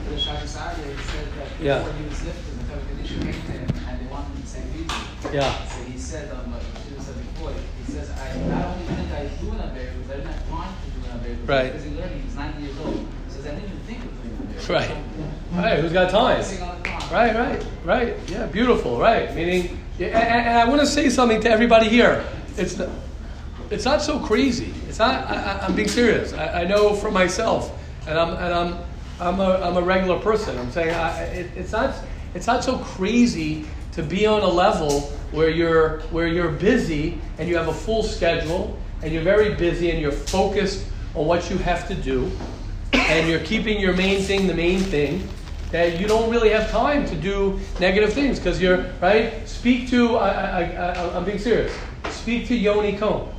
The 0.09 1.65
Yeah. 1.65 1.83
the. 1.83 1.93
Yeah. 5.33 5.67
So 5.67 5.83
he 5.83 5.99
said, 5.99 6.31
um, 6.31 6.53
like 6.53 6.63
Shira 6.87 7.01
said 7.01 7.17
before, 7.17 7.51
he 7.85 7.93
says, 7.93 8.11
I 8.11 8.39
not 8.49 8.67
only 8.67 8.87
think 8.87 9.11
I 9.13 9.27
do 9.41 9.51
an 9.51 9.61
Aver, 9.77 9.93
because 9.99 10.11
I 10.11 10.15
didn't 10.17 10.27
have 10.33 10.49
time 10.49 10.75
to 10.85 10.91
do 10.91 11.01
an 11.11 11.21
Aver. 11.33 11.53
Right. 11.53 11.73
Because 11.73 11.85
he's 11.85 11.95
learning, 11.95 12.23
he's 12.23 12.37
90 12.37 12.63
years 12.63 12.79
old. 12.79 13.07
Says, 13.31 13.47
I 13.47 13.51
didn't 13.51 13.81
think 13.81 14.05
of 14.05 14.23
doing 14.23 14.37
an 14.37 14.55
Aver. 14.57 14.73
Right. 14.73 14.97
Right, 15.53 15.79
who's 15.81 15.93
got 15.93 16.11
time? 16.11 16.41
On 16.41 16.83
the. 16.83 16.89
Right, 17.13 17.35
right, 17.35 17.67
right. 17.85 18.17
Yeah, 18.29 18.47
beautiful. 18.47 18.99
Right. 18.99 19.35
Meaning, 19.35 19.81
yeah, 19.99 20.09
and, 20.09 20.47
and 20.49 20.59
I 20.59 20.69
want 20.69 20.81
to 20.83 20.87
say 20.87 21.11
something 21.11 21.41
to 21.41 21.51
everybody 21.51 21.89
here. 21.89 22.25
It's 22.57 22.77
not, 22.79 22.89
it's 23.71 23.85
not 23.85 24.03
so 24.03 24.19
crazy. 24.19 24.73
It's 24.89 24.99
not. 24.99 25.27
I, 25.27 25.61
I'm 25.63 25.75
being 25.75 25.89
serious. 25.89 26.33
I, 26.33 26.63
I 26.63 26.65
know 26.65 26.95
for 26.95 27.11
myself, 27.11 27.73
and 28.07 28.19
I'm 28.19 28.31
and 28.37 28.55
I'm 28.55 28.79
I'm 29.21 29.41
a, 29.41 29.55
I'm 29.63 29.77
a 29.77 29.83
regular 29.83 30.19
person. 30.19 30.59
I'm 30.59 30.71
saying 30.71 30.95
I, 30.95 31.23
it, 31.25 31.51
it's 31.57 31.73
not 31.73 31.95
it's 32.35 32.47
not 32.47 32.63
so 32.63 32.79
crazy 32.79 33.65
to 33.93 34.03
be 34.03 34.27
on 34.27 34.43
a 34.43 34.49
level 34.49 35.01
where 35.33 35.49
you're 35.49 36.01
where 36.11 36.27
you're 36.27 36.51
busy 36.51 37.19
and 37.39 37.49
you 37.49 37.57
have 37.57 37.69
a 37.69 37.75
full 37.75 38.03
schedule 38.03 38.79
and 39.03 39.13
you're 39.13 39.23
very 39.23 39.55
busy 39.55 39.91
and 39.91 40.01
you're 40.01 40.13
focused 40.13 40.87
on 41.15 41.27
what 41.27 41.51
you 41.51 41.57
have 41.59 41.89
to 41.89 41.95
do 41.95 42.31
and 42.93 43.29
you're 43.29 43.41
keeping 43.41 43.81
your 43.81 43.95
main 43.95 44.23
thing 44.23 44.47
the 44.47 44.55
main 44.55 44.81
thing 44.81 45.27
that 45.71 45.99
you 45.99 46.07
don't 46.07 46.31
really 46.31 46.51
have 46.51 46.71
time 46.71 47.07
to 47.07 47.17
do 47.17 47.59
negative 47.81 48.13
things 48.13 48.39
because 48.39 48.61
you're 48.61 48.85
right 49.01 49.49
speak 49.49 49.89
to 49.89 50.17
I, 50.17 50.29
I, 50.29 50.63
I, 50.63 51.17
i'm 51.17 51.25
being 51.25 51.39
serious 51.39 51.77
speak 52.11 52.47
to 52.49 52.55
yoni 52.55 52.97
Cohn. 52.97 53.33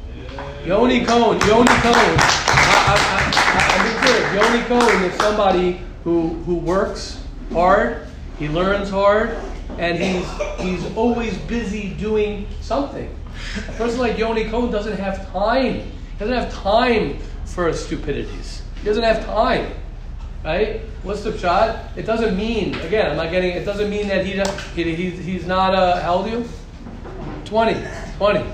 Yoni 0.66 1.06
Cohen, 1.06 1.40
yoni 1.48 1.68
Cohen. 1.68 2.18
I, 2.20 2.94
I, 2.94 3.32
I, 3.34 4.34
yoni 4.36 4.64
Cohen 4.66 5.04
is 5.04 5.18
somebody 5.20 5.82
who 6.04 6.30
who 6.46 6.56
works 6.56 7.24
hard 7.52 8.08
he 8.38 8.48
learns 8.48 8.90
hard 8.90 9.38
and 9.78 9.98
he's 9.98 10.28
he's 10.60 10.96
always 10.96 11.38
busy 11.40 11.94
doing 11.96 12.48
something 12.62 13.14
a 13.58 13.72
person 13.74 14.00
like 14.00 14.18
yoni 14.18 14.46
Cohen 14.50 14.72
doesn't 14.72 14.98
have 14.98 15.30
time 15.32 15.74
he 15.74 16.20
doesn't 16.20 16.36
have 16.36 16.54
time 16.54 17.18
for 17.46 17.72
stupidities 17.74 18.62
he 18.80 18.86
doesn't 18.86 19.04
have 19.04 19.26
time 19.26 19.72
right? 20.48 20.82
What's 21.04 21.24
the 21.24 21.32
pshat? 21.32 21.98
It 21.98 22.04
doesn't 22.04 22.38
mean 22.38 22.76
again. 22.76 23.12
I'm 23.12 23.18
not 23.18 23.32
getting. 23.32 23.52
It 23.52 23.66
doesn't 23.66 23.90
mean 23.90 24.08
that 24.08 24.26
he, 24.26 24.42
he 24.82 24.96
he's, 24.96 25.26
he's 25.26 25.46
not 25.46 25.76
uh, 25.76 26.00
how 26.02 26.16
old 26.16 26.28
are 26.28 26.30
you? 26.30 26.50
20, 27.46 27.76
20. 28.18 28.46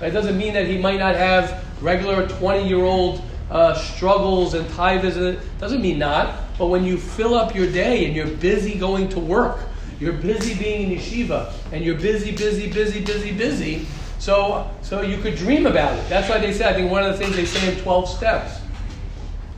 It 0.00 0.10
doesn't 0.10 0.36
mean 0.36 0.54
that 0.54 0.66
he 0.66 0.78
might 0.78 0.98
not 0.98 1.14
have 1.14 1.64
regular 1.80 2.26
20 2.26 2.68
year 2.68 2.82
old 2.82 3.22
uh, 3.50 3.74
struggles 3.74 4.54
and 4.54 4.66
tithas. 4.68 5.16
and 5.16 5.26
It 5.36 5.58
doesn't 5.58 5.82
mean 5.82 5.98
not. 5.98 6.36
But 6.58 6.66
when 6.66 6.84
you 6.84 6.96
fill 6.96 7.34
up 7.34 7.54
your 7.54 7.70
day 7.70 8.06
and 8.06 8.14
you're 8.14 8.26
busy 8.26 8.78
going 8.78 9.08
to 9.10 9.20
work, 9.20 9.60
you're 9.98 10.12
busy 10.12 10.54
being 10.54 10.90
in 10.90 10.98
yeshiva, 10.98 11.52
and 11.72 11.84
you're 11.84 11.98
busy, 11.98 12.34
busy, 12.34 12.70
busy, 12.72 13.04
busy, 13.04 13.32
busy. 13.32 13.86
So, 14.18 14.70
so 14.82 15.02
you 15.02 15.18
could 15.18 15.36
dream 15.36 15.66
about 15.66 15.98
it. 15.98 16.08
That's 16.08 16.28
why 16.28 16.38
they 16.38 16.52
say. 16.52 16.68
I 16.68 16.72
think 16.72 16.90
one 16.90 17.02
of 17.02 17.12
the 17.12 17.18
things 17.22 17.36
they 17.36 17.44
say 17.44 17.72
in 17.72 17.78
12 17.80 18.08
steps 18.08 18.60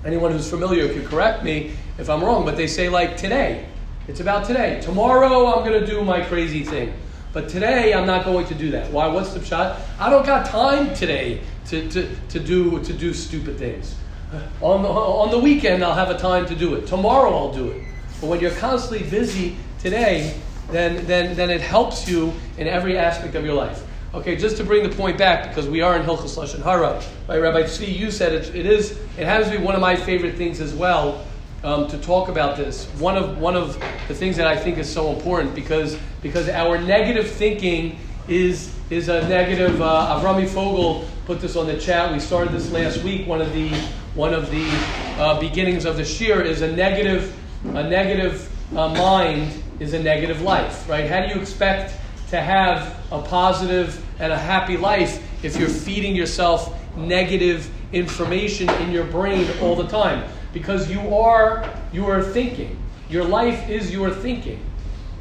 anyone 0.05 0.33
who's 0.33 0.49
familiar 0.49 0.93
could 0.93 1.05
correct 1.07 1.45
me 1.45 1.73
if 1.99 2.11
I'm 2.11 2.23
wrong, 2.23 2.45
but 2.45 2.57
they 2.57 2.67
say 2.67 2.89
like 2.89 3.17
today. 3.17 3.67
It's 4.09 4.21
about 4.21 4.47
today. 4.47 4.81
Tomorrow 4.81 5.55
I'm 5.55 5.65
going 5.65 5.79
to 5.79 5.87
do 5.87 6.03
my 6.03 6.23
crazy 6.23 6.65
thing. 6.65 6.93
But 7.33 7.49
today 7.49 7.95
I'm 7.95 8.07
not 8.07 8.25
going 8.25 8.47
to 8.47 8.55
do 8.55 8.71
that. 8.73 8.91
Why? 8.93 9.07
What's 9.07 9.33
the 9.33 9.41
pshat? 9.41 9.81
I 9.99 10.11
don't 10.11 10.27
got 10.27 10.47
time 10.47 10.95
today 10.95 11.41
to, 11.67 11.89
to, 11.89 12.15
to, 12.29 12.39
do, 12.39 12.83
to 12.83 12.93
do 12.93 13.15
stupid 13.15 13.59
things. 13.59 13.95
Uh, 14.33 14.43
on 14.61 14.83
the, 14.83 14.89
on 14.89 15.31
the 15.31 15.39
weekend 15.39 15.83
I'll 15.83 15.95
have 15.95 16.11
a 16.11 16.19
time 16.19 16.47
to 16.47 16.55
do 16.55 16.75
it. 16.75 16.87
Tomorrow 16.87 17.35
I'll 17.35 17.53
do 17.53 17.71
it. 17.71 17.83
But 18.21 18.27
when 18.27 18.41
you're 18.41 18.51
constantly 18.53 19.09
busy 19.09 19.57
today, 19.81 20.39
then, 20.71 21.07
then, 21.07 21.35
then 21.35 21.51
it 21.51 21.61
helps 21.61 22.07
you 22.07 22.33
in 22.59 22.67
every 22.67 22.99
aspect 22.99 23.35
of 23.35 23.45
your 23.45 23.55
life. 23.55 23.83
Okay, 24.15 24.37
just 24.37 24.59
to 24.59 24.65
bring 24.65 24.83
the 24.83 24.95
point 24.95 25.17
back, 25.17 25.49
because 25.49 25.67
we 25.67 25.81
are 25.81 25.97
in 25.97 26.03
Hilchos 26.03 26.37
Lashon 26.37 26.63
Hara, 26.63 27.03
right? 27.29 27.39
Rabbi 27.39 27.63
Tzvi, 27.63 27.97
you 27.97 28.11
said 28.11 28.35
it, 28.35 28.55
it 28.55 28.67
is, 28.67 28.93
it 29.17 29.25
has 29.25 29.47
to 29.47 29.59
be 29.59 29.65
one 29.65 29.75
of 29.75 29.81
my 29.81 29.97
favorite 29.97 30.37
things 30.37 30.61
as 30.61 30.75
well 30.75 31.25
um, 31.65 31.89
to 31.89 31.99
talk 31.99 32.29
about 32.29 32.57
this. 32.57 32.87
One 32.99 33.17
of 33.17 33.39
one 33.39 33.57
of 33.57 33.79
the 34.09 34.15
things 34.15 34.37
that 34.37 34.47
I 34.47 34.57
think 34.57 34.79
is 34.79 34.93
so 34.93 35.13
important 35.13 35.55
because 35.55 35.99
because 36.23 36.49
our 36.49 36.79
negative 36.79 37.31
thinking 37.31 37.99
is 38.29 38.75
is 38.91 39.09
a 39.09 39.27
negative. 39.29 39.81
Uh, 39.81 40.19
Avrami 40.21 40.49
Fogel 40.49 41.07
put 41.27 41.41
this 41.41 41.57
on 41.57 41.67
the 41.67 41.79
chat. 41.79 42.13
We 42.13 42.21
started 42.21 42.53
this 42.53 42.71
last 42.73 43.03
week. 43.03 43.27
One 43.27 43.41
of 43.41 43.53
the 43.53 43.71
one 44.15 44.35
of 44.35 44.51
the 44.51 44.69
uh, 45.19 45.41
beginnings 45.41 45.85
of 45.85 45.97
the 45.97 46.03
shiur 46.03 46.45
is 46.45 46.63
a 46.63 46.73
negative 46.73 47.35
a 47.65 47.89
negative 47.89 48.49
uh, 48.77 48.89
mind 48.89 49.63
is 49.79 49.95
a 49.95 50.03
negative 50.03 50.43
life, 50.43 50.89
right? 50.89 51.09
How 51.09 51.27
do 51.27 51.35
you 51.35 51.41
expect 51.41 51.95
to 52.31 52.41
have 52.41 52.97
a 53.11 53.21
positive 53.21 54.05
and 54.21 54.33
a 54.33 54.39
happy 54.39 54.77
life 54.77 55.23
if 55.45 55.57
you're 55.57 55.69
feeding 55.69 56.15
yourself 56.15 56.79
negative 56.97 57.71
information 57.93 58.69
in 58.71 58.91
your 58.91 59.05
brain 59.05 59.49
all 59.61 59.77
the 59.77 59.87
time? 59.87 60.29
Because 60.53 60.91
you 60.91 61.15
are 61.15 61.69
you 61.93 62.07
are 62.07 62.23
thinking. 62.23 62.79
Your 63.09 63.25
life 63.25 63.69
is 63.69 63.93
your 63.93 64.11
thinking. 64.11 64.65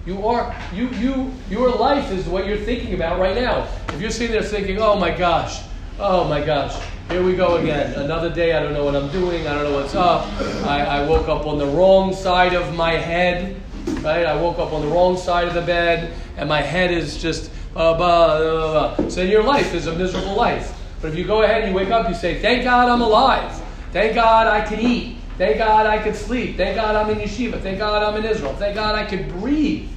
You 0.06 0.26
are 0.26 0.56
you 0.74 0.89
you 0.89 1.32
your 1.50 1.70
life 1.70 2.12
is 2.12 2.26
what 2.26 2.46
you're 2.46 2.58
thinking 2.58 2.94
about 2.96 3.20
right 3.20 3.36
now. 3.36 3.67
If 3.89 4.02
you're 4.02 4.10
sitting 4.12 4.32
there 4.32 4.41
thinking, 4.44 4.80
"Oh 4.82 4.96
my 5.00 5.12
gosh, 5.12 5.62
oh 6.00 6.24
my 6.26 6.44
gosh, 6.44 6.76
here 7.10 7.24
we 7.24 7.36
go 7.36 7.58
again. 7.58 7.94
Another 7.96 8.30
day. 8.30 8.54
I 8.54 8.63
don't 8.63 8.74
know 8.74 8.86
what 8.86 8.96
I'm 8.96 9.12
doing. 9.12 9.46
I 9.46 9.54
don't 9.54 9.65
know 9.65 9.80
what's 9.80 9.96
up. 9.96 10.26
I, 10.65 10.82
I 10.82 11.08
woke 11.08 11.28
up 11.28 11.46
on 11.46 11.58
the 11.58 11.67
wrong 11.67 12.13
side 12.13 12.54
of 12.54 12.74
my 12.76 12.94
head. 12.94 13.56
Right? 14.02 14.26
I 14.26 14.39
woke 14.41 14.60
up 14.60 14.74
on 14.74 14.82
the 14.82 14.88
wrong 14.88 15.17
side 15.17 15.48
of 15.48 15.54
the 15.54 15.62
bed, 15.62 16.13
and 16.38 16.48
my 16.48 16.62
head 16.62 16.91
is 16.91 17.22
just 17.22 17.52
uh, 17.76 17.94
blah, 17.96 18.38
blah, 18.39 18.96
blah. 18.96 19.10
So 19.10 19.22
your 19.24 19.44
life 19.44 19.74
is 19.74 19.88
a 19.88 19.96
miserable 19.96 20.36
life. 20.36 20.78
But 21.02 21.10
if 21.10 21.17
you 21.17 21.26
go 21.26 21.44
ahead 21.44 21.63
and 21.63 21.72
you 21.72 21.76
wake 21.76 21.89
up, 21.89 22.08
you 22.08 22.15
say, 22.15 22.41
"Thank 22.41 22.63
God 22.63 22.89
I'm 22.89 23.02
alive. 23.02 23.62
Thank 23.91 24.15
God 24.15 24.48
I 24.48 24.62
can 24.62 24.80
eat. 24.80 25.17
Thank 25.38 25.58
God 25.58 25.86
I 25.86 26.02
could 26.02 26.15
sleep. 26.15 26.58
Thank 26.58 26.76
God 26.76 26.96
I'm 26.96 27.10
in 27.10 27.20
yeshiva. 27.20 27.60
Thank 27.62 27.80
God 27.80 28.04
I'm 28.04 28.24
in 28.24 28.30
Israel. 28.30 28.54
Thank 28.56 28.76
God 28.76 28.96
I 28.96 29.06
could 29.06 29.28
breathe. 29.30 29.89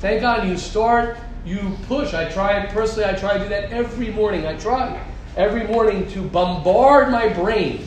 Thank 0.00 0.20
God 0.20 0.46
you 0.46 0.58
start, 0.58 1.16
you 1.44 1.76
push. 1.86 2.12
I 2.12 2.30
try 2.30 2.66
personally. 2.66 3.06
I 3.06 3.14
try 3.14 3.38
to 3.38 3.42
do 3.42 3.48
that 3.48 3.70
every 3.70 4.10
morning. 4.10 4.46
I 4.46 4.56
try 4.56 5.00
every 5.36 5.66
morning 5.66 6.10
to 6.10 6.22
bombard 6.22 7.10
my 7.10 7.28
brain 7.28 7.86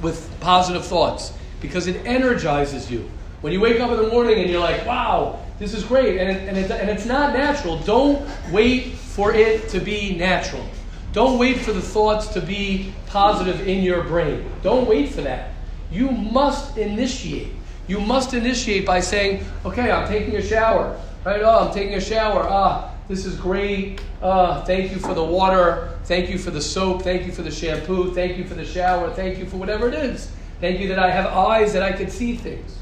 with 0.00 0.30
positive 0.40 0.84
thoughts 0.84 1.32
because 1.60 1.86
it 1.86 2.04
energizes 2.06 2.90
you. 2.90 3.10
When 3.40 3.52
you 3.52 3.60
wake 3.60 3.80
up 3.80 3.90
in 3.90 3.96
the 3.96 4.08
morning 4.08 4.38
and 4.40 4.50
you're 4.50 4.60
like, 4.60 4.86
wow, 4.86 5.40
this 5.58 5.74
is 5.74 5.84
great, 5.84 6.18
and, 6.18 6.30
it, 6.30 6.48
and, 6.48 6.56
it, 6.56 6.70
and 6.70 6.90
it's 6.90 7.06
not 7.06 7.32
natural, 7.32 7.78
don't 7.80 8.26
wait 8.50 8.94
for 8.94 9.32
it 9.32 9.68
to 9.68 9.80
be 9.80 10.16
natural. 10.16 10.64
Don't 11.12 11.38
wait 11.38 11.60
for 11.60 11.72
the 11.72 11.80
thoughts 11.80 12.28
to 12.28 12.40
be 12.40 12.92
positive 13.06 13.68
in 13.68 13.82
your 13.82 14.02
brain. 14.02 14.50
Don't 14.62 14.88
wait 14.88 15.10
for 15.10 15.20
that. 15.22 15.53
You 15.94 16.10
must 16.10 16.76
initiate. 16.76 17.52
You 17.86 18.00
must 18.00 18.34
initiate 18.34 18.84
by 18.84 18.98
saying, 18.98 19.46
okay, 19.64 19.92
I'm 19.92 20.08
taking 20.08 20.34
a 20.34 20.42
shower. 20.42 21.00
Right? 21.24 21.40
Oh, 21.40 21.68
I'm 21.68 21.72
taking 21.72 21.94
a 21.94 22.00
shower. 22.00 22.44
Ah, 22.48 22.92
this 23.06 23.24
is 23.24 23.36
great. 23.36 24.00
Uh, 24.20 24.64
thank 24.64 24.90
you 24.90 24.98
for 24.98 25.14
the 25.14 25.22
water. 25.22 25.96
Thank 26.04 26.30
you 26.30 26.38
for 26.38 26.50
the 26.50 26.60
soap. 26.60 27.02
Thank 27.02 27.26
you 27.26 27.32
for 27.32 27.42
the 27.42 27.50
shampoo. 27.50 28.12
Thank 28.12 28.36
you 28.38 28.44
for 28.44 28.54
the 28.54 28.64
shower. 28.64 29.10
Thank 29.10 29.38
you 29.38 29.46
for 29.46 29.56
whatever 29.56 29.86
it 29.86 29.94
is. 29.94 30.32
Thank 30.60 30.80
you 30.80 30.88
that 30.88 30.98
I 30.98 31.10
have 31.10 31.26
eyes 31.26 31.72
that 31.74 31.82
I 31.84 31.92
can 31.92 32.10
see 32.10 32.34
things. 32.36 32.76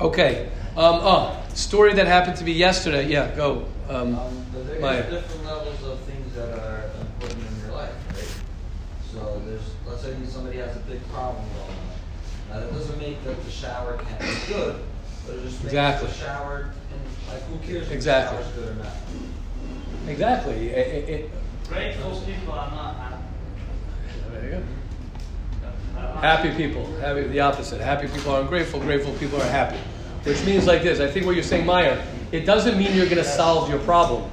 Okay. 0.00 0.48
Um, 0.76 0.98
oh, 1.02 1.44
story 1.52 1.92
that 1.92 2.06
happened 2.06 2.36
to 2.38 2.44
me 2.44 2.52
yesterday. 2.52 3.06
Yeah, 3.06 3.34
go. 3.36 3.66
Um, 3.90 4.16
Um, 4.16 4.46
there 4.54 4.76
is 4.76 5.10
different 5.10 5.44
levels 5.44 5.82
of 5.84 5.98
things 6.00 6.34
that 6.34 6.58
are 6.58 6.84
important 7.00 7.44
in 7.46 7.60
your 7.60 7.76
life, 7.76 7.94
right? 8.08 8.32
So 9.12 9.42
there's, 10.02 10.32
somebody 10.32 10.58
has 10.58 10.76
a 10.76 10.80
big 10.80 11.06
problem 11.08 11.44
going 11.56 11.68
on. 11.70 11.76
Now 12.50 12.60
that 12.60 12.72
doesn't 12.72 12.98
make 12.98 13.22
that 13.24 13.42
the 13.44 13.50
shower 13.50 13.98
can't 13.98 14.20
be 14.20 14.52
good, 14.52 14.80
but 15.26 15.36
it 15.36 15.42
just 15.42 15.54
makes 15.60 15.64
Exactly. 15.64 16.08
the 16.08 16.14
shower, 16.14 16.70
and 16.92 17.00
like 17.32 17.42
who 17.44 17.58
cares 17.66 17.86
if 17.86 17.92
Exactly. 17.92 18.36
the 18.38 18.42
shower's 18.44 18.54
good 18.56 18.68
or 18.68 18.74
not? 18.82 18.92
exactly. 20.08 20.68
It, 20.70 20.88
it, 20.88 21.08
it, 21.08 21.30
Grateful 21.68 22.20
people 22.26 22.52
are 22.52 22.70
not 22.70 22.96
happy. 22.96 23.22
there 24.32 24.44
you 24.44 24.50
go. 24.50 24.62
Uh, 25.98 26.20
Happy 26.20 26.50
people, 26.56 26.84
happy, 26.96 27.22
the 27.28 27.40
opposite. 27.40 27.80
Happy 27.80 28.08
people 28.08 28.32
are 28.32 28.40
ungrateful, 28.42 28.80
grateful 28.80 29.12
people 29.14 29.40
are 29.40 29.48
happy. 29.48 29.78
Which 30.24 30.44
means 30.44 30.66
like 30.66 30.82
this 30.82 31.00
I 31.00 31.08
think 31.10 31.24
what 31.26 31.34
you're 31.34 31.44
saying, 31.44 31.64
Meyer, 31.64 32.04
it 32.32 32.44
doesn't 32.44 32.76
mean 32.76 32.94
you're 32.94 33.06
going 33.06 33.16
to 33.18 33.24
solve 33.24 33.70
your 33.70 33.78
problem. 33.80 34.30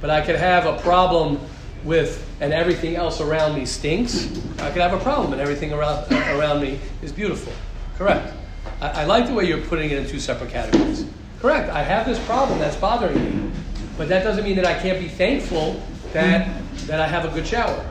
But 0.00 0.10
I 0.10 0.20
could 0.24 0.36
have 0.36 0.66
a 0.66 0.78
problem 0.80 1.40
with, 1.84 2.26
and 2.40 2.52
everything 2.52 2.96
else 2.96 3.20
around 3.20 3.54
me 3.54 3.64
stinks. 3.66 4.26
I 4.58 4.70
could 4.70 4.82
have 4.82 4.92
a 4.92 4.98
problem 5.02 5.32
and 5.32 5.40
everything 5.40 5.72
around, 5.72 6.10
around 6.12 6.60
me 6.60 6.78
is 7.02 7.12
beautiful. 7.12 7.52
Correct. 7.96 8.32
I, 8.80 9.02
I 9.02 9.04
like 9.04 9.26
the 9.26 9.34
way 9.34 9.44
you're 9.44 9.60
putting 9.62 9.90
it 9.90 9.98
in 9.98 10.06
two 10.06 10.20
separate 10.20 10.50
categories. 10.50 11.06
Correct. 11.40 11.70
I 11.70 11.82
have 11.82 12.06
this 12.06 12.18
problem 12.26 12.58
that's 12.58 12.76
bothering 12.76 13.24
me, 13.24 13.52
but 13.96 14.08
that 14.08 14.22
doesn't 14.24 14.44
mean 14.44 14.56
that 14.56 14.66
I 14.66 14.78
can't 14.78 14.98
be 15.00 15.08
thankful 15.08 15.82
that 16.12 16.48
that 16.86 17.00
I 17.00 17.06
have 17.06 17.24
a 17.24 17.28
good 17.28 17.46
shower. 17.46 17.84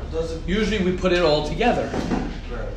Usually 0.45 0.83
we 0.83 0.95
put 0.97 1.13
it 1.13 1.21
all 1.21 1.47
together. 1.47 1.89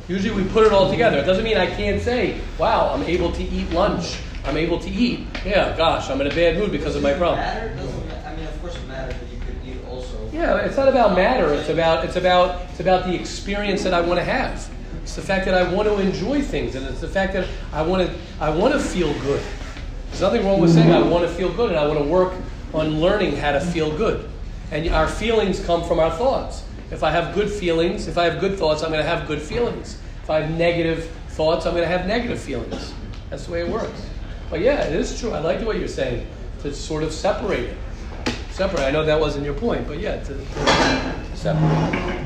Usually 0.07 0.33
we 0.33 0.49
put 0.49 0.65
it 0.65 0.71
all 0.71 0.89
together. 0.89 1.17
It 1.17 1.25
doesn't 1.25 1.43
mean 1.43 1.57
I 1.57 1.67
can't 1.67 2.01
say, 2.01 2.39
"Wow, 2.57 2.91
I'm 2.93 3.03
able 3.03 3.31
to 3.33 3.43
eat 3.43 3.69
lunch. 3.71 4.17
I'm 4.45 4.57
able 4.57 4.79
to 4.79 4.89
eat." 4.89 5.27
Yeah, 5.45 5.75
gosh, 5.77 6.09
I'm 6.09 6.21
in 6.21 6.27
a 6.27 6.35
bad 6.35 6.57
mood 6.57 6.71
because 6.71 6.95
of 6.95 7.03
my 7.03 7.13
problem. 7.13 7.39
Matter? 7.39 7.69
Doesn't 7.75 8.07
ma- 8.07 8.29
I 8.29 8.35
mean, 8.35 8.45
of 8.45 8.61
course 8.61 8.75
it 8.75 8.87
matters, 8.87 9.15
but 9.19 9.29
you 9.31 9.39
could 9.45 9.55
eat 9.65 9.77
also. 9.89 10.22
Yeah, 10.33 10.57
it's 10.65 10.75
not 10.75 10.87
about 10.87 11.15
matter. 11.15 11.53
It's 11.53 11.69
about 11.69 12.03
it's 12.05 12.15
about 12.15 12.63
it's 12.71 12.79
about 12.79 13.05
the 13.05 13.13
experience 13.13 13.83
that 13.83 13.93
I 13.93 14.01
want 14.01 14.19
to 14.19 14.23
have. 14.23 14.67
It's 15.03 15.15
the 15.15 15.21
fact 15.21 15.45
that 15.45 15.53
I 15.53 15.71
want 15.71 15.87
to 15.87 15.99
enjoy 15.99 16.41
things, 16.41 16.73
and 16.73 16.87
it's 16.87 17.01
the 17.01 17.07
fact 17.07 17.33
that 17.33 17.47
I 17.71 17.83
want 17.83 18.09
to 18.09 18.15
I 18.39 18.49
want 18.49 18.73
to 18.73 18.79
feel 18.79 19.13
good. 19.21 19.43
There's 20.07 20.21
nothing 20.21 20.43
wrong 20.43 20.59
with 20.59 20.73
saying 20.73 20.91
I 20.91 21.07
want 21.07 21.23
to 21.27 21.31
feel 21.31 21.53
good, 21.53 21.69
and 21.69 21.79
I 21.79 21.85
want 21.85 21.99
to 21.99 22.05
work 22.05 22.33
on 22.73 22.99
learning 22.99 23.35
how 23.35 23.51
to 23.51 23.61
feel 23.61 23.95
good. 23.95 24.27
And 24.71 24.87
our 24.89 25.07
feelings 25.07 25.63
come 25.63 25.83
from 25.83 25.99
our 25.99 26.09
thoughts. 26.09 26.63
If 26.89 27.03
I 27.03 27.11
have 27.11 27.35
good 27.35 27.51
feelings, 27.51 28.07
if 28.07 28.17
I 28.17 28.25
have 28.25 28.39
good 28.39 28.57
thoughts, 28.57 28.81
I'm 28.81 28.89
going 28.89 29.03
to 29.03 29.09
have 29.09 29.27
good 29.27 29.41
feelings. 29.41 29.99
If 30.23 30.31
I 30.31 30.41
have 30.41 30.57
negative 30.57 31.11
thoughts, 31.29 31.67
I'm 31.67 31.73
going 31.73 31.87
to 31.87 31.95
have 31.95 32.07
negative 32.07 32.39
feelings. 32.39 32.91
That's 33.29 33.45
the 33.45 33.51
way 33.51 33.61
it 33.61 33.69
works. 33.69 34.09
But 34.49 34.61
yeah, 34.61 34.81
it 34.83 34.93
is 34.93 35.19
true. 35.19 35.31
I 35.31 35.39
like 35.39 35.59
the 35.59 35.65
way 35.65 35.77
you're 35.77 35.87
saying 35.87 36.25
to 36.63 36.73
sort 36.73 37.03
of 37.03 37.11
separate 37.11 37.65
it 37.65 37.77
separate. 38.53 38.81
I 38.81 38.91
know 38.91 39.03
that 39.03 39.19
wasn't 39.19 39.45
your 39.45 39.55
point, 39.55 39.87
but 39.87 39.99
yeah, 39.99 40.23
to, 40.23 40.33
to 40.33 41.35
separate. 41.35 42.23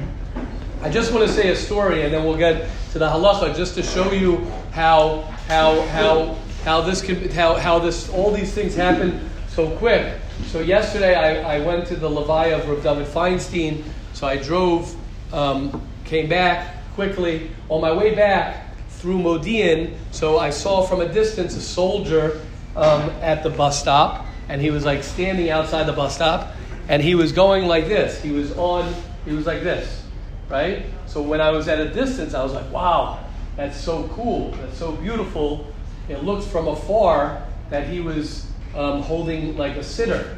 I 0.82 0.90
just 0.90 1.12
want 1.14 1.28
to 1.28 1.34
say 1.34 1.50
a 1.50 1.56
story, 1.56 2.04
and 2.04 2.14
then 2.14 2.24
we'll 2.24 2.38
get 2.38 2.70
to 2.92 3.00
the 3.00 3.08
halacha, 3.08 3.56
just 3.56 3.76
to 3.76 3.84
show 3.84 4.12
you 4.12 4.38
how 4.72 5.22
how 5.48 5.82
how 5.88 6.38
how 6.64 6.82
this 6.82 7.02
can 7.02 7.30
how 7.32 7.56
how 7.56 7.80
this 7.80 8.10
all 8.10 8.32
these 8.32 8.54
things 8.54 8.76
happen 8.76 9.30
so 9.48 9.76
quick. 9.78 10.14
So 10.48 10.60
yesterday 10.60 11.16
I, 11.16 11.58
I 11.58 11.66
went 11.66 11.88
to 11.88 11.96
the 11.96 12.10
levaya 12.10 12.60
of 12.60 12.70
Rav 12.70 12.84
David 12.84 13.08
Feinstein. 13.08 13.84
So 14.14 14.28
I 14.28 14.38
drove, 14.38 14.96
um, 15.34 15.82
came 16.06 16.30
back 16.30 16.76
quickly. 16.94 17.50
On 17.70 17.82
my 17.82 17.92
way 17.92 18.14
back 18.14 18.76
through 18.90 19.18
Modi'in, 19.20 19.96
so 20.12 20.40
I 20.40 20.52
saw 20.52 20.84
from 20.84 21.02
a 21.02 21.12
distance 21.12 21.56
a 21.56 21.62
soldier 21.62 22.42
um, 22.76 23.10
at 23.22 23.44
the 23.44 23.50
bus 23.50 23.80
stop, 23.80 24.27
and 24.50 24.62
he 24.62 24.70
was 24.70 24.86
like 24.86 25.04
standing 25.04 25.50
outside 25.50 25.84
the 25.84 25.94
bus 25.94 26.16
stop, 26.16 26.54
and 26.88 27.02
he 27.02 27.16
was 27.16 27.32
going 27.32 27.68
like 27.68 27.88
this. 27.88 28.22
He 28.22 28.32
was 28.32 28.56
on. 28.58 28.94
He 29.26 29.34
was 29.34 29.46
like 29.46 29.62
this, 29.62 30.04
right? 30.50 30.86
So 31.06 31.22
when 31.22 31.42
I 31.42 31.52
was 31.52 31.68
at 31.68 31.80
a 31.80 31.90
distance, 31.90 32.34
I 32.34 32.44
was 32.44 32.54
like, 32.54 32.72
"Wow, 32.72 33.20
that's 33.56 33.80
so 33.80 34.08
cool. 34.10 34.52
That's 34.52 34.78
so 34.78 34.94
beautiful." 34.94 35.68
It 36.10 36.24
looked 36.24 36.48
from 36.48 36.68
afar 36.68 37.44
that 37.70 37.88
he 37.88 38.00
was 38.00 38.48
um, 38.74 39.02
holding 39.02 39.58
like 39.58 39.76
a 39.76 39.82
siddur, 39.82 40.38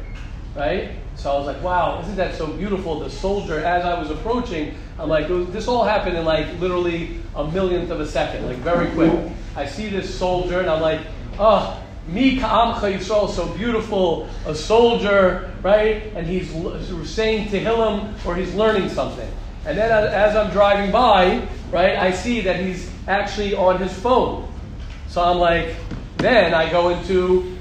right? 0.56 0.90
So 1.14 1.30
I 1.30 1.38
was 1.38 1.46
like, 1.46 1.62
"Wow, 1.62 2.00
isn't 2.02 2.16
that 2.16 2.34
so 2.34 2.48
beautiful?" 2.48 3.00
The 3.00 3.10
soldier, 3.10 3.60
as 3.60 3.84
I 3.84 3.98
was 3.98 4.10
approaching, 4.10 4.74
I'm 4.98 5.08
like, 5.08 5.28
"This 5.52 5.68
all 5.68 5.84
happened 5.84 6.16
in 6.16 6.24
like 6.24 6.58
literally 6.58 7.20
a 7.36 7.48
millionth 7.48 7.90
of 7.90 8.00
a 8.00 8.08
second, 8.08 8.46
like 8.46 8.58
very 8.58 8.90
quick." 8.90 9.12
I 9.56 9.66
see 9.66 9.88
this 9.88 10.12
soldier, 10.12 10.60
and 10.60 10.68
I'm 10.68 10.80
like, 10.80 11.00
"Oh." 11.38 11.80
Mi 12.08 12.38
ka'amcha 12.38 12.98
Yisrael, 12.98 13.28
so 13.28 13.46
beautiful, 13.48 14.28
a 14.46 14.54
soldier, 14.54 15.52
right? 15.62 16.12
And 16.14 16.26
he's 16.26 16.50
saying 17.08 17.48
Tehillim 17.48 18.14
or 18.24 18.34
he's 18.34 18.54
learning 18.54 18.88
something. 18.88 19.30
And 19.66 19.76
then 19.76 19.90
as- 19.90 20.34
I'm 20.34 20.50
driving 20.50 20.90
by, 20.90 21.46
right, 21.70 21.96
I 21.96 22.10
see 22.12 22.40
that 22.42 22.60
he's 22.60 22.90
actually 23.06 23.54
on 23.54 23.78
his 23.78 23.92
phone. 23.92 24.48
So 25.08 25.22
I'm 25.22 25.38
like, 25.38 25.76
then 26.16 26.54
I 26.54 26.70
go 26.70 26.88
into 26.88 27.58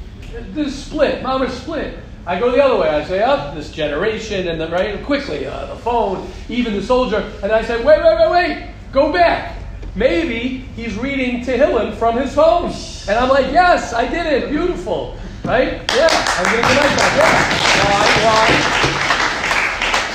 this 0.53 0.85
split, 0.85 1.21
mama 1.21 1.49
split. 1.49 1.99
I 2.25 2.39
go 2.39 2.51
the 2.51 2.63
other 2.63 2.79
way. 2.79 2.89
I 2.89 3.03
say, 3.05 3.21
up 3.21 3.55
this 3.55 3.71
generation, 3.71 4.47
and 4.47 4.61
then 4.61 4.71
right 4.71 5.03
quickly, 5.03 5.45
uh, 5.47 5.65
the 5.65 5.75
phone, 5.77 6.29
even 6.47 6.73
the 6.73 6.83
soldier. 6.83 7.31
And 7.41 7.51
I 7.51 7.63
say, 7.63 7.83
wait, 7.83 8.03
wait, 8.03 8.17
wait, 8.19 8.31
wait, 8.31 8.69
go 8.91 9.11
back. 9.11 9.57
Maybe 9.95 10.59
he's 10.75 10.95
reading 10.97 11.43
Tehillim 11.43 11.95
from 11.95 12.17
his 12.17 12.33
phone. 12.35 12.71
And 13.09 13.17
I'm 13.17 13.29
like, 13.29 13.51
yes, 13.51 13.91
I 13.91 14.07
did 14.07 14.27
it. 14.27 14.51
Beautiful. 14.51 15.17
Right? 15.43 15.81
Yeah, 15.95 16.07
I'm 16.37 16.43
going 16.45 16.61
to 16.61 16.69
connect 16.69 16.95
that. 16.99 17.11
Yeah. 17.17 17.89
Why? 17.89 18.05
Why? 18.27 18.99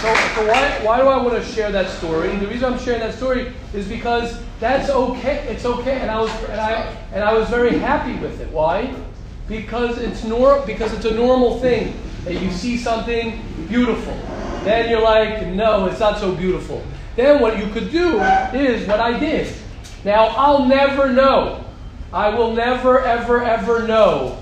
So, 0.00 0.14
so 0.36 0.46
why, 0.46 0.78
why 0.84 1.00
do 1.00 1.08
I 1.08 1.20
want 1.20 1.42
to 1.42 1.52
share 1.52 1.72
that 1.72 1.90
story? 1.90 2.36
The 2.36 2.46
reason 2.46 2.72
I'm 2.72 2.78
sharing 2.78 3.00
that 3.00 3.14
story 3.14 3.52
is 3.72 3.88
because 3.88 4.40
that's 4.60 4.90
okay. 4.90 5.38
It's 5.48 5.64
okay, 5.64 5.98
and 5.98 6.08
I 6.08 6.20
was 6.20 6.30
and 6.44 6.60
I 6.60 6.96
and 7.12 7.24
I 7.24 7.32
was 7.32 7.48
very 7.48 7.78
happy 7.78 8.14
with 8.20 8.40
it. 8.40 8.48
Why? 8.52 8.94
Because 9.48 9.98
it's 9.98 10.22
nor 10.22 10.60
because 10.64 10.92
it's 10.92 11.06
a 11.06 11.14
normal 11.14 11.58
thing 11.58 11.98
that 12.24 12.40
you 12.40 12.52
see 12.52 12.78
something 12.78 13.42
beautiful. 13.66 14.14
Then 14.62 14.88
you're 14.88 15.02
like, 15.02 15.48
no, 15.48 15.86
it's 15.86 15.98
not 15.98 16.20
so 16.20 16.32
beautiful. 16.32 16.80
Then 17.16 17.42
what 17.42 17.58
you 17.58 17.66
could 17.72 17.90
do 17.90 18.20
is 18.52 18.86
what 18.86 19.00
I 19.00 19.18
did. 19.18 19.52
Now 20.04 20.26
I'll 20.36 20.64
never 20.64 21.12
know. 21.12 21.63
I 22.14 22.28
will 22.28 22.52
never, 22.52 23.00
ever, 23.00 23.42
ever 23.42 23.88
know 23.88 24.38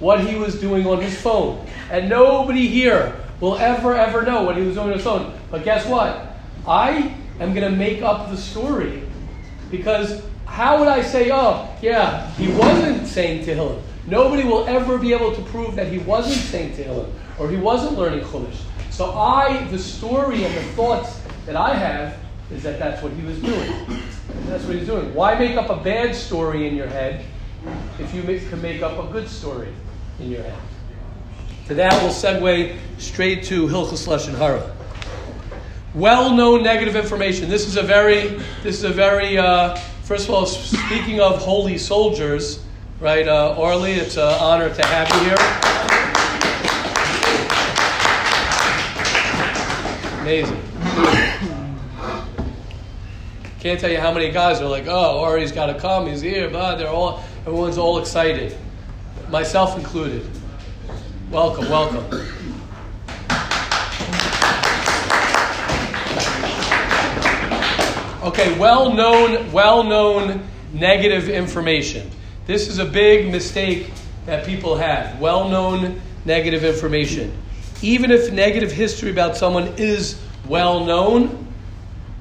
what 0.00 0.26
he 0.26 0.34
was 0.34 0.60
doing 0.60 0.88
on 0.88 1.00
his 1.00 1.16
phone. 1.16 1.64
And 1.88 2.08
nobody 2.08 2.66
here 2.66 3.14
will 3.38 3.56
ever, 3.58 3.94
ever 3.94 4.22
know 4.22 4.42
what 4.42 4.56
he 4.56 4.64
was 4.64 4.74
doing 4.74 4.88
on 4.88 4.94
his 4.94 5.04
phone. 5.04 5.38
But 5.48 5.62
guess 5.62 5.86
what? 5.86 6.36
I 6.66 7.14
am 7.38 7.54
going 7.54 7.70
to 7.70 7.76
make 7.76 8.02
up 8.02 8.28
the 8.28 8.36
story 8.36 9.04
because 9.70 10.20
how 10.46 10.80
would 10.80 10.88
I 10.88 11.00
say, 11.00 11.30
oh, 11.32 11.72
yeah, 11.80 12.28
he 12.32 12.48
wasn't 12.48 13.06
saying 13.06 13.44
Tehillim? 13.44 13.80
Nobody 14.08 14.42
will 14.42 14.66
ever 14.66 14.98
be 14.98 15.12
able 15.12 15.32
to 15.32 15.42
prove 15.42 15.76
that 15.76 15.86
he 15.92 15.98
wasn't 15.98 16.34
saying 16.34 16.74
Tehillim 16.74 17.12
or 17.38 17.48
he 17.48 17.56
wasn't 17.56 17.96
learning 17.96 18.24
Chumash. 18.24 18.58
So 18.90 19.12
I, 19.12 19.62
the 19.66 19.78
story 19.78 20.42
and 20.42 20.52
the 20.56 20.62
thoughts 20.72 21.20
that 21.44 21.54
I 21.54 21.72
have 21.72 22.18
is 22.50 22.62
that 22.62 22.78
that's 22.78 23.02
what 23.02 23.12
he 23.12 23.22
was 23.22 23.38
doing. 23.40 23.72
That's 24.46 24.64
what 24.64 24.76
he's 24.76 24.86
doing. 24.86 25.12
Why 25.14 25.36
make 25.38 25.56
up 25.56 25.68
a 25.70 25.82
bad 25.82 26.14
story 26.14 26.68
in 26.68 26.76
your 26.76 26.86
head 26.86 27.24
if 27.98 28.14
you 28.14 28.22
make, 28.22 28.48
can 28.48 28.62
make 28.62 28.82
up 28.82 28.98
a 28.98 29.12
good 29.12 29.28
story 29.28 29.68
in 30.20 30.30
your 30.30 30.42
head? 30.42 30.58
To 31.68 31.74
that, 31.74 31.92
we'll 32.02 32.12
segue 32.12 32.78
straight 32.98 33.42
to 33.44 33.66
Hilchus 33.66 34.06
Lashon 34.06 34.36
Hara. 34.36 34.72
Well-known 35.94 36.62
negative 36.62 36.94
information. 36.94 37.48
This 37.48 37.66
is 37.66 37.76
a 37.76 37.82
very, 37.82 38.28
this 38.62 38.76
is 38.76 38.84
a 38.84 38.90
very. 38.90 39.38
Uh, 39.38 39.74
first 40.04 40.28
of 40.28 40.34
all, 40.34 40.46
speaking 40.46 41.20
of 41.20 41.38
holy 41.38 41.78
soldiers, 41.78 42.62
right, 43.00 43.26
uh, 43.26 43.56
Orly? 43.56 43.94
It's 43.94 44.16
an 44.16 44.22
honor 44.40 44.72
to 44.72 44.86
have 44.86 45.08
you 45.08 45.20
here. 45.24 45.36
Amazing. 50.20 50.65
Can't 53.66 53.80
tell 53.80 53.90
you 53.90 53.98
how 53.98 54.12
many 54.12 54.30
guys 54.30 54.60
are 54.60 54.68
like, 54.68 54.86
"Oh, 54.86 55.18
Ori's 55.18 55.50
got 55.50 55.66
to 55.66 55.74
come. 55.74 56.06
He's 56.06 56.20
here." 56.20 56.48
But 56.48 56.76
they're 56.76 56.88
all, 56.88 57.24
everyone's 57.40 57.78
all 57.78 57.98
excited, 57.98 58.56
myself 59.28 59.76
included. 59.76 60.24
Welcome, 61.32 61.68
welcome. 61.68 62.04
Okay, 68.22 68.56
well-known, 68.56 69.50
well-known 69.50 70.46
negative 70.72 71.28
information. 71.28 72.08
This 72.46 72.68
is 72.68 72.78
a 72.78 72.84
big 72.84 73.32
mistake 73.32 73.90
that 74.26 74.46
people 74.46 74.76
have. 74.76 75.18
Well-known 75.18 76.00
negative 76.24 76.62
information. 76.62 77.36
Even 77.82 78.12
if 78.12 78.30
negative 78.30 78.70
history 78.70 79.10
about 79.10 79.36
someone 79.36 79.74
is 79.76 80.22
well 80.46 80.84
known, 80.84 81.48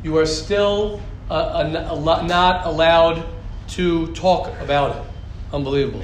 you 0.02 0.18
are 0.18 0.26
still 0.26 1.00
not 1.30 2.66
allowed 2.66 3.26
to 3.70 4.14
talk 4.14 4.48
about 4.62 4.96
it. 4.96 5.04
Unbelievable. 5.54 6.04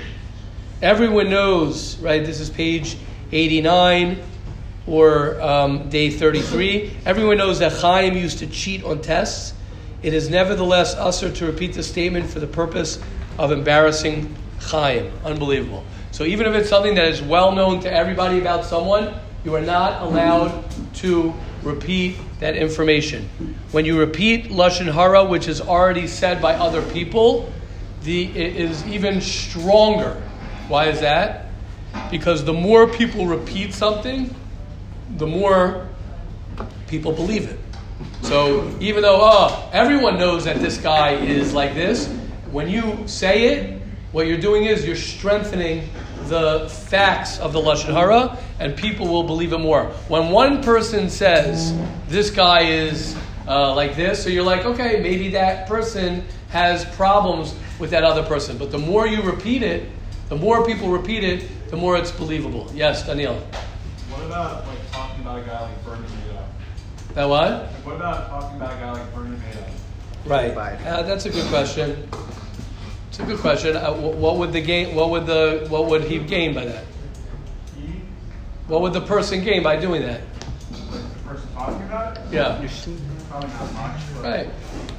Everyone 0.81 1.29
knows, 1.29 1.97
right? 1.99 2.25
This 2.25 2.39
is 2.39 2.49
page 2.49 2.97
89 3.31 4.21
or 4.87 5.39
um, 5.41 5.89
day 5.89 6.09
33. 6.09 6.97
Everyone 7.05 7.37
knows 7.37 7.59
that 7.59 7.71
Chaim 7.73 8.15
used 8.17 8.39
to 8.39 8.47
cheat 8.47 8.83
on 8.83 9.01
tests. 9.01 9.53
It 10.01 10.13
is 10.13 10.29
nevertheless 10.29 10.95
assur 10.97 11.31
to 11.31 11.45
repeat 11.45 11.73
the 11.73 11.83
statement 11.83 12.29
for 12.29 12.39
the 12.39 12.47
purpose 12.47 12.99
of 13.37 13.51
embarrassing 13.51 14.35
Chaim. 14.59 15.11
Unbelievable. 15.23 15.83
So 16.11 16.23
even 16.23 16.47
if 16.47 16.55
it's 16.55 16.69
something 16.69 16.95
that 16.95 17.07
is 17.07 17.21
well 17.21 17.51
known 17.51 17.79
to 17.81 17.91
everybody 17.93 18.39
about 18.39 18.65
someone, 18.65 19.13
you 19.43 19.55
are 19.55 19.61
not 19.61 20.01
allowed 20.01 20.65
to 20.95 21.33
repeat 21.63 22.17
that 22.39 22.55
information. 22.55 23.29
When 23.71 23.85
you 23.85 23.99
repeat 23.99 24.45
Lashon 24.49 24.91
Hara, 24.91 25.25
which 25.25 25.47
is 25.47 25.61
already 25.61 26.07
said 26.07 26.41
by 26.41 26.55
other 26.55 26.81
people, 26.91 27.51
the, 28.03 28.25
it 28.25 28.55
is 28.55 28.85
even 28.87 29.21
stronger. 29.21 30.21
Why 30.67 30.87
is 30.87 31.01
that? 31.01 31.47
Because 32.09 32.43
the 32.45 32.53
more 32.53 32.87
people 32.87 33.27
repeat 33.27 33.73
something, 33.73 34.33
the 35.17 35.27
more 35.27 35.87
people 36.87 37.11
believe 37.11 37.49
it. 37.49 37.59
So 38.23 38.75
even 38.79 39.03
though 39.03 39.19
oh, 39.21 39.69
everyone 39.71 40.17
knows 40.17 40.45
that 40.45 40.57
this 40.57 40.77
guy 40.77 41.11
is 41.11 41.53
like 41.53 41.73
this, 41.73 42.07
when 42.51 42.69
you 42.69 43.07
say 43.07 43.53
it, 43.53 43.81
what 44.11 44.27
you're 44.27 44.39
doing 44.39 44.65
is 44.65 44.85
you're 44.85 44.95
strengthening 44.95 45.87
the 46.27 46.69
facts 46.69 47.39
of 47.39 47.53
the 47.53 47.59
lashon 47.59 47.93
hara, 47.93 48.37
and 48.59 48.75
people 48.75 49.07
will 49.07 49.23
believe 49.23 49.53
it 49.53 49.59
more. 49.59 49.85
When 50.07 50.29
one 50.29 50.61
person 50.63 51.09
says 51.09 51.73
this 52.07 52.29
guy 52.29 52.61
is 52.61 53.15
uh, 53.47 53.73
like 53.75 53.95
this, 53.95 54.23
so 54.23 54.29
you're 54.29 54.43
like, 54.43 54.65
okay, 54.65 55.01
maybe 55.01 55.29
that 55.29 55.67
person 55.67 56.23
has 56.49 56.85
problems 56.95 57.55
with 57.79 57.89
that 57.91 58.03
other 58.03 58.23
person. 58.23 58.57
But 58.57 58.71
the 58.71 58.77
more 58.77 59.07
you 59.07 59.21
repeat 59.21 59.63
it, 59.63 59.89
the 60.29 60.35
more 60.35 60.65
people 60.65 60.89
repeat 60.89 61.23
it, 61.23 61.69
the 61.69 61.77
more 61.77 61.97
it's 61.97 62.11
believable. 62.11 62.69
Yes, 62.73 63.05
Daniel. 63.05 63.35
What 64.09 64.25
about 64.25 64.67
like 64.67 64.91
talking 64.91 65.21
about 65.21 65.39
a 65.39 65.43
guy 65.43 65.61
like 65.61 65.85
Bernie 65.85 66.03
Madoff? 66.03 67.13
That 67.15 67.25
what? 67.25 67.51
Like, 67.51 67.85
what 67.85 67.95
about 67.95 68.29
talking 68.29 68.57
about 68.57 68.73
a 68.73 68.75
guy 68.75 68.91
like 68.91 69.15
Bernie 69.15 69.37
Madoff? 69.37 69.71
Right. 70.25 70.85
Uh, 70.85 71.01
that's 71.03 71.25
a 71.25 71.29
good 71.29 71.47
question. 71.47 72.07
It's 73.11 73.19
a 73.19 73.25
good 73.25 73.39
question. 73.39 73.75
Uh, 73.75 73.91
what 73.93 74.37
would 74.37 74.53
the 74.53 74.61
gain? 74.61 74.95
What 74.95 75.09
would 75.09 75.25
the? 75.25 75.65
What 75.67 75.87
would 75.87 76.05
he 76.05 76.17
gain 76.17 76.53
by 76.55 76.63
that? 76.63 76.85
What 78.67 78.79
would 78.83 78.93
the 78.93 79.01
person 79.01 79.43
gain 79.43 79.63
by 79.63 79.75
doing 79.75 80.03
that? 80.03 80.21
the 80.71 81.27
person 81.27 81.53
talking 81.53 81.83
about 81.83 82.17
it? 82.17 82.23
Yeah. 82.31 82.65
Probably 83.27 83.49
not 83.49 83.73
much. 83.73 84.01
Right. 84.23 84.49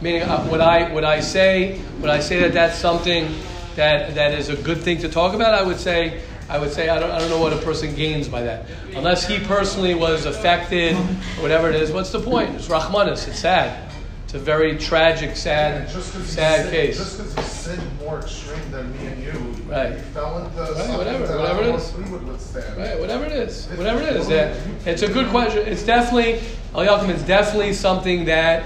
Meaning, 0.03 0.25
uh, 0.25 0.47
would 0.51 0.61
I 0.61 0.93
would 0.93 1.05
I 1.05 1.21
say 1.21 1.81
would 2.03 2.11
I 2.11 2.21
say 2.21 2.39
that 2.41 2.53
that's 2.53 2.79
something 2.79 3.35
that 3.77 4.15
that 4.15 4.35
is 4.35 4.51
a 4.51 4.57
good 4.57 4.83
thing 4.83 4.99
to 4.99 5.09
talk 5.09 5.33
about? 5.33 5.55
I 5.55 5.63
would 5.63 5.81
say 5.81 6.21
I 6.51 6.59
would 6.59 6.71
say 6.71 6.91
I 6.91 6.99
don't 7.01 7.13
I 7.13 7.19
don't 7.19 7.31
know 7.31 7.41
what 7.41 7.55
a 7.55 7.63
person 7.65 7.95
gains 7.95 8.29
by 8.29 8.43
that, 8.43 8.67
unless 8.95 9.27
he 9.27 9.39
personally 9.39 9.95
was 9.95 10.27
affected 10.27 10.97
or 10.97 11.43
whatever 11.43 11.71
it 11.71 11.77
is. 11.77 11.91
What's 11.91 12.11
the 12.11 12.21
point? 12.21 12.57
It's 12.57 12.69
Rahmanis. 12.69 13.27
It's 13.27 13.39
sad. 13.39 13.91
It's 14.33 14.41
a 14.41 14.45
very 14.47 14.79
tragic, 14.79 15.37
sad, 15.37 15.83
And 15.83 15.91
just 15.91 16.15
'cause 16.15 16.23
he 16.23 16.27
sad 16.31 16.63
sin- 16.63 16.71
case. 16.71 16.97
Just 16.97 17.19
because 17.19 17.35
he 17.35 17.43
sinned 17.43 17.83
more 18.03 18.19
extreme 18.21 18.63
than 18.71 18.91
me 18.93 19.07
and 19.09 19.23
you, 19.23 19.33
Right. 19.69 19.91
he 19.93 19.99
fell 20.15 20.39
into 20.39 20.67
something 20.75 20.97
whatever, 20.97 21.39
whatever 21.39 21.63
it 21.65 21.75
is. 21.75 21.93
know 21.93 21.99
if 21.99 21.99
we 21.99 22.13
would 22.13 22.27
withstand. 22.27 22.65
Right, 22.79 22.99
whatever 22.99 23.27
it 23.27 23.33
is, 23.33 23.69
whatever 23.77 24.01
it 24.01 24.17
is. 24.17 24.31
Yeah, 24.31 24.55
it's 24.87 25.03
a 25.03 25.09
good 25.09 25.29
question. 25.29 25.65
It's 25.67 25.83
definitely, 25.83 26.41
Eliakim, 26.75 27.11
it's 27.11 27.25
definitely 27.25 27.75
something 27.75 28.25
that, 28.25 28.63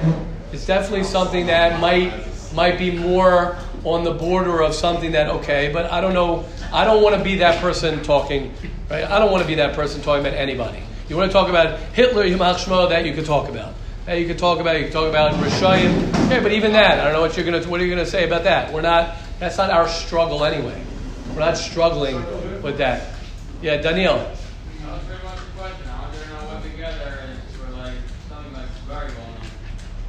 it's 0.52 0.66
definitely 0.66 1.02
something 1.02 1.46
that 1.48 1.80
might 1.80 2.12
might 2.54 2.78
be 2.78 2.92
more 2.92 3.56
on 3.82 4.04
the 4.04 4.12
border 4.12 4.62
of 4.62 4.72
something 4.72 5.10
that 5.12 5.28
okay, 5.28 5.68
but 5.74 5.90
I 5.92 6.00
don't 6.00 6.14
know. 6.14 6.44
I 6.72 6.84
don't 6.84 7.02
want 7.02 7.16
to 7.16 7.24
be 7.24 7.38
that 7.38 7.60
person 7.60 8.00
talking. 8.04 8.52
Right, 8.88 9.02
I 9.02 9.18
don't 9.18 9.32
want 9.32 9.42
to 9.42 9.48
be 9.48 9.56
that 9.56 9.74
person 9.74 10.00
talking 10.00 10.24
about 10.24 10.38
anybody. 10.38 10.78
You 11.08 11.16
want 11.16 11.28
to 11.28 11.32
talk 11.32 11.48
about 11.48 11.80
Hitler, 11.92 12.24
Shmo, 12.24 12.88
that 12.88 13.04
you 13.04 13.14
could 13.14 13.26
talk 13.26 13.48
about. 13.48 13.72
That 14.06 14.20
you 14.20 14.26
could 14.28 14.38
talk 14.38 14.60
about. 14.60 14.78
You 14.78 14.84
could 14.84 14.92
talk 14.92 15.08
about 15.08 15.34
Rishayim. 15.34 16.26
Okay, 16.26 16.40
but 16.40 16.52
even 16.52 16.72
that, 16.72 17.00
I 17.00 17.04
don't 17.04 17.12
know 17.12 17.20
what 17.20 17.36
you're 17.36 17.44
gonna. 17.44 17.66
What 17.66 17.80
are 17.80 17.84
you 17.84 17.90
gonna 17.90 18.06
say 18.06 18.24
about 18.24 18.44
that? 18.44 18.72
We're 18.72 18.80
not. 18.80 19.16
That's 19.40 19.58
not 19.58 19.70
our 19.70 19.88
struggle 19.88 20.44
anyway. 20.44 20.80
We're 21.30 21.40
not 21.40 21.58
struggling 21.58 22.14
with 22.62 22.78
that. 22.78 23.14
Yeah, 23.60 23.78
Daniel. 23.78 24.14
Like. 24.14 24.28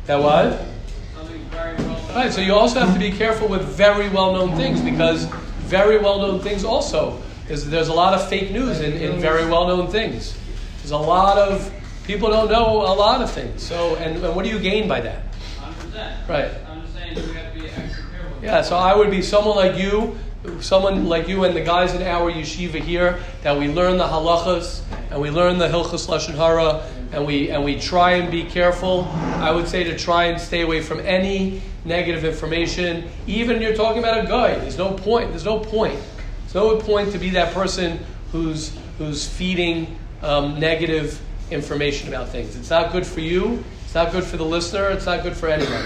That 0.05 0.21
what? 0.21 0.45
Well. 0.45 2.15
Right, 2.15 2.31
so 2.31 2.41
you 2.41 2.53
also 2.53 2.79
have 2.79 2.93
to 2.93 2.99
be 2.99 3.11
careful 3.11 3.47
with 3.47 3.63
very 3.63 4.09
well 4.09 4.31
known 4.31 4.55
things 4.55 4.79
because 4.79 5.25
very 5.65 5.97
well 5.97 6.19
known 6.19 6.39
things 6.39 6.63
also 6.63 7.19
is 7.49 7.67
there's 7.67 7.87
a 7.87 7.93
lot 7.93 8.13
of 8.13 8.29
fake 8.29 8.51
news 8.51 8.79
in, 8.79 8.93
in 8.93 9.19
very 9.19 9.49
well 9.49 9.67
known 9.67 9.87
things. 9.87 10.37
There's 10.77 10.91
a 10.91 10.97
lot 10.97 11.39
of 11.39 11.73
people 12.07 12.29
don't 12.29 12.49
know 12.49 12.81
a 12.81 12.95
lot 12.95 13.21
of 13.21 13.29
things. 13.29 13.61
So 13.61 13.97
and, 13.97 14.23
and 14.23 14.35
what 14.35 14.45
do 14.45 14.49
you 14.49 14.59
gain 14.59 14.87
by 14.87 15.01
that? 15.01 15.23
100%. 15.59 16.27
Right. 16.27 16.51
I'm 16.67 16.81
just 16.81 16.93
saying 16.95 17.15
we 17.15 17.33
have 17.33 17.53
to 17.53 17.59
be 17.59 17.67
extra 17.67 18.09
careful. 18.09 18.41
Yeah, 18.41 18.61
so 18.61 18.77
I 18.77 18.95
would 18.95 19.11
be 19.11 19.21
someone 19.21 19.57
like 19.57 19.77
you, 19.77 20.17
someone 20.61 21.07
like 21.07 21.27
you 21.27 21.43
and 21.43 21.55
the 21.55 21.61
guys 21.61 21.93
in 21.93 22.01
our 22.01 22.31
yeshiva 22.31 22.79
here, 22.79 23.19
that 23.43 23.59
we 23.59 23.67
learn 23.67 23.97
the 23.97 24.05
halachas 24.05 24.81
and 25.11 25.19
we 25.19 25.29
learn 25.29 25.57
the 25.57 25.67
hilchas 25.67 26.07
lashon 26.07 26.35
hara, 26.35 26.89
and 27.11 27.25
we 27.25 27.49
and 27.49 27.63
we 27.63 27.77
try 27.77 28.13
and 28.13 28.31
be 28.31 28.45
careful. 28.45 29.03
I 29.35 29.51
would 29.51 29.67
say 29.67 29.83
to 29.83 29.97
try 29.97 30.25
and 30.25 30.39
stay 30.39 30.61
away 30.61 30.81
from 30.81 31.01
any 31.01 31.61
negative 31.83 32.23
information. 32.23 33.09
Even 33.27 33.61
you're 33.61 33.75
talking 33.75 33.99
about 33.99 34.23
a 34.23 34.27
guy, 34.27 34.55
there's 34.55 34.77
no 34.77 34.93
point. 34.93 35.29
There's 35.29 35.45
no 35.45 35.59
point. 35.59 35.99
There's 36.41 36.55
no 36.55 36.77
point 36.77 37.11
to 37.11 37.17
be 37.17 37.31
that 37.31 37.53
person 37.53 37.99
who's 38.31 38.77
who's 38.97 39.27
feeding 39.27 39.97
um, 40.21 40.59
negative 40.59 41.21
information 41.51 42.09
about 42.09 42.29
things. 42.29 42.55
It's 42.55 42.69
not 42.69 42.91
good 42.91 43.05
for 43.05 43.21
you. 43.21 43.63
It's 43.85 43.95
not 43.95 44.11
good 44.11 44.23
for 44.23 44.37
the 44.37 44.45
listener. 44.45 44.89
It's 44.89 45.05
not 45.05 45.23
good 45.23 45.35
for 45.35 45.47
anybody. 45.49 45.85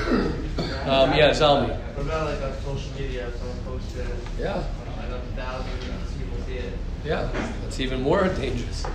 Um, 0.89 1.13
yeah, 1.13 1.29
Zalmi. 1.31 1.69
What 1.95 2.05
about 2.05 2.29
like 2.33 2.41
on 2.41 2.53
social 2.63 2.91
media, 2.99 3.27
if 3.27 3.35
someone 3.37 3.57
posted 3.65 4.07
it, 4.07 4.15
Yeah. 4.39 4.63
and 5.03 5.13
a 5.13 5.19
thousand 5.39 5.69
people 5.79 6.45
see 6.47 6.53
it? 6.55 6.73
Yeah, 7.05 7.29
that's 7.63 7.79
even 7.79 8.01
more 8.01 8.23
dangerous. 8.29 8.85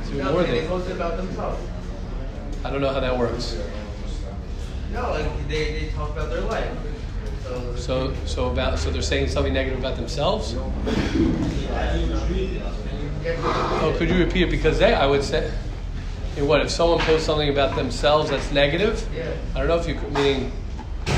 It's 0.00 0.10
even 0.10 0.18
No, 0.24 0.32
more 0.32 0.42
they 0.42 0.52
dangerous. 0.60 0.68
post 0.68 0.88
it 0.90 0.92
about 0.96 1.16
themselves. 1.16 1.60
I 2.64 2.70
don't 2.70 2.80
know 2.80 2.92
how 2.92 3.00
that 3.00 3.18
works. 3.18 3.56
No, 4.92 5.10
like 5.10 5.48
they, 5.48 5.80
they 5.80 5.88
talk 5.94 6.10
about 6.10 6.30
their 6.30 6.40
life. 6.42 6.70
So, 7.44 7.74
So, 7.76 8.14
so 8.24 8.50
about 8.50 8.78
so 8.78 8.90
they're 8.90 9.02
saying 9.02 9.28
something 9.28 9.52
negative 9.52 9.78
about 9.80 9.96
themselves. 9.96 10.54
Oh, 13.26 13.94
could 13.96 14.08
you 14.10 14.18
repeat 14.18 14.42
it? 14.42 14.50
Because 14.50 14.78
they, 14.78 14.92
I 14.92 15.06
would 15.06 15.22
say, 15.22 15.50
you 16.36 16.44
what 16.44 16.60
if 16.60 16.70
someone 16.70 16.98
posts 17.00 17.24
something 17.26 17.48
about 17.48 17.74
themselves 17.74 18.30
that's 18.30 18.52
negative? 18.52 19.08
Yeah. 19.16 19.32
I 19.54 19.58
don't 19.58 19.68
know 19.68 19.78
if 19.78 19.88
you 19.88 19.94
could 19.94 20.12
meaning. 20.12 20.52
It 21.06 21.14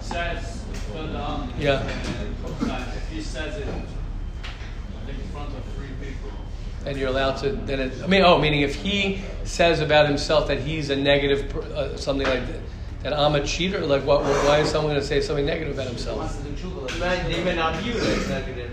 says, 0.00 0.64
but, 0.92 1.14
um, 1.16 1.52
Yeah. 1.58 1.82
if 1.86 3.10
he 3.10 3.20
says 3.20 3.56
it, 3.58 3.66
in 3.66 5.14
front 5.32 5.48
of 5.48 5.62
three 5.76 5.88
people. 6.00 6.30
And 6.86 6.96
you're 6.96 7.08
allowed 7.08 7.36
to 7.38 7.50
then. 7.52 7.80
It, 7.80 8.02
I 8.02 8.06
mean, 8.06 8.22
oh, 8.22 8.38
meaning 8.38 8.62
if 8.62 8.74
he 8.76 9.20
says 9.44 9.80
about 9.80 10.06
himself 10.06 10.48
that 10.48 10.60
he's 10.60 10.88
a 10.90 10.96
negative, 10.96 11.54
negative, 11.54 11.72
uh, 11.76 11.96
something 11.98 12.26
like 12.26 12.46
that, 12.46 12.60
that 13.02 13.12
I'm 13.12 13.34
a 13.34 13.44
cheater. 13.44 13.80
Like, 13.80 14.04
what? 14.04 14.22
Why 14.22 14.60
is 14.60 14.70
someone 14.70 14.92
going 14.92 15.02
to 15.02 15.06
say 15.06 15.20
something 15.20 15.44
negative 15.44 15.74
about 15.74 15.88
himself? 15.88 16.18
Wants 16.18 16.36
to 16.36 16.42
do 16.44 16.50
tshuva, 16.52 16.88
they 16.90 16.98
like- 17.00 17.22
may, 17.28 17.32
they 17.34 17.44
may 17.44 17.54
not 17.56 17.76
view 17.82 17.92
it 17.92 18.02
as 18.02 18.28
negative. 18.28 18.63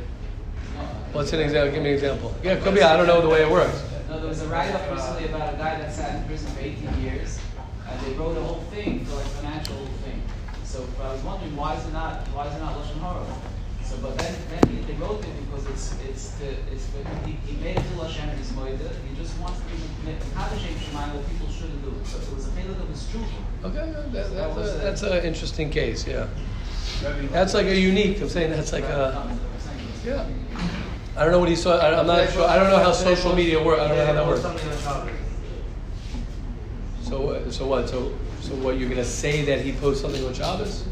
What's 1.13 1.33
an 1.33 1.41
example? 1.41 1.73
Give 1.73 1.83
me 1.83 1.89
an 1.89 1.95
example. 1.95 2.33
Yeah, 2.41 2.55
could 2.59 2.73
be. 2.73 2.81
I 2.81 2.95
don't 2.95 3.07
know 3.07 3.21
the 3.21 3.27
way 3.27 3.41
it 3.41 3.51
works. 3.51 3.83
No, 4.09 4.19
there 4.19 4.29
was 4.29 4.41
a 4.41 4.47
write-up 4.47 4.91
recently 4.91 5.25
about 5.27 5.53
a 5.53 5.57
guy 5.57 5.77
that 5.77 5.91
sat 5.91 6.15
in 6.15 6.25
prison 6.25 6.49
for 6.51 6.61
18 6.61 7.01
years, 7.01 7.39
and 7.87 7.99
they 8.01 8.13
wrote 8.13 8.37
a 8.37 8.41
whole 8.41 8.61
thing 8.71 9.03
for 9.05 9.15
like 9.15 9.25
financial 9.39 9.75
thing. 10.03 10.21
So 10.63 10.87
I 11.01 11.11
was 11.11 11.21
wondering 11.23 11.55
why 11.55 11.75
is 11.75 11.85
it 11.85 11.91
not 11.91 12.27
why 12.29 12.47
is 12.47 12.55
it 12.55 12.59
not 12.59 12.75
lashon 12.79 12.99
hara? 12.99 13.25
So, 13.83 13.97
but 14.01 14.17
then 14.19 14.35
then 14.49 14.63
he, 14.71 14.81
they 14.83 14.93
wrote 14.93 15.19
it 15.19 15.35
because 15.43 15.67
it's 15.67 15.95
it's 16.07 16.31
to, 16.39 16.47
it's 16.71 16.85
for, 16.87 17.03
he, 17.27 17.33
he 17.45 17.59
made 17.61 17.75
it 17.75 17.83
to 17.83 18.03
Hashem 18.03 18.29
and 18.29 18.39
his 18.39 18.51
moida. 18.53 18.87
He 19.03 19.15
just 19.19 19.37
wants 19.39 19.59
to 19.59 20.05
make 20.07 20.15
accomplishing 20.31 20.75
shemai 20.75 21.11
what 21.13 21.27
people 21.27 21.49
shouldn't 21.51 21.83
do. 21.83 21.91
So 22.05 22.19
it 22.19 22.35
was 22.35 22.47
a 22.47 22.51
failure 22.51 22.71
of 22.71 22.87
his 22.87 23.03
truth. 23.11 23.27
Okay, 23.65 23.91
that, 23.91 24.13
that's 24.13 24.31
a, 24.31 24.79
that's 24.79 25.03
an 25.03 25.25
interesting 25.25 25.69
case. 25.69 26.07
Yeah, 26.07 26.27
that's 27.35 27.53
like 27.53 27.65
a 27.67 27.75
unique. 27.75 28.21
I'm 28.21 28.29
saying 28.29 28.51
that's 28.51 28.71
like 28.71 28.85
a. 28.85 29.37
Yeah. 30.05 30.25
I 31.15 31.23
don't 31.23 31.31
know 31.31 31.39
what 31.39 31.49
he 31.49 31.55
saw. 31.55 31.77
I, 31.77 31.99
I'm 31.99 32.07
not 32.07 32.29
sure. 32.31 32.47
I 32.47 32.55
don't 32.55 32.69
know 32.69 32.77
how 32.77 32.91
social 32.91 33.35
media 33.35 33.61
works. 33.61 33.81
I 33.81 33.87
don't 33.87 33.97
know 33.97 34.05
how 34.05 34.13
that 34.13 34.27
works. 34.27 34.41
Something 34.41 34.69
on 34.69 34.77
Shabbos. 34.77 35.11
So, 37.03 37.49
so 37.49 37.67
what? 37.67 37.89
So, 37.89 38.13
so 38.39 38.55
what? 38.55 38.77
You're 38.77 38.89
gonna 38.89 39.03
say 39.03 39.43
that 39.45 39.61
he 39.61 39.73
posted 39.73 40.03
something 40.03 40.25
on 40.25 40.33
Shabbos? 40.33 40.85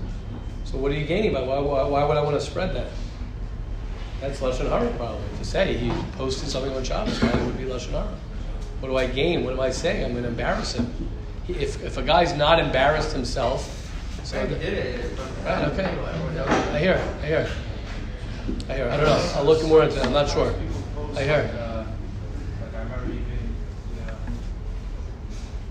So 0.65 0.77
what 0.77 0.91
are 0.91 0.95
you 0.95 1.05
gaining 1.05 1.33
by? 1.33 1.41
Why, 1.41 1.59
why, 1.59 1.83
why 1.83 2.03
would 2.03 2.17
I 2.17 2.21
want 2.21 2.39
to 2.39 2.45
spread 2.45 2.75
that? 2.75 2.87
That's 4.21 4.39
lashon 4.41 4.67
hara 4.69 4.91
probably 4.97 5.21
to 5.37 5.45
say 5.45 5.77
he 5.77 5.89
posted 6.17 6.49
something 6.49 6.73
on 6.73 6.83
Shabbos. 6.83 7.21
Why 7.21 7.31
would 7.43 7.55
it 7.55 7.57
be 7.57 7.63
lashon 7.63 7.91
hara? 7.91 8.13
What 8.81 8.89
do 8.89 8.97
I 8.97 9.07
gain? 9.07 9.43
What 9.43 9.53
am 9.53 9.59
I 9.59 9.71
saying? 9.71 10.05
I'm 10.05 10.11
going 10.11 10.23
to 10.23 10.29
embarrass 10.29 10.73
him. 10.73 10.93
If, 11.47 11.83
if 11.83 11.97
a 11.97 12.01
guy's 12.01 12.33
not 12.33 12.59
embarrassed 12.59 13.11
himself, 13.13 13.91
so 14.23 14.45
that- 14.45 14.59
did 14.61 14.73
it. 14.73 15.19
Right, 15.43 15.67
okay. 15.69 15.85
I 16.73 16.79
hear, 16.79 17.01
I 17.21 17.25
hear. 17.25 17.49
I 18.69 18.73
hear. 18.75 18.89
I 18.89 18.97
don't 18.97 19.05
know. 19.05 19.31
I'll 19.35 19.45
look 19.45 19.63
more 19.65 19.83
into 19.83 19.97
it. 19.99 20.05
I'm 20.05 20.13
not 20.13 20.29
sure. 20.29 20.53
I 21.15 21.23
hear. 21.23 21.51
Uh, 21.59 21.85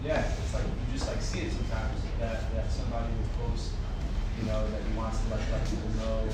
yeah, 0.05 0.25
it's 0.25 0.55
like 0.55 0.65
you 0.65 0.95
just 0.95 1.07
like 1.09 1.21
see 1.21 1.41
it 1.41 1.53
sometimes 1.53 2.01
that, 2.19 2.55
that 2.55 2.73
somebody 2.73 3.13
will 3.13 3.49
post, 3.49 3.73
you 4.41 4.47
know, 4.47 4.65
that 4.71 4.81
he 4.81 4.97
wants 4.97 5.21
to 5.21 5.29
let, 5.29 5.41
let 5.53 5.65
people 5.69 5.91
know 6.01 6.25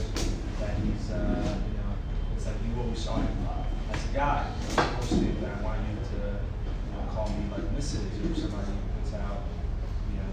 that 0.61 0.78
he's, 0.78 1.11
uh, 1.11 1.59
you 1.66 1.74
know, 1.82 1.90
it's 2.36 2.47
like 2.47 2.55
you 2.62 2.80
always 2.80 2.99
saw 2.99 3.16
him 3.16 3.34
as 3.90 4.05
a 4.05 4.14
guy. 4.14 4.47
Posted 4.95 5.40
that 5.42 5.59
I 5.59 5.62
want 5.62 5.80
you 5.90 5.97
to, 5.97 6.38
you 6.38 6.92
know, 6.95 7.03
call 7.11 7.28
me 7.34 7.51
like 7.51 7.66
Mrs. 7.74 8.14
or 8.22 8.34
somebody 8.38 8.78
puts 8.95 9.14
out, 9.18 9.42
you 10.07 10.22
know, 10.22 10.30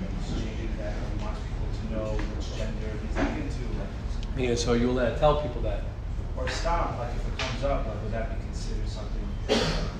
that 0.00 0.10
he's 0.16 0.32
changing 0.40 0.72
that 0.78 0.94
he 0.96 1.24
wants 1.24 1.40
people 1.44 1.68
to 1.68 1.84
know 1.92 2.08
which 2.16 2.56
gender 2.56 2.88
he's 3.04 3.16
like 3.20 3.36
into, 3.36 3.68
like 3.76 3.92
Yeah, 4.38 4.54
so 4.54 4.74
you'll 4.74 4.94
let, 4.94 5.18
tell 5.18 5.42
people 5.42 5.60
that. 5.62 5.82
or 6.36 6.48
stop, 6.48 6.96
like 6.98 7.10
if 7.10 7.26
it 7.26 7.38
comes 7.38 7.64
up, 7.64 7.84
like 7.86 8.02
would 8.02 8.12
that 8.12 8.38
be 8.38 8.44
considered 8.44 8.88
something 8.88 9.28
uh, 9.48 9.52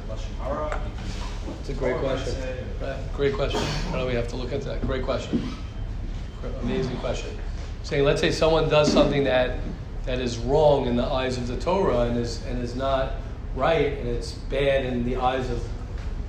lashon 0.09 0.32
hara 0.41 0.68
because 0.68 1.16
of 1.16 1.61
It's 1.61 1.68
a 1.70 1.74
great 1.74 1.97
question. 1.97 2.34
Right, 2.80 3.12
great 3.14 3.34
question. 3.34 3.61
Know 3.93 4.07
we 4.07 4.14
have 4.14 4.28
to 4.28 4.36
look 4.36 4.53
at 4.53 4.62
that. 4.62 4.80
Great 4.82 5.05
question. 5.05 5.43
Amazing 6.62 6.97
question. 6.99 7.36
Saying, 7.82 8.05
let's 8.05 8.20
say 8.20 8.30
someone 8.30 8.68
does 8.68 8.93
something 8.93 9.24
that 9.24 9.59
that 10.05 10.20
is 10.20 10.39
wrong 10.39 10.86
in 10.86 10.97
the 10.97 11.05
eyes 11.05 11.36
of 11.36 11.49
the 11.49 11.57
Torah 11.57 12.03
and 12.03 12.16
is 12.16 12.45
and 12.47 12.62
is 12.62 12.76
not 12.76 13.14
right 13.57 13.99
and 13.99 14.09
it's 14.09 14.32
bad 14.32 14.86
in 14.86 15.05
the 15.05 15.16
eyes 15.16 15.51
of 15.51 15.66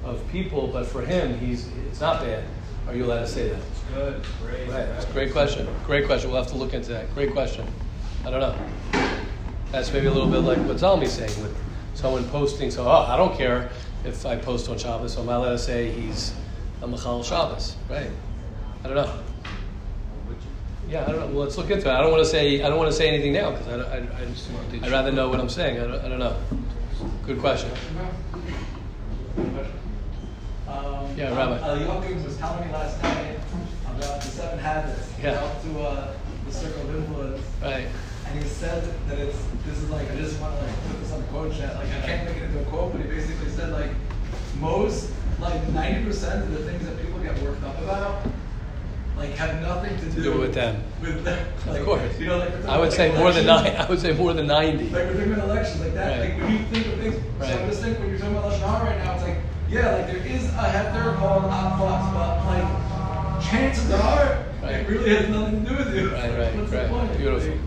of 0.04 0.28
people, 0.30 0.68
but 0.68 0.88
for 0.88 1.04
him, 1.04 1.38
he's 1.38 1.68
it's 1.88 2.00
not 2.00 2.22
bad. 2.22 2.44
Are 2.88 2.96
you 2.96 3.06
allowed 3.06 3.20
to 3.20 3.28
say 3.28 3.50
that? 3.50 3.60
It's 3.60 3.82
good, 3.94 4.16
it's 4.16 4.30
great. 4.42 4.68
Right. 4.68 4.88
It's 4.98 5.06
a 5.06 5.14
great 5.14 5.32
question. 5.32 5.68
Great 5.86 6.08
question. 6.08 6.32
We'll 6.32 6.42
have 6.42 6.52
to 6.52 6.58
look 6.58 6.74
into 6.74 6.90
that. 6.90 7.14
Great 7.14 7.34
question. 7.34 7.68
I 8.26 8.30
don't 8.30 8.40
know. 8.40 8.56
That's 9.72 9.92
maybe 9.94 10.08
a 10.08 10.12
little 10.12 10.30
bit 10.30 10.40
like 10.40 10.58
what 10.60 10.78
Zalmi's 10.78 11.12
saying 11.14 11.42
with 11.42 11.56
someone 11.94 12.26
posting. 12.30 12.72
So, 12.72 12.86
oh, 12.86 13.06
I 13.08 13.16
don't 13.18 13.38
care 13.38 13.70
if 14.04 14.26
I 14.26 14.36
post 14.36 14.70
on 14.70 14.78
Shabbos, 14.78 15.14
so 15.14 15.22
am 15.22 15.30
I 15.30 15.36
allowed 15.36 15.52
to 15.52 15.58
say 15.58 15.92
he's 15.92 16.34
a 16.82 16.88
Machal 16.88 17.24
Shabbos? 17.24 17.76
Right. 17.90 18.10
I 18.84 18.88
don't 18.88 18.96
know. 18.96 19.20
Yeah, 20.90 21.04
I 21.04 21.12
don't 21.12 21.20
know. 21.20 21.28
Well, 21.28 21.44
let's 21.46 21.58
look 21.58 21.70
into 21.70 21.88
it. 21.88 21.94
I 21.94 22.02
don't 22.02 22.10
want 22.12 22.24
to 22.24 22.30
say 22.30 22.64
I 22.64 22.70
don't 22.70 22.80
want 22.80 22.90
to 22.90 22.98
say 22.98 23.08
anything 23.08 23.32
now 23.34 23.52
because 23.52 23.68
I, 23.68 23.98
I, 23.98 23.98
I 24.22 24.26
just, 24.26 24.50
I'd 24.82 24.90
rather 24.92 25.12
know 25.12 25.30
what 25.30 25.40
I'm 25.40 25.50
saying. 25.50 25.78
I 25.80 25.84
don't, 25.84 26.06
I 26.06 26.10
don't 26.10 26.18
know. 26.20 26.36
Good 27.28 27.40
question. 27.40 27.70
Um, 30.68 31.16
Yeah, 31.16 31.36
Rabbi. 31.36 31.60
Uh, 31.60 31.76
Joachim 31.76 32.24
was 32.24 32.38
telling 32.38 32.66
me 32.66 32.74
last 32.74 33.02
night 33.04 33.38
about 33.86 34.22
the 34.22 34.28
seven 34.28 34.58
habits. 34.58 35.14
Yeah. 35.22 35.34
To 35.62 35.80
uh, 35.82 36.14
the 36.48 36.52
circle 36.52 36.82
of 36.82 36.96
influence. 36.96 37.44
Right. 37.62 37.88
And 38.30 38.44
he 38.44 38.48
said 38.48 38.84
that 39.08 39.18
it's 39.20 39.38
this 39.66 39.78
is 39.78 39.90
like 39.90 40.10
I 40.12 40.16
just 40.16 40.40
want 40.40 40.58
to 40.60 40.66
like 40.66 40.76
put 40.88 41.00
this 41.02 41.12
on 41.12 41.22
the 41.22 41.28
quote 41.28 41.54
chat. 41.54 41.76
Like 41.76 41.88
I 41.88 42.02
can't 42.02 42.26
make 42.26 42.38
it 42.38 42.44
into 42.44 42.60
a 42.62 42.66
quote, 42.66 42.92
but 42.92 43.02
he 43.02 43.08
basically 43.08 43.50
said 43.50 43.72
like 43.72 43.90
most 44.60 45.12
like 45.40 45.68
ninety 45.70 46.06
percent 46.06 46.44
of 46.44 46.52
the 46.52 46.60
things 46.60 46.86
that 46.86 47.00
people 47.02 47.20
get 47.20 47.38
worked 47.42 47.64
up 47.64 47.78
about 47.80 48.22
like 49.18 49.32
have 49.32 49.62
nothing 49.62 49.98
to 50.00 50.06
do, 50.16 50.24
Do 50.24 50.40
with 50.40 50.54
them. 50.54 50.82
With 51.02 51.24
them. 51.26 51.46
Like, 51.68 51.80
Of 51.80 51.86
course. 51.86 52.20
You 52.20 52.28
know, 52.28 52.38
like 52.38 52.66
I 52.66 52.80
would 52.80 52.94
say 52.94 53.18
more 53.18 53.32
than 53.34 53.46
nine. 53.48 53.76
I 53.76 53.90
would 53.90 54.00
say 54.00 54.14
more 54.14 54.34
than 54.34 54.48
ninety. 54.48 54.86
Like 54.86 54.94
we're 55.08 55.14
talking 55.14 55.34
about 55.34 55.50
elections, 55.50 55.82
like 55.82 55.94
that. 55.96 56.20
Right. 56.20 56.30
Like 56.30 56.42
when 56.42 56.52
you 56.54 56.66
think 56.66 56.88
of 56.88 57.00
things, 57.00 57.16
Right. 57.40 57.50
so 57.50 57.64
I 57.64 57.68
just 57.68 57.82
think 57.82 58.00
when 58.00 58.10
you're 58.10 58.20
talking 58.20 58.38
about 58.38 58.52
Lashon 58.54 58.86
right 58.86 58.98
now, 59.04 59.14
it's 59.16 59.24
like, 59.24 59.38
yeah, 59.70 59.96
like 59.96 60.08
there 60.08 60.26
is 60.26 60.46
a 60.46 60.66
heter 60.72 61.16
called 61.18 61.44
Avos, 61.44 62.14
but 62.14 62.46
like 62.46 63.44
chances 63.44 63.92
are 63.92 64.46
Right. 64.62 64.72
it 64.76 64.88
really 64.90 65.10
has 65.16 65.30
nothing 65.30 65.64
to 65.66 65.70
do 65.70 65.78
with 65.78 65.96
you. 65.96 66.10
Right, 66.12 66.38
right, 66.38 66.56
What's 66.56 66.72
the 66.72 66.78
right. 66.78 66.90
point? 66.90 67.18
Beautiful. 67.18 67.58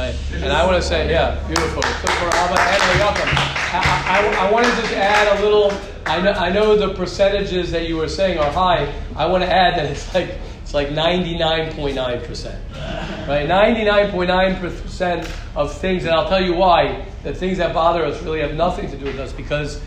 Right. 0.00 0.16
And 0.32 0.50
I 0.50 0.64
want 0.64 0.82
to 0.82 0.88
say, 0.88 1.10
yeah, 1.10 1.46
beautiful. 1.46 1.82
Good 1.82 2.10
for 2.12 2.30
Abba 2.32 2.58
and 2.58 3.00
welcome. 3.00 3.28
I, 3.36 4.32
I, 4.40 4.48
I 4.48 4.50
want 4.50 4.64
to 4.64 4.72
just 4.72 4.94
add 4.94 5.38
a 5.38 5.42
little. 5.42 5.70
I 6.06 6.22
know, 6.22 6.30
I 6.30 6.48
know 6.48 6.74
the 6.74 6.94
percentages 6.94 7.70
that 7.72 7.86
you 7.86 7.98
were 7.98 8.08
saying 8.08 8.38
are 8.38 8.50
high. 8.50 8.90
I 9.14 9.26
want 9.26 9.44
to 9.44 9.52
add 9.52 9.78
that 9.78 9.90
it's 9.90 10.14
like 10.14 10.38
it's 10.62 10.72
like 10.72 10.88
99.9 10.88 12.24
percent, 12.24 12.64
right? 13.28 13.46
99.9 13.46 14.60
percent 14.60 15.30
of 15.54 15.76
things, 15.76 16.04
and 16.04 16.14
I'll 16.14 16.30
tell 16.30 16.42
you 16.42 16.54
why. 16.54 17.04
The 17.22 17.34
things 17.34 17.58
that 17.58 17.74
bother 17.74 18.02
us 18.06 18.22
really 18.22 18.40
have 18.40 18.54
nothing 18.54 18.90
to 18.90 18.96
do 18.96 19.04
with 19.04 19.18
us 19.18 19.34
because 19.34 19.82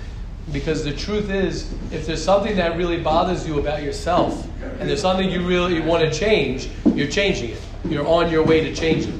because 0.51 0.83
the 0.83 0.93
truth 0.93 1.31
is, 1.31 1.73
if 1.91 2.05
there's 2.05 2.23
something 2.23 2.55
that 2.57 2.77
really 2.77 3.01
bothers 3.01 3.47
you 3.47 3.57
about 3.57 3.81
yourself, 3.81 4.47
and 4.79 4.87
there's 4.87 5.01
something 5.01 5.27
you 5.27 5.47
really 5.47 5.79
want 5.79 6.03
to 6.03 6.11
change, 6.11 6.69
you're 6.93 7.09
changing 7.09 7.49
it. 7.49 7.61
You're 7.85 8.07
on 8.07 8.29
your 8.29 8.45
way 8.45 8.63
to 8.63 8.75
change 8.75 9.07
it. 9.07 9.15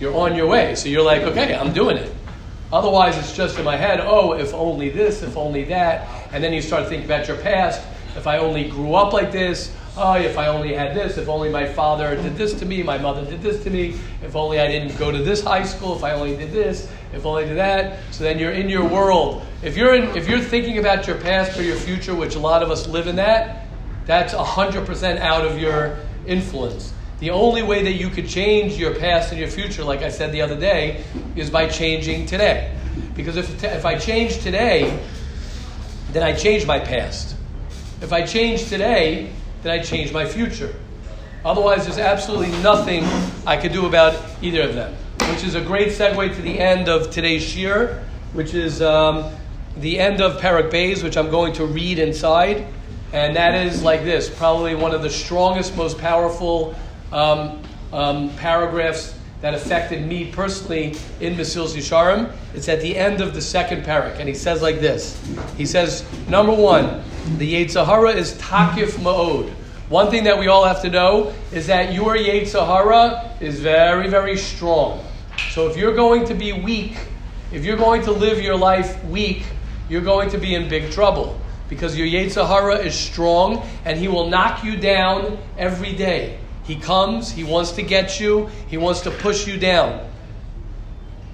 You're 0.00 0.14
on 0.14 0.34
your 0.34 0.46
way. 0.46 0.74
So 0.74 0.88
you're 0.88 1.02
like, 1.02 1.22
okay, 1.22 1.54
I'm 1.54 1.72
doing 1.72 1.96
it. 1.96 2.12
Otherwise, 2.72 3.16
it's 3.16 3.34
just 3.34 3.58
in 3.58 3.64
my 3.64 3.76
head, 3.76 4.00
oh, 4.00 4.32
if 4.32 4.52
only 4.52 4.90
this, 4.90 5.22
if 5.22 5.36
only 5.36 5.64
that. 5.64 6.08
And 6.32 6.42
then 6.42 6.52
you 6.52 6.60
start 6.60 6.88
thinking 6.88 7.06
about 7.06 7.28
your 7.28 7.36
past. 7.38 7.80
If 8.16 8.26
I 8.26 8.38
only 8.38 8.68
grew 8.68 8.94
up 8.94 9.12
like 9.12 9.30
this, 9.30 9.72
oh, 9.96 10.14
if 10.14 10.36
I 10.36 10.48
only 10.48 10.74
had 10.74 10.94
this, 10.94 11.16
if 11.16 11.28
only 11.28 11.48
my 11.48 11.66
father 11.66 12.16
did 12.16 12.36
this 12.36 12.54
to 12.54 12.66
me, 12.66 12.82
my 12.82 12.98
mother 12.98 13.24
did 13.24 13.40
this 13.40 13.62
to 13.64 13.70
me, 13.70 13.98
if 14.22 14.34
only 14.34 14.58
I 14.58 14.66
didn't 14.66 14.98
go 14.98 15.10
to 15.10 15.18
this 15.18 15.42
high 15.42 15.64
school, 15.64 15.96
if 15.96 16.02
I 16.02 16.12
only 16.12 16.36
did 16.36 16.50
this, 16.50 16.90
if 17.12 17.24
only 17.24 17.44
did 17.44 17.56
that. 17.56 17.98
So 18.10 18.24
then 18.24 18.38
you're 18.38 18.52
in 18.52 18.68
your 18.68 18.86
world. 18.86 19.42
If 19.62 19.76
you're, 19.76 19.94
in, 19.94 20.16
if 20.16 20.28
you're 20.28 20.40
thinking 20.40 20.78
about 20.78 21.06
your 21.06 21.16
past 21.16 21.58
or 21.58 21.62
your 21.62 21.76
future, 21.76 22.14
which 22.14 22.34
a 22.34 22.40
lot 22.40 22.62
of 22.62 22.70
us 22.70 22.88
live 22.88 23.06
in 23.06 23.16
that, 23.16 23.66
that's 24.06 24.34
100% 24.34 25.18
out 25.18 25.46
of 25.46 25.58
your 25.58 25.98
influence. 26.26 26.92
The 27.18 27.30
only 27.30 27.62
way 27.62 27.82
that 27.82 27.92
you 27.92 28.10
could 28.10 28.28
change 28.28 28.76
your 28.76 28.94
past 28.94 29.30
and 29.30 29.40
your 29.40 29.48
future, 29.48 29.82
like 29.82 30.02
I 30.02 30.10
said 30.10 30.32
the 30.32 30.42
other 30.42 30.58
day, 30.58 31.02
is 31.34 31.48
by 31.48 31.66
changing 31.66 32.26
today. 32.26 32.76
Because 33.14 33.36
if, 33.36 33.64
if 33.64 33.86
I 33.86 33.98
change 33.98 34.42
today, 34.42 35.02
then 36.12 36.22
I 36.22 36.34
change 36.34 36.66
my 36.66 36.78
past. 36.78 37.34
If 38.02 38.12
I 38.12 38.26
change 38.26 38.68
today, 38.68 39.30
then 39.62 39.78
I 39.78 39.82
change 39.82 40.12
my 40.12 40.26
future. 40.26 40.74
Otherwise, 41.42 41.84
there's 41.84 41.98
absolutely 41.98 42.50
nothing 42.62 43.04
I 43.46 43.56
could 43.56 43.72
do 43.72 43.86
about 43.86 44.20
either 44.42 44.62
of 44.62 44.74
them. 44.74 44.94
Which 45.30 45.42
is 45.42 45.54
a 45.54 45.60
great 45.60 45.88
segue 45.88 46.34
to 46.34 46.42
the 46.42 46.58
end 46.58 46.88
of 46.88 47.10
today's 47.10 47.42
shiur, 47.42 48.02
which 48.34 48.52
is 48.52 48.82
um, 48.82 49.32
the 49.78 49.98
end 49.98 50.20
of 50.20 50.40
Parak 50.40 50.70
Bays, 50.70 51.02
which 51.02 51.16
I'm 51.16 51.30
going 51.30 51.54
to 51.54 51.64
read 51.64 51.98
inside. 51.98 52.66
And 53.12 53.36
that 53.36 53.54
is 53.66 53.82
like 53.82 54.04
this 54.04 54.28
probably 54.28 54.74
one 54.74 54.94
of 54.94 55.02
the 55.02 55.10
strongest, 55.10 55.76
most 55.76 55.96
powerful 55.98 56.74
um, 57.12 57.62
um, 57.92 58.30
paragraphs 58.36 59.16
that 59.40 59.54
affected 59.54 60.06
me 60.06 60.30
personally 60.32 60.96
in 61.20 61.34
Mesilas 61.34 61.76
Yesharim. 61.76 62.32
It's 62.54 62.68
at 62.68 62.80
the 62.80 62.96
end 62.96 63.20
of 63.20 63.34
the 63.34 63.40
second 63.40 63.84
parak, 63.84 64.18
and 64.18 64.28
he 64.28 64.34
says 64.34 64.62
like 64.62 64.80
this. 64.80 65.22
He 65.56 65.66
says, 65.66 66.04
number 66.28 66.52
one, 66.54 67.02
the 67.38 67.54
Yetzer 67.54 67.84
Hara 67.84 68.10
is 68.10 68.34
takif 68.34 68.92
ma'od. 68.98 69.50
One 69.88 70.10
thing 70.10 70.24
that 70.24 70.38
we 70.38 70.48
all 70.48 70.64
have 70.64 70.82
to 70.82 70.90
know 70.90 71.32
is 71.52 71.66
that 71.68 71.92
your 71.92 72.16
Yetzer 72.16 72.66
Hara 72.66 73.36
is 73.40 73.60
very, 73.60 74.08
very 74.08 74.36
strong. 74.36 75.04
So 75.50 75.68
if 75.68 75.76
you're 75.76 75.94
going 75.94 76.24
to 76.26 76.34
be 76.34 76.52
weak, 76.52 76.96
if 77.52 77.64
you're 77.64 77.76
going 77.76 78.02
to 78.02 78.12
live 78.12 78.40
your 78.40 78.56
life 78.56 79.02
weak, 79.04 79.44
you're 79.88 80.02
going 80.02 80.30
to 80.30 80.38
be 80.38 80.54
in 80.54 80.68
big 80.68 80.90
trouble 80.90 81.40
because 81.68 81.96
your 81.96 82.06
Yetzer 82.06 82.46
Hara 82.46 82.76
is 82.76 82.94
strong 82.94 83.64
and 83.84 83.98
he 83.98 84.08
will 84.08 84.28
knock 84.28 84.64
you 84.64 84.76
down 84.76 85.38
every 85.58 85.94
day. 85.94 86.38
He 86.66 86.76
comes, 86.76 87.30
he 87.30 87.44
wants 87.44 87.72
to 87.72 87.82
get 87.82 88.18
you, 88.18 88.48
he 88.66 88.76
wants 88.76 89.00
to 89.02 89.10
push 89.10 89.46
you 89.46 89.58
down. 89.58 90.08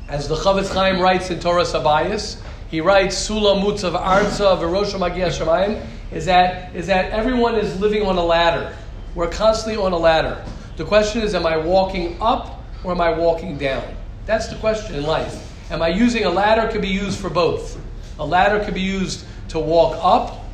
As 0.09 0.29
the 0.29 0.35
Chofetz 0.35 0.73
Chaim 0.75 1.01
writes 1.01 1.31
in 1.31 1.39
Toras 1.39 1.73
Habayis, 1.73 2.41
he 2.71 2.81
writes, 2.81 3.17
Sula 3.17 3.55
Mutzav 3.55 3.99
Arza 3.99 4.59
V'Rosh 4.59 4.99
Magia 4.99 5.29
Shemayim, 5.29 5.87
is 6.11 6.27
that, 6.27 6.75
is 6.77 6.87
that 6.87 7.11
everyone 7.13 7.55
is 7.55 7.81
living 7.81 8.03
on 8.05 8.17
a 8.19 8.25
ladder. 8.25 8.77
We're 9.15 9.31
constantly 9.31 9.83
on 9.83 9.93
a 9.93 9.97
ladder. 9.97 10.45
The 10.77 10.85
question 10.85 11.23
is, 11.23 11.35
am 11.35 11.47
I 11.47 11.57
walking 11.57 12.21
up 12.21 12.63
or 12.85 12.93
am 12.93 13.01
I 13.01 13.11
walking 13.11 13.57
down? 13.57 13.85
That's 14.27 14.49
the 14.49 14.57
question 14.57 14.95
in 14.95 15.05
life. 15.05 15.51
Am 15.71 15.81
I 15.81 15.89
using 15.89 16.25
a 16.25 16.31
ladder? 16.31 16.71
Could 16.71 16.83
be 16.83 16.89
used 16.89 17.19
for 17.19 17.31
both. 17.31 17.79
A 18.19 18.27
ladder 18.27 18.63
could 18.65 18.75
be 18.75 18.81
used 18.81 19.25
to 19.49 19.59
walk 19.59 19.99
up 20.03 20.45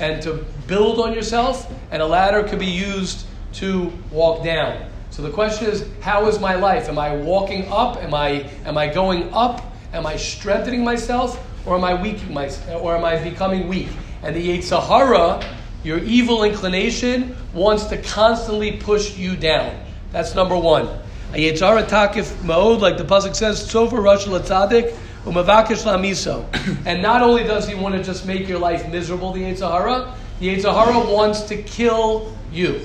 and 0.00 0.22
to 0.22 0.44
build 0.66 1.00
on 1.00 1.12
yourself, 1.12 1.72
and 1.90 2.00
a 2.00 2.06
ladder 2.06 2.42
could 2.42 2.58
be 2.58 2.66
used 2.66 3.26
to 3.54 3.92
walk 4.10 4.44
down. 4.44 4.90
So 5.10 5.22
the 5.22 5.30
question 5.30 5.68
is, 5.68 5.86
how 6.00 6.26
is 6.26 6.40
my 6.40 6.54
life? 6.54 6.88
Am 6.88 6.98
I 6.98 7.16
walking 7.16 7.68
up? 7.70 8.02
Am 8.02 8.14
I 8.14 8.50
am 8.64 8.76
I 8.76 8.88
going 8.88 9.32
up? 9.32 9.62
Am 9.92 10.06
I 10.06 10.16
strengthening 10.16 10.82
myself, 10.82 11.40
or 11.66 11.76
am 11.76 11.84
I 11.84 12.00
weakening 12.00 12.34
myself, 12.34 12.82
or 12.82 12.96
am 12.96 13.04
I 13.04 13.22
becoming 13.22 13.68
weak? 13.68 13.88
And 14.24 14.34
the 14.34 14.60
Sahara, 14.60 15.40
your 15.84 15.98
evil 15.98 16.42
inclination, 16.42 17.36
wants 17.52 17.84
to 17.84 18.02
constantly 18.02 18.72
push 18.78 19.16
you 19.16 19.36
down. 19.36 19.78
That's 20.10 20.34
number 20.34 20.56
one. 20.56 20.88
A 21.32 21.36
Yetzer 21.36 21.66
Hara 21.66 21.82
takif 21.82 22.42
mode, 22.42 22.80
like 22.80 22.96
the 22.96 23.04
pasuk 23.04 23.34
says, 23.34 23.60
sofer 23.68 24.02
rosh 24.02 24.26
latzadik 24.26 24.96
umavakish 25.24 25.84
lamiso. 25.84 26.44
And 26.86 27.02
not 27.02 27.22
only 27.22 27.44
does 27.44 27.68
he 27.68 27.74
want 27.74 27.94
to 27.94 28.02
just 28.02 28.26
make 28.26 28.48
your 28.48 28.58
life 28.58 28.88
miserable, 28.88 29.32
the 29.32 29.42
Yetzer 29.42 29.70
Hara, 29.70 30.14
the 30.40 30.48
Yetzer 30.48 30.72
Hara 30.72 31.12
wants 31.12 31.42
to 31.42 31.62
kill 31.62 32.36
you. 32.52 32.80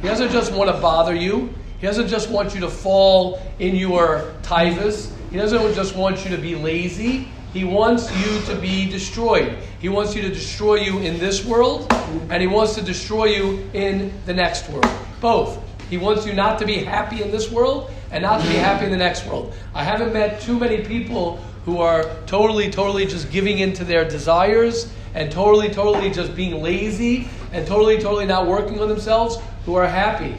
He 0.00 0.08
doesn't 0.08 0.30
just 0.30 0.52
want 0.52 0.74
to 0.74 0.80
bother 0.80 1.14
you. 1.14 1.52
He 1.78 1.86
doesn't 1.86 2.08
just 2.08 2.30
want 2.30 2.54
you 2.54 2.60
to 2.60 2.70
fall 2.70 3.40
in 3.58 3.76
your 3.76 4.34
tivus. 4.42 5.12
He 5.30 5.36
doesn't 5.36 5.74
just 5.74 5.94
want 5.94 6.24
you 6.24 6.34
to 6.34 6.40
be 6.40 6.54
lazy. 6.54 7.28
He 7.52 7.64
wants 7.64 8.10
you 8.16 8.40
to 8.46 8.58
be 8.58 8.88
destroyed. 8.88 9.58
He 9.80 9.88
wants 9.88 10.14
you 10.14 10.22
to 10.22 10.28
destroy 10.28 10.76
you 10.76 11.00
in 11.00 11.18
this 11.18 11.44
world, 11.44 11.92
and 12.30 12.40
he 12.40 12.46
wants 12.46 12.74
to 12.76 12.82
destroy 12.82 13.26
you 13.26 13.68
in 13.74 14.12
the 14.24 14.32
next 14.32 14.70
world. 14.70 14.88
Both. 15.20 15.58
He 15.90 15.98
wants 15.98 16.24
you 16.24 16.32
not 16.32 16.58
to 16.60 16.64
be 16.64 16.78
happy 16.78 17.22
in 17.22 17.30
this 17.30 17.50
world 17.50 17.90
and 18.10 18.22
not 18.22 18.40
to 18.40 18.48
be 18.48 18.54
happy 18.54 18.86
in 18.86 18.90
the 18.90 18.96
next 18.96 19.26
world. 19.26 19.52
I 19.74 19.84
haven't 19.84 20.12
met 20.12 20.40
too 20.40 20.58
many 20.58 20.82
people 20.82 21.36
who 21.64 21.78
are 21.78 22.04
totally, 22.26 22.70
totally 22.70 23.04
just 23.04 23.30
giving 23.30 23.58
in 23.58 23.72
to 23.74 23.84
their 23.84 24.08
desires 24.08 24.90
and 25.14 25.30
totally, 25.30 25.68
totally 25.68 26.10
just 26.10 26.34
being 26.34 26.62
lazy 26.62 27.28
and 27.52 27.66
totally, 27.66 27.98
totally 27.98 28.26
not 28.26 28.46
working 28.46 28.80
on 28.80 28.88
themselves 28.88 29.38
who 29.64 29.74
are 29.74 29.86
happy. 29.86 30.34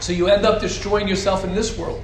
So 0.00 0.12
you 0.12 0.28
end 0.28 0.46
up 0.46 0.60
destroying 0.60 1.08
yourself 1.08 1.44
in 1.44 1.54
this 1.54 1.76
world. 1.76 2.02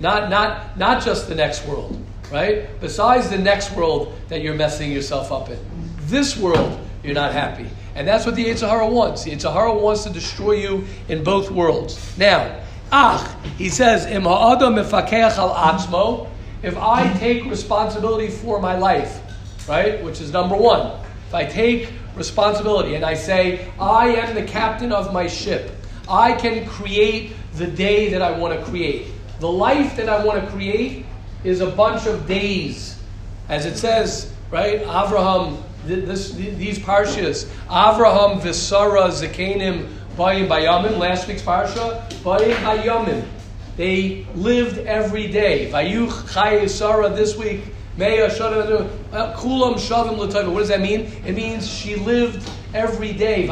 Not, 0.00 0.30
not, 0.30 0.78
not 0.78 1.02
just 1.02 1.28
the 1.28 1.34
next 1.34 1.66
world, 1.66 2.02
right? 2.32 2.68
Besides 2.80 3.30
the 3.30 3.38
next 3.38 3.72
world 3.76 4.14
that 4.28 4.42
you're 4.42 4.54
messing 4.54 4.90
yourself 4.90 5.30
up 5.32 5.48
in. 5.50 5.58
This 6.02 6.36
world, 6.36 6.80
you're 7.02 7.14
not 7.14 7.32
happy. 7.32 7.68
And 7.94 8.08
that's 8.08 8.26
what 8.26 8.34
the 8.34 8.44
Yetzer 8.44 8.68
Hara 8.68 8.88
wants. 8.88 9.24
The 9.24 9.30
Yetzer 9.30 9.52
Hara 9.52 9.72
wants 9.72 10.04
to 10.04 10.10
destroy 10.10 10.52
you 10.52 10.84
in 11.08 11.22
both 11.22 11.50
worlds. 11.50 12.18
Now, 12.18 12.60
Ach, 12.92 13.28
he 13.56 13.68
says, 13.70 14.06
al 14.06 14.20
atzmo, 15.54 16.28
if 16.62 16.76
I 16.76 17.12
take 17.14 17.44
responsibility 17.46 18.28
for 18.28 18.60
my 18.60 18.78
life, 18.78 19.20
right, 19.68 20.02
which 20.02 20.20
is 20.20 20.32
number 20.32 20.56
one, 20.56 20.92
if 21.28 21.34
I 21.34 21.44
take 21.44 21.90
responsibility 22.14 22.94
and 22.94 23.04
I 23.04 23.14
say, 23.14 23.70
I 23.78 24.08
am 24.08 24.34
the 24.34 24.42
captain 24.42 24.92
of 24.92 25.12
my 25.12 25.26
ship, 25.26 25.70
I 26.08 26.32
can 26.32 26.66
create 26.66 27.32
the 27.54 27.66
day 27.66 28.10
that 28.10 28.22
I 28.22 28.38
want 28.38 28.58
to 28.58 28.64
create. 28.66 29.08
The 29.40 29.50
life 29.50 29.96
that 29.96 30.08
I 30.08 30.24
want 30.24 30.44
to 30.44 30.50
create 30.50 31.06
is 31.44 31.60
a 31.60 31.70
bunch 31.70 32.06
of 32.06 32.26
days. 32.26 32.98
As 33.48 33.66
it 33.66 33.76
says, 33.76 34.32
right, 34.50 34.82
Avraham, 34.82 35.62
this, 35.84 36.32
these 36.32 36.78
parshas, 36.78 37.44
Avraham, 37.66 38.40
Visara, 38.40 39.08
Zakenim, 39.08 39.88
Bayim 40.16 40.48
Bayamim, 40.48 40.98
last 40.98 41.28
week's 41.28 41.42
parsha, 41.42 42.08
Bayim 42.22 42.54
Bayamim. 42.56 43.26
They 43.76 44.24
lived 44.36 44.78
every 44.86 45.26
day. 45.26 45.70
Vayuch 45.70 46.32
Chay 46.32 46.68
Sarah 46.68 47.10
this 47.10 47.36
week. 47.36 47.64
Uh, 47.96 49.32
Latayva. 50.16 50.52
What 50.52 50.58
does 50.60 50.68
that 50.68 50.80
mean? 50.80 51.12
It 51.24 51.34
means 51.34 51.68
she 51.68 51.94
lived 51.96 52.50
every 52.74 53.12
day. 53.12 53.48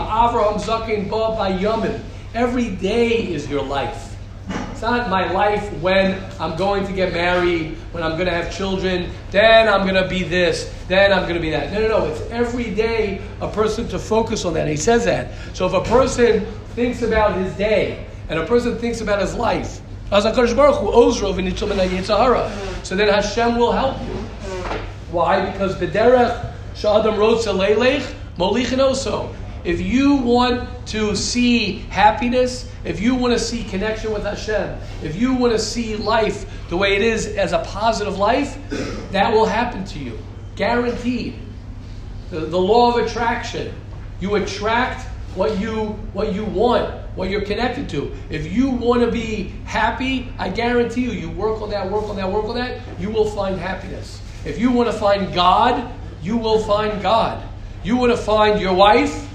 Every 2.35 2.71
day 2.71 3.09
is 3.29 3.49
your 3.49 3.63
life. 3.63 4.17
It's 4.73 4.83
not 4.83 5.09
my 5.09 5.31
life 5.31 5.73
when 5.75 6.21
I'm 6.41 6.57
going 6.57 6.85
to 6.87 6.93
get 6.93 7.13
married, 7.13 7.77
when 7.93 8.03
I'm 8.03 8.13
going 8.13 8.27
to 8.27 8.33
have 8.33 8.53
children, 8.53 9.13
then 9.31 9.69
I'm 9.69 9.83
going 9.87 10.03
to 10.03 10.09
be 10.09 10.25
this, 10.25 10.75
then 10.89 11.13
I'm 11.13 11.23
going 11.23 11.37
to 11.37 11.41
be 11.41 11.51
that. 11.51 11.73
No, 11.73 11.81
no, 11.81 11.87
no. 11.87 12.07
It's 12.07 12.21
every 12.33 12.75
day 12.75 13.21
a 13.41 13.49
person 13.49 13.87
to 13.91 13.99
focus 13.99 14.45
on 14.45 14.55
that. 14.55 14.67
He 14.67 14.77
says 14.77 15.05
that. 15.05 15.35
So 15.53 15.67
if 15.67 15.73
a 15.73 15.83
person 15.89 16.45
thinks 16.75 17.03
about 17.03 17.37
his 17.37 17.55
day 17.55 18.07
and 18.29 18.41
a 18.41 18.47
person 18.47 18.77
thinks 18.77 19.01
about 19.03 19.21
his 19.21 19.37
life, 19.37 19.81
so 20.11 20.21
then 22.97 23.09
Hashem 23.09 23.57
will 23.57 23.73
help 23.73 24.01
you. 24.03 24.22
Why? 25.13 25.51
Because 25.51 25.77
Bederech 25.77 26.53
Shadam 26.75 27.17
Rotza 27.17 27.55
Leilech 27.55 28.15
Molichin 28.39 28.79
also. 28.79 29.35
If 29.63 29.81
you 29.81 30.17
want 30.17 30.69
to 30.89 31.15
see 31.15 31.79
happiness, 31.91 32.69
if 32.85 32.99
you 32.99 33.15
want 33.15 33.33
to 33.35 33.39
see 33.39 33.63
connection 33.63 34.13
with 34.13 34.25
Hashem, 34.25 34.77
if 35.05 35.15
you 35.15 35.35
want 35.35 35.53
to 35.53 35.59
see 35.59 35.97
life 35.97 36.69
the 36.71 36.77
way 36.77 36.97
it 36.97 37.03
is 37.03 37.27
as 37.27 37.53
a 37.53 37.61
positive 37.61 38.19
life, 38.19 38.59
that 39.13 39.33
will 39.33 39.45
happen 39.45 39.85
to 39.85 39.99
you. 39.99 40.19
Guaranteed. 40.57 41.39
The, 42.31 42.41
the 42.41 42.59
law 42.59 42.97
of 42.97 43.07
attraction. 43.07 43.75
You 44.19 44.37
attract 44.37 45.07
what 45.35 45.61
you 45.61 45.89
what 46.15 46.33
you 46.33 46.45
want, 46.45 46.91
what 47.17 47.29
you're 47.29 47.45
connected 47.45 47.89
to. 47.91 48.17
If 48.31 48.51
you 48.51 48.71
want 48.71 49.03
to 49.03 49.11
be 49.11 49.53
happy, 49.65 50.33
I 50.39 50.49
guarantee 50.49 51.03
you, 51.03 51.13
you 51.13 51.31
work 51.31 51.61
on 51.61 51.69
that, 51.71 51.91
work 51.91 52.05
on 52.05 52.17
that, 52.17 52.31
work 52.31 52.47
on 52.47 52.55
that, 52.55 52.81
you 52.99 53.11
will 53.11 53.31
find 53.31 53.59
happiness. 53.59 54.22
If 54.45 54.59
you 54.59 54.71
want 54.71 54.91
to 54.91 54.97
find 54.97 55.33
God, 55.35 55.93
you 56.23 56.37
will 56.37 56.61
find 56.61 57.01
God. 57.03 57.43
You 57.85 57.97
want 57.97 58.13
to 58.13 58.19
find 58.19 58.61
your 58.61 58.75
wife, 58.75 59.29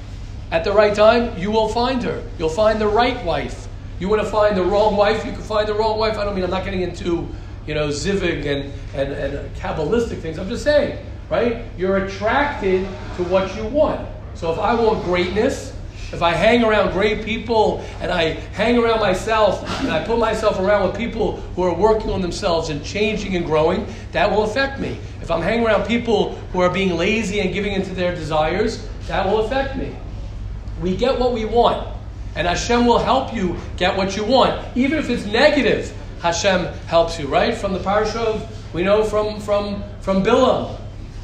at 0.51 0.64
the 0.64 0.72
right 0.72 0.95
time, 0.95 1.38
you 1.38 1.51
will 1.51 1.68
find 1.68 2.01
her. 2.03 2.24
You'll 2.39 2.49
find 2.49 2.80
the 2.80 2.88
right 2.88 3.24
wife. 3.26 3.68
You 3.99 4.08
want 4.10 4.22
to 4.22 4.30
find 4.30 4.55
the 4.55 4.64
wrong 4.64 4.95
wife, 4.95 5.26
you 5.26 5.32
can 5.32 5.41
find 5.41 5.68
the 5.68 5.74
wrong 5.74 5.97
wife. 5.97 6.18
I 6.18 6.24
don't 6.24 6.36
mean 6.36 6.43
I'm 6.43 6.51
not 6.51 6.64
getting 6.64 6.82
into, 6.82 7.28
you 7.66 7.74
know, 7.74 7.89
zivug 7.89 8.45
and, 8.45 8.72
and, 8.93 9.12
and 9.12 9.55
Kabbalistic 9.55 10.20
things. 10.20 10.38
I'm 10.38 10.47
just 10.47 10.64
saying, 10.64 11.03
right? 11.30 11.66
You're 11.78 12.05
attracted 12.05 12.88
to 13.18 13.24
what 13.24 13.53
you 13.55 13.66
want. 13.66 14.08
So 14.36 14.53
if 14.53 14.60
I 14.60 14.76
want 14.76 15.03
greatness, 15.03 15.74
if 16.14 16.22
I 16.22 16.32
hang 16.32 16.64
around 16.64 16.93
great 16.93 17.26
people 17.26 17.84
and 17.99 18.12
I 18.12 18.30
hang 18.53 18.78
around 18.78 19.01
myself 19.01 19.62
and 19.82 19.91
I 19.91 20.05
put 20.05 20.18
myself 20.18 20.58
around 20.58 20.88
with 20.88 20.97
people 20.97 21.36
who 21.55 21.64
are 21.64 21.74
working 21.74 22.12
on 22.12 22.22
themselves 22.22 22.70
and 22.70 22.84
changing 22.84 23.36
and 23.36 23.45
growing, 23.45 23.86
that 24.14 24.32
will 24.32 24.43
affect 24.43 24.80
me. 24.80 24.99
If 25.22 25.30
I'm 25.30 25.41
hanging 25.41 25.66
around 25.66 25.86
people 25.86 26.36
who 26.53 26.62
are 26.62 26.70
being 26.70 26.95
lazy 26.95 27.41
and 27.41 27.53
giving 27.53 27.74
into 27.74 27.93
their 27.93 28.16
desires, 28.16 28.88
that 29.08 29.26
will 29.26 29.45
affect 29.45 29.76
me. 29.76 29.93
We 30.82 30.95
get 30.95 31.20
what 31.20 31.34
we 31.34 31.43
want. 31.43 31.86
And 32.36 32.47
Hashem 32.47 32.86
will 32.86 32.99
help 32.99 33.34
you 33.34 33.58
get 33.76 33.97
what 33.97 34.16
you 34.16 34.24
want. 34.24 34.66
Even 34.78 34.99
if 34.99 35.10
it's 35.10 35.26
negative, 35.26 35.93
Hashem 36.22 36.66
helps 36.88 37.20
you, 37.20 37.28
right? 37.28 37.53
From 37.53 37.74
the 37.74 37.80
parsha 37.80 38.16
of, 38.16 38.74
we 38.74 38.82
know 38.82 39.03
from, 39.03 39.41
from, 39.41 39.84
from 39.99 40.24
Bilam, 40.24 40.80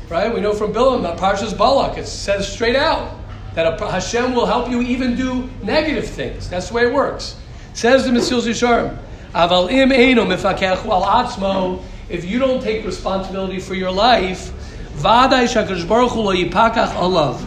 right? 0.10 0.34
We 0.34 0.42
know 0.42 0.54
from 0.54 0.74
Bilam, 0.74 1.04
that 1.04 1.18
parsha's 1.18 1.54
Balak. 1.54 1.98
It 1.98 2.08
says 2.08 2.52
straight 2.52 2.76
out 2.76 3.23
that 3.56 3.80
Hashem 3.80 4.34
will 4.34 4.46
help 4.46 4.70
you 4.70 4.82
even 4.82 5.16
do 5.16 5.50
negative 5.62 6.08
things. 6.08 6.50
That's 6.50 6.70
the 6.70 6.76
way 6.76 6.88
it 6.88 6.94
works. 6.94 7.36
Says 7.74 8.06
the 8.06 8.12
Mesilas 8.12 8.48
Yesharim, 8.48 8.98
Aval 9.34 9.72
im 9.72 9.90
eino 9.90 10.26
mifakech 10.26 10.86
wal 10.86 11.04
atzmo, 11.04 11.84
if 12.10 12.26
you 12.26 12.40
don't 12.40 12.62
take 12.62 12.86
responsibility 12.86 13.60
for 13.60 13.74
your 13.74 13.92
life, 13.92 14.52
vaday 14.98 15.48
shakadosh 15.48 15.88
baruch 15.88 16.16
lo 16.16 16.34
yipakach 16.34 16.94
alav. 16.94 17.40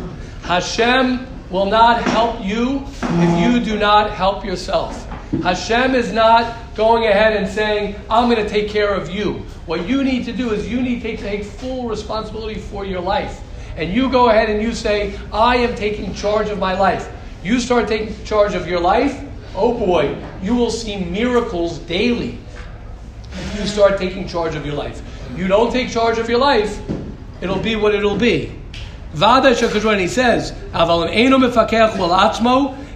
Hashem 0.43 1.27
will 1.51 1.67
not 1.67 2.03
help 2.03 2.45
you 2.45 2.85
if 3.03 3.41
you 3.41 3.65
do 3.65 3.79
not 3.79 4.11
help 4.11 4.45
yourself. 4.45 5.07
Hashem 5.43 5.95
is 5.95 6.13
not 6.13 6.57
going 6.75 7.05
ahead 7.07 7.37
and 7.37 7.49
saying, 7.49 7.97
I'm 8.11 8.29
going 8.31 8.43
to 8.45 8.49
take 8.49 8.69
care 8.69 8.95
of 8.95 9.11
you. 9.11 9.45
What 9.67 9.89
you 9.89 10.03
need 10.03 10.25
to 10.27 10.33
do 10.33 10.53
is 10.53 10.69
you 10.69 10.83
need 10.83 11.03
to 11.03 11.17
take 11.17 11.45
full 11.45 11.89
responsibility 11.89 12.61
for 12.61 12.85
your 12.85 13.01
life. 13.01 13.41
And 13.77 13.93
you 13.93 14.11
go 14.11 14.31
ahead 14.31 14.49
and 14.49 14.63
you 14.63 14.73
say, 14.73 15.19
I 15.33 15.57
am 15.59 15.75
taking 15.75 16.15
charge 16.15 16.49
of 16.49 16.59
my 16.59 16.79
life. 16.79 17.13
You 17.43 17.61
start 17.61 17.89
taking 17.89 18.25
charge 18.25 18.55
of 18.55 18.67
your 18.67 18.81
life, 18.81 19.23
oh 19.55 19.73
boy, 19.79 20.17
you 20.43 20.55
will 20.55 20.71
see 20.71 20.97
miracles 20.97 21.79
daily. 21.81 22.39
If 23.33 23.61
you 23.61 23.67
start 23.67 23.99
taking 23.99 24.27
charge 24.27 24.55
of 24.55 24.65
your 24.65 24.75
life. 24.75 25.03
You 25.37 25.47
don't 25.47 25.71
take 25.71 25.91
charge 25.91 26.19
of 26.19 26.29
your 26.29 26.39
life, 26.39 26.81
it'll 27.41 27.61
be 27.61 27.77
what 27.77 27.95
it'll 27.95 28.17
be. 28.17 28.53
Vada 29.13 29.51
Shakajwan, 29.51 30.01
he 30.01 30.09
says, 30.09 30.53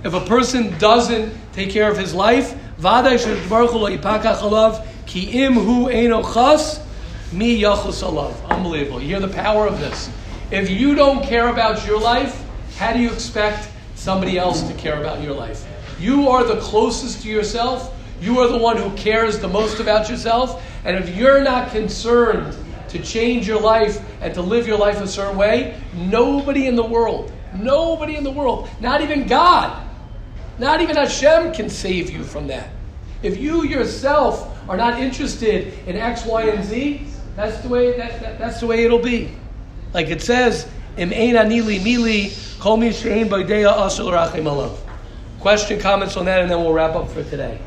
if 0.02 0.14
a 0.14 0.20
person 0.26 0.78
doesn't 0.78 1.34
take 1.52 1.70
care 1.70 1.90
of 1.90 1.98
his 1.98 2.14
life, 2.14 2.54
Vada 2.78 3.18
ki 5.06 5.20
im 5.44 5.54
hu. 5.54 5.88
Unbelievable. 8.48 9.00
You 9.00 9.08
hear 9.08 9.20
the 9.20 9.28
power 9.28 9.66
of 9.66 9.78
this. 9.80 10.10
If 10.50 10.68
you 10.68 10.96
don't 10.96 11.22
care 11.22 11.46
about 11.46 11.86
your 11.86 12.00
life, 12.00 12.44
how 12.76 12.92
do 12.92 12.98
you 12.98 13.12
expect 13.12 13.68
somebody 13.94 14.36
else 14.36 14.62
to 14.62 14.74
care 14.74 15.00
about 15.00 15.22
your 15.22 15.32
life? 15.32 15.64
You 16.00 16.28
are 16.28 16.42
the 16.42 16.60
closest 16.60 17.22
to 17.22 17.28
yourself. 17.28 17.96
You 18.20 18.40
are 18.40 18.48
the 18.48 18.58
one 18.58 18.76
who 18.76 18.90
cares 18.96 19.38
the 19.38 19.46
most 19.46 19.78
about 19.78 20.10
yourself. 20.10 20.60
And 20.84 20.96
if 20.96 21.14
you're 21.14 21.40
not 21.40 21.70
concerned 21.70 22.56
to 22.88 22.98
change 23.00 23.46
your 23.46 23.60
life 23.60 24.02
and 24.20 24.34
to 24.34 24.42
live 24.42 24.66
your 24.66 24.76
life 24.76 25.00
a 25.00 25.06
certain 25.06 25.36
way, 25.36 25.80
nobody 25.94 26.66
in 26.66 26.74
the 26.74 26.84
world, 26.84 27.32
nobody 27.54 28.16
in 28.16 28.24
the 28.24 28.32
world, 28.32 28.68
not 28.80 29.02
even 29.02 29.28
God, 29.28 29.86
not 30.58 30.80
even 30.80 30.96
Hashem 30.96 31.52
can 31.52 31.70
save 31.70 32.10
you 32.10 32.24
from 32.24 32.48
that. 32.48 32.70
If 33.22 33.36
you 33.38 33.62
yourself 33.62 34.58
are 34.68 34.76
not 34.76 34.98
interested 34.98 35.78
in 35.86 35.94
X, 35.94 36.26
Y, 36.26 36.42
and 36.42 36.64
Z, 36.64 37.06
that's 37.36 37.58
the 37.58 37.68
way 37.68 37.96
that, 37.96 38.20
that 38.20 38.38
that's 38.40 38.58
the 38.58 38.66
way 38.66 38.84
it'll 38.84 38.98
be. 38.98 39.30
Like 39.92 40.08
it 40.08 40.22
says, 40.22 40.66
Im 40.96 41.10
anili 41.10 41.80
mili 41.80 42.30
Question, 45.40 45.80
comments 45.80 46.16
on 46.16 46.24
that, 46.26 46.40
and 46.40 46.50
then 46.50 46.58
we'll 46.58 46.72
wrap 46.72 46.94
up 46.94 47.08
for 47.08 47.24
today. 47.24 47.58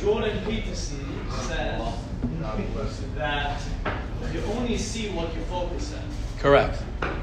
Jordan 0.00 0.38
Peterson 0.46 1.04
said 1.46 1.82
that 3.16 3.60
you 4.32 4.40
only 4.56 4.78
see 4.78 5.10
what 5.10 5.34
you 5.34 5.42
focus 5.42 5.94
on. 5.94 6.02
Correct. 6.38 6.82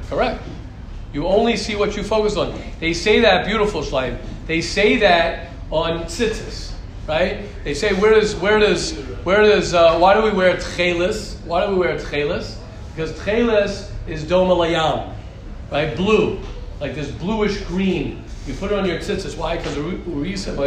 Correct. 0.09 0.43
You 1.13 1.27
only 1.27 1.57
see 1.57 1.75
what 1.75 1.95
you 1.95 2.03
focus 2.03 2.37
on. 2.37 2.59
They 2.79 2.93
say 2.93 3.19
that, 3.21 3.45
beautiful 3.45 3.81
Shleim. 3.81 4.17
They 4.45 4.61
say 4.61 4.97
that 4.97 5.49
on 5.71 6.03
tzitzis, 6.03 6.72
right? 7.07 7.45
They 7.63 7.73
say, 7.73 7.93
where 7.93 8.13
does, 8.13 8.35
where 8.35 8.59
does, 8.59 8.93
where 9.23 9.41
does, 9.41 9.73
uh, 9.73 9.97
why 9.97 10.13
do 10.13 10.21
we 10.21 10.31
wear 10.31 10.55
tchelis? 10.57 11.39
Why 11.45 11.65
do 11.65 11.73
we 11.73 11.79
wear 11.79 11.97
tchelis? 11.97 12.57
Because 12.95 13.11
tchelis 13.13 13.89
is 14.07 14.23
doma 14.23 14.55
layam, 14.55 15.13
right? 15.71 15.95
Blue, 15.95 16.39
like 16.79 16.95
this 16.95 17.11
bluish 17.11 17.61
green. 17.61 18.23
You 18.45 18.53
put 18.53 18.71
it 18.71 18.77
on 18.77 18.85
your 18.85 18.99
tzitzis. 18.99 19.37
Why? 19.37 19.57
Because 19.57 19.75
urisa, 19.75 20.57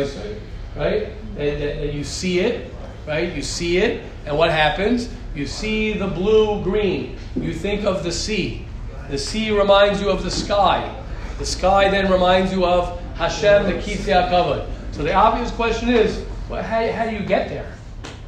right? 0.76 1.12
And, 1.36 1.62
and 1.62 1.92
you 1.92 2.04
see 2.04 2.40
it, 2.40 2.72
right? 3.06 3.32
You 3.34 3.42
see 3.42 3.78
it, 3.78 4.02
and 4.24 4.36
what 4.36 4.50
happens? 4.50 5.08
You 5.34 5.46
see 5.46 5.92
the 5.92 6.06
blue 6.06 6.62
green. 6.62 7.18
You 7.36 7.52
think 7.52 7.84
of 7.84 8.02
the 8.02 8.12
sea. 8.12 8.64
The 9.10 9.18
sea 9.18 9.50
reminds 9.50 10.00
you 10.00 10.08
of 10.08 10.22
the 10.22 10.30
sky. 10.30 10.94
The 11.38 11.46
sky 11.46 11.90
then 11.90 12.10
reminds 12.10 12.52
you 12.52 12.64
of 12.64 12.98
Hashem, 13.16 13.64
the 13.64 13.74
Kisei 13.74 14.14
HaKavod. 14.14 14.66
So 14.96 15.02
the 15.02 15.12
obvious 15.12 15.50
question 15.50 15.90
is, 15.90 16.24
well, 16.48 16.62
how, 16.62 16.90
how 16.90 17.04
do 17.04 17.14
you 17.14 17.22
get 17.22 17.50
there? 17.50 17.70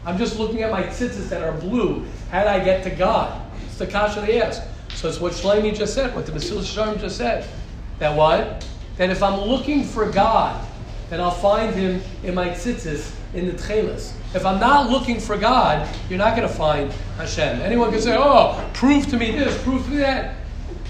I'm 0.04 0.18
just 0.18 0.38
looking 0.38 0.62
at 0.62 0.70
my 0.70 0.82
tzitzis 0.82 1.30
that 1.30 1.42
are 1.42 1.52
blue. 1.52 2.04
How 2.30 2.42
do 2.42 2.48
I 2.50 2.62
get 2.62 2.84
to 2.84 2.90
God? 2.90 3.40
It's 3.64 3.78
the 3.78 3.86
kasha 3.86 4.20
they 4.20 4.42
ask. 4.42 4.60
So 4.94 5.08
it's 5.08 5.18
what 5.18 5.32
Shlomi 5.32 5.74
just 5.74 5.94
said, 5.94 6.14
what 6.14 6.26
the 6.26 6.32
Mesilas 6.32 6.64
Yesharim 6.76 7.00
just 7.00 7.16
said. 7.16 7.48
That 8.00 8.14
what? 8.14 8.66
That 8.98 9.08
if 9.08 9.22
I'm 9.22 9.40
looking 9.40 9.82
for 9.82 10.10
God, 10.10 10.62
then 11.08 11.22
I'll 11.22 11.30
find 11.30 11.74
him 11.74 12.02
in 12.22 12.34
my 12.34 12.50
tzitzis 12.50 13.14
in 13.32 13.46
the 13.46 13.52
tchelis. 13.54 14.12
If 14.34 14.44
I'm 14.44 14.60
not 14.60 14.90
looking 14.90 15.20
for 15.20 15.38
God, 15.38 15.88
you're 16.10 16.18
not 16.18 16.36
going 16.36 16.46
to 16.46 16.54
find 16.54 16.92
Hashem. 17.16 17.62
Anyone 17.62 17.90
can 17.92 18.02
say, 18.02 18.14
"Oh, 18.18 18.62
prove 18.74 19.06
to 19.06 19.16
me 19.16 19.30
this, 19.30 19.56
prove 19.62 19.84
to 19.86 19.90
me 19.90 19.96
that." 19.98 20.34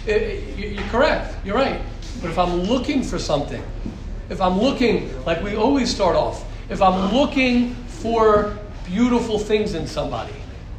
I- 0.09 0.11
I- 0.11 0.55
You're 0.57 0.83
correct. 0.89 1.37
You're 1.45 1.55
right. 1.55 1.81
But 2.21 2.31
if 2.31 2.39
I'm 2.39 2.63
looking 2.63 3.05
for 3.05 3.21
something, 3.21 3.63
if 4.29 4.41
I'm 4.41 4.59
looking, 4.61 5.25
like 5.25 5.43
we 5.43 5.57
always 5.57 5.95
start 5.95 6.17
off, 6.17 6.45
if 6.69 6.83
I'm 6.83 7.13
looking 7.13 7.75
for 7.87 8.57
beautiful 8.87 9.39
things 9.39 9.75
in 9.75 9.87
somebody, 9.87 10.35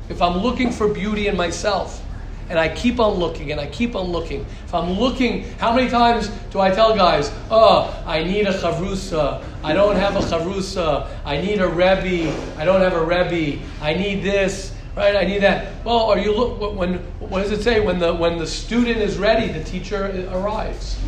if 0.10 0.22
I'm 0.22 0.38
looking 0.38 0.72
for 0.72 0.88
beauty 0.88 1.28
in 1.28 1.36
myself, 1.36 2.04
and 2.50 2.58
I 2.58 2.68
keep 2.68 3.00
on 3.00 3.14
looking 3.14 3.52
and 3.52 3.62
I 3.62 3.68
keep 3.68 3.95
on 3.95 4.08
looking, 4.08 4.45
if 4.66 4.74
I'm 4.74 4.91
looking, 4.91 5.43
how 5.60 5.74
many 5.74 5.88
times 5.88 6.30
do 6.50 6.60
I 6.60 6.72
tell 6.72 6.95
guys, 6.95 7.32
oh, 7.52 8.04
I 8.06 8.24
need 8.24 8.47
a 8.47 8.54
chavrusa, 8.54 9.43
I 9.64 9.74
don't 9.74 9.95
have 9.95 10.16
a 10.16 10.20
chavrusa, 10.20 11.08
I 11.26 11.39
need 11.39 11.60
a 11.60 11.68
rebbe, 11.68 12.34
I 12.58 12.66
don't 12.66 12.82
have 12.82 12.93
a 12.93 13.04
rebbe, 13.04 13.62
I 13.82 13.93
need 13.93 14.24
this, 14.24 14.74
right? 14.95 15.16
I 15.16 15.26
need 15.26 15.43
that. 15.43 15.86
Well, 15.86 16.10
are 16.10 16.18
you 16.18 16.36
look 16.36 16.76
when? 16.76 16.95
What 17.20 17.43
does 17.43 17.52
it 17.52 17.62
say? 17.62 17.80
When 17.80 18.00
the 18.00 18.14
when 18.14 18.38
the 18.38 18.47
student 18.47 18.97
is 18.97 19.18
ready, 19.18 19.52
the 19.52 19.64
teacher 19.64 20.28
arrives. 20.32 21.00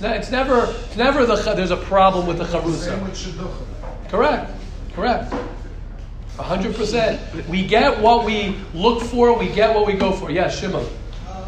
It's, 0.00 0.06
not, 0.06 0.16
it's 0.16 0.30
never 0.30 0.64
it's 0.86 0.96
never 0.96 1.26
the 1.26 1.36
cha- 1.36 1.52
there's 1.52 1.72
a 1.72 1.76
problem 1.76 2.26
with 2.26 2.38
the 2.38 2.46
Same 2.46 2.62
chavrusa. 2.62 3.02
with 3.02 3.12
shidduchim. 3.14 4.08
Correct, 4.08 4.50
correct. 4.94 5.30
A 6.38 6.42
hundred 6.42 6.74
percent. 6.74 7.20
We 7.50 7.66
get 7.66 8.00
what 8.00 8.24
we 8.24 8.56
look 8.72 9.02
for. 9.02 9.38
We 9.38 9.50
get 9.50 9.74
what 9.74 9.86
we 9.86 9.92
go 9.92 10.12
for. 10.12 10.30
Yes, 10.30 10.58
Shimon. 10.58 10.86
Uh, 10.86 10.86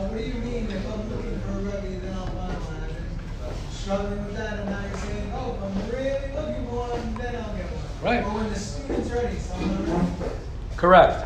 what 0.05 0.19
do 0.19 0.23
you 0.23 0.35
mean 0.35 0.67
if 0.71 0.87
I'm 0.87 1.09
looking 1.17 1.41
for 1.41 1.53
a 1.53 1.63
rebbe, 1.63 2.01
then 2.05 2.13
I'll 2.13 2.27
find 2.27 2.53
one? 2.53 2.77
I've 2.85 3.57
been 3.57 3.73
struggling 3.73 4.23
with 4.27 4.37
that, 4.37 4.59
and 4.59 4.69
now 4.69 4.85
you're 4.87 4.99
saying, 4.99 5.33
oh, 5.35 5.55
if 5.57 5.63
I'm 5.63 5.91
really 5.91 6.29
looking 6.37 6.67
for 6.67 6.77
one, 6.93 7.15
then 7.15 7.35
I'll 7.37 7.57
get 7.57 7.67
one. 7.73 8.05
Right. 8.05 8.23
But 8.23 8.35
when 8.35 8.49
the 8.51 8.59
student's 8.59 9.11
ready, 9.11 9.39
so 9.39 9.55
I'm 9.55 9.89
not 9.89 9.97
ready. 10.21 10.35
Correct. 10.77 11.25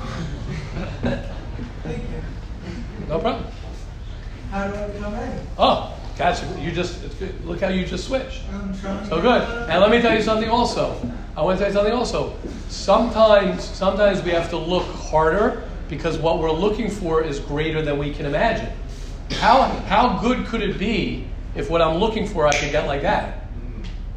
Thank 1.82 2.02
you. 2.02 2.22
No 3.08 3.18
problem. 3.18 3.44
How 4.50 4.68
do 4.68 4.74
I 4.74 4.86
become 4.88 5.12
ready? 5.12 5.38
Oh, 5.58 5.92
gotcha. 6.16 6.46
You 6.60 6.72
just 6.72 7.02
it's 7.04 7.14
good. 7.16 7.44
look 7.44 7.60
how 7.60 7.68
you 7.68 7.84
just 7.84 8.06
switched. 8.06 8.42
I'm 8.52 8.78
trying 8.78 9.00
to 9.00 9.06
So 9.06 9.20
good. 9.20 9.42
And 9.68 9.80
let 9.80 9.90
me 9.90 10.00
tell 10.00 10.14
you 10.14 10.22
something 10.22 10.48
also. 10.48 11.00
I 11.36 11.42
want 11.42 11.58
to 11.58 11.64
tell 11.64 11.70
you 11.70 11.76
something 11.76 11.94
also. 11.94 12.36
Sometimes, 12.68 13.62
sometimes 13.62 14.22
we 14.22 14.30
have 14.30 14.48
to 14.50 14.56
look 14.56 14.86
harder 14.86 15.64
because 15.88 16.18
what 16.18 16.38
we're 16.38 16.52
looking 16.52 16.90
for 16.90 17.22
is 17.22 17.38
greater 17.40 17.82
than 17.82 17.98
we 17.98 18.12
can 18.12 18.26
imagine. 18.26 18.72
How, 19.32 19.62
how 19.86 20.18
good 20.20 20.46
could 20.46 20.62
it 20.62 20.78
be 20.78 21.26
if 21.54 21.68
what 21.68 21.82
I'm 21.82 21.98
looking 21.98 22.26
for 22.26 22.46
I 22.46 22.56
could 22.56 22.72
get 22.72 22.86
like 22.86 23.02
that? 23.02 23.46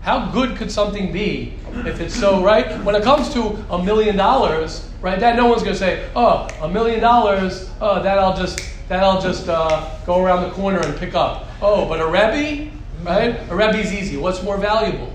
How 0.02 0.32
good 0.32 0.56
could 0.56 0.72
something 0.72 1.12
be 1.12 1.56
if 1.86 2.00
it's 2.00 2.16
so 2.16 2.43
right? 2.43 2.82
When 2.84 2.95
it 2.95 3.04
comes 3.04 3.34
to 3.34 3.64
a 3.70 3.84
million 3.84 4.16
dollars, 4.16 4.89
right? 5.02 5.20
That 5.20 5.36
no 5.36 5.47
one's 5.47 5.62
going 5.62 5.74
to 5.74 5.80
say, 5.80 6.10
"Oh, 6.16 6.47
a 6.62 6.70
million 6.70 7.02
dollars. 7.02 7.70
Oh, 7.82 8.02
that 8.02 8.18
I'll 8.18 8.36
just 8.36 8.62
that 8.88 9.04
I'll 9.04 9.22
just 9.22 9.50
uh, 9.50 10.00
go 10.06 10.24
around 10.24 10.43
the 10.43 10.52
corner 10.52 10.80
and 10.80 10.97
pick 10.97 11.16
up." 11.16 11.49
Oh, 11.62 11.88
but 11.88 11.99
a 11.99 12.05
rebbe, 12.07 12.72
right? 13.03 13.39
A 13.49 13.55
rebbe's 13.55 13.91
easy. 13.93 14.18
What's 14.18 14.41
more 14.43 14.57
valuable? 14.57 15.14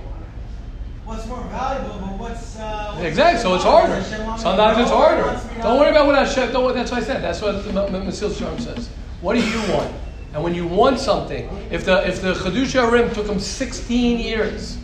What's 1.04 1.26
more 1.26 1.40
valuable, 1.44 1.98
but 2.00 2.18
what's. 2.18 2.56
Uh, 2.58 2.92
what's 2.94 3.04
Exactly. 3.06 3.42
So 3.42 3.54
it's 3.54 3.64
harder. 3.64 3.92
wants 3.92 4.10
me 4.10 4.16
to 4.18 4.38
Sometimes 4.38 4.78
it's 4.78 4.90
harder. 4.90 5.22
wants 5.22 5.44
me 5.48 5.54
to 5.56 5.62
Don't 5.62 5.78
worry 5.80 5.90
about 5.90 6.06
what 6.06 6.14
Hashem. 6.16 6.52
Don't. 6.52 6.64
worry- 6.64 6.74
That's 6.74 6.90
what 6.90 7.02
I 7.02 7.04
said. 7.04 7.22
That's 7.22 7.40
what 7.42 7.64
the 7.64 7.70
Mesilas 7.70 8.34
Yesharim 8.40 8.60
says. 8.60 8.88
What 9.20 9.34
do 9.34 9.42
you 9.46 9.58
want? 9.72 9.92
And 10.32 10.42
when 10.42 10.54
you 10.54 10.66
want 10.66 10.98
something, 10.98 11.48
if 11.70 11.84
the 11.84 12.06
if 12.08 12.20
the 12.20 12.34
Chiddushei 12.34 12.88
HaRim 12.90 13.14
took 13.14 13.26
him 13.26 13.38
16 13.38 14.18
years 14.18 14.78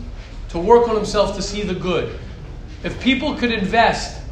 to 0.50 0.58
work 0.58 0.88
on 0.88 0.94
himself 0.94 1.34
to 1.36 1.42
see 1.42 1.62
the 1.62 1.74
good, 1.74 2.18
if 2.84 3.00
people 3.00 3.34
could 3.34 3.50
invest 3.52 4.22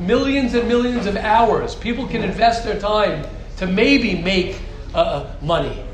millions 0.00 0.54
and 0.54 0.66
millions 0.66 1.06
of 1.06 1.16
hours, 1.16 1.74
people 1.74 2.06
can 2.08 2.22
invest 2.24 2.64
their 2.64 2.78
time 2.78 3.26
to 3.58 3.66
maybe 3.66 4.20
make 4.20 4.58
uh, 4.94 4.98
uh, 4.98 5.32
money, 5.42 5.84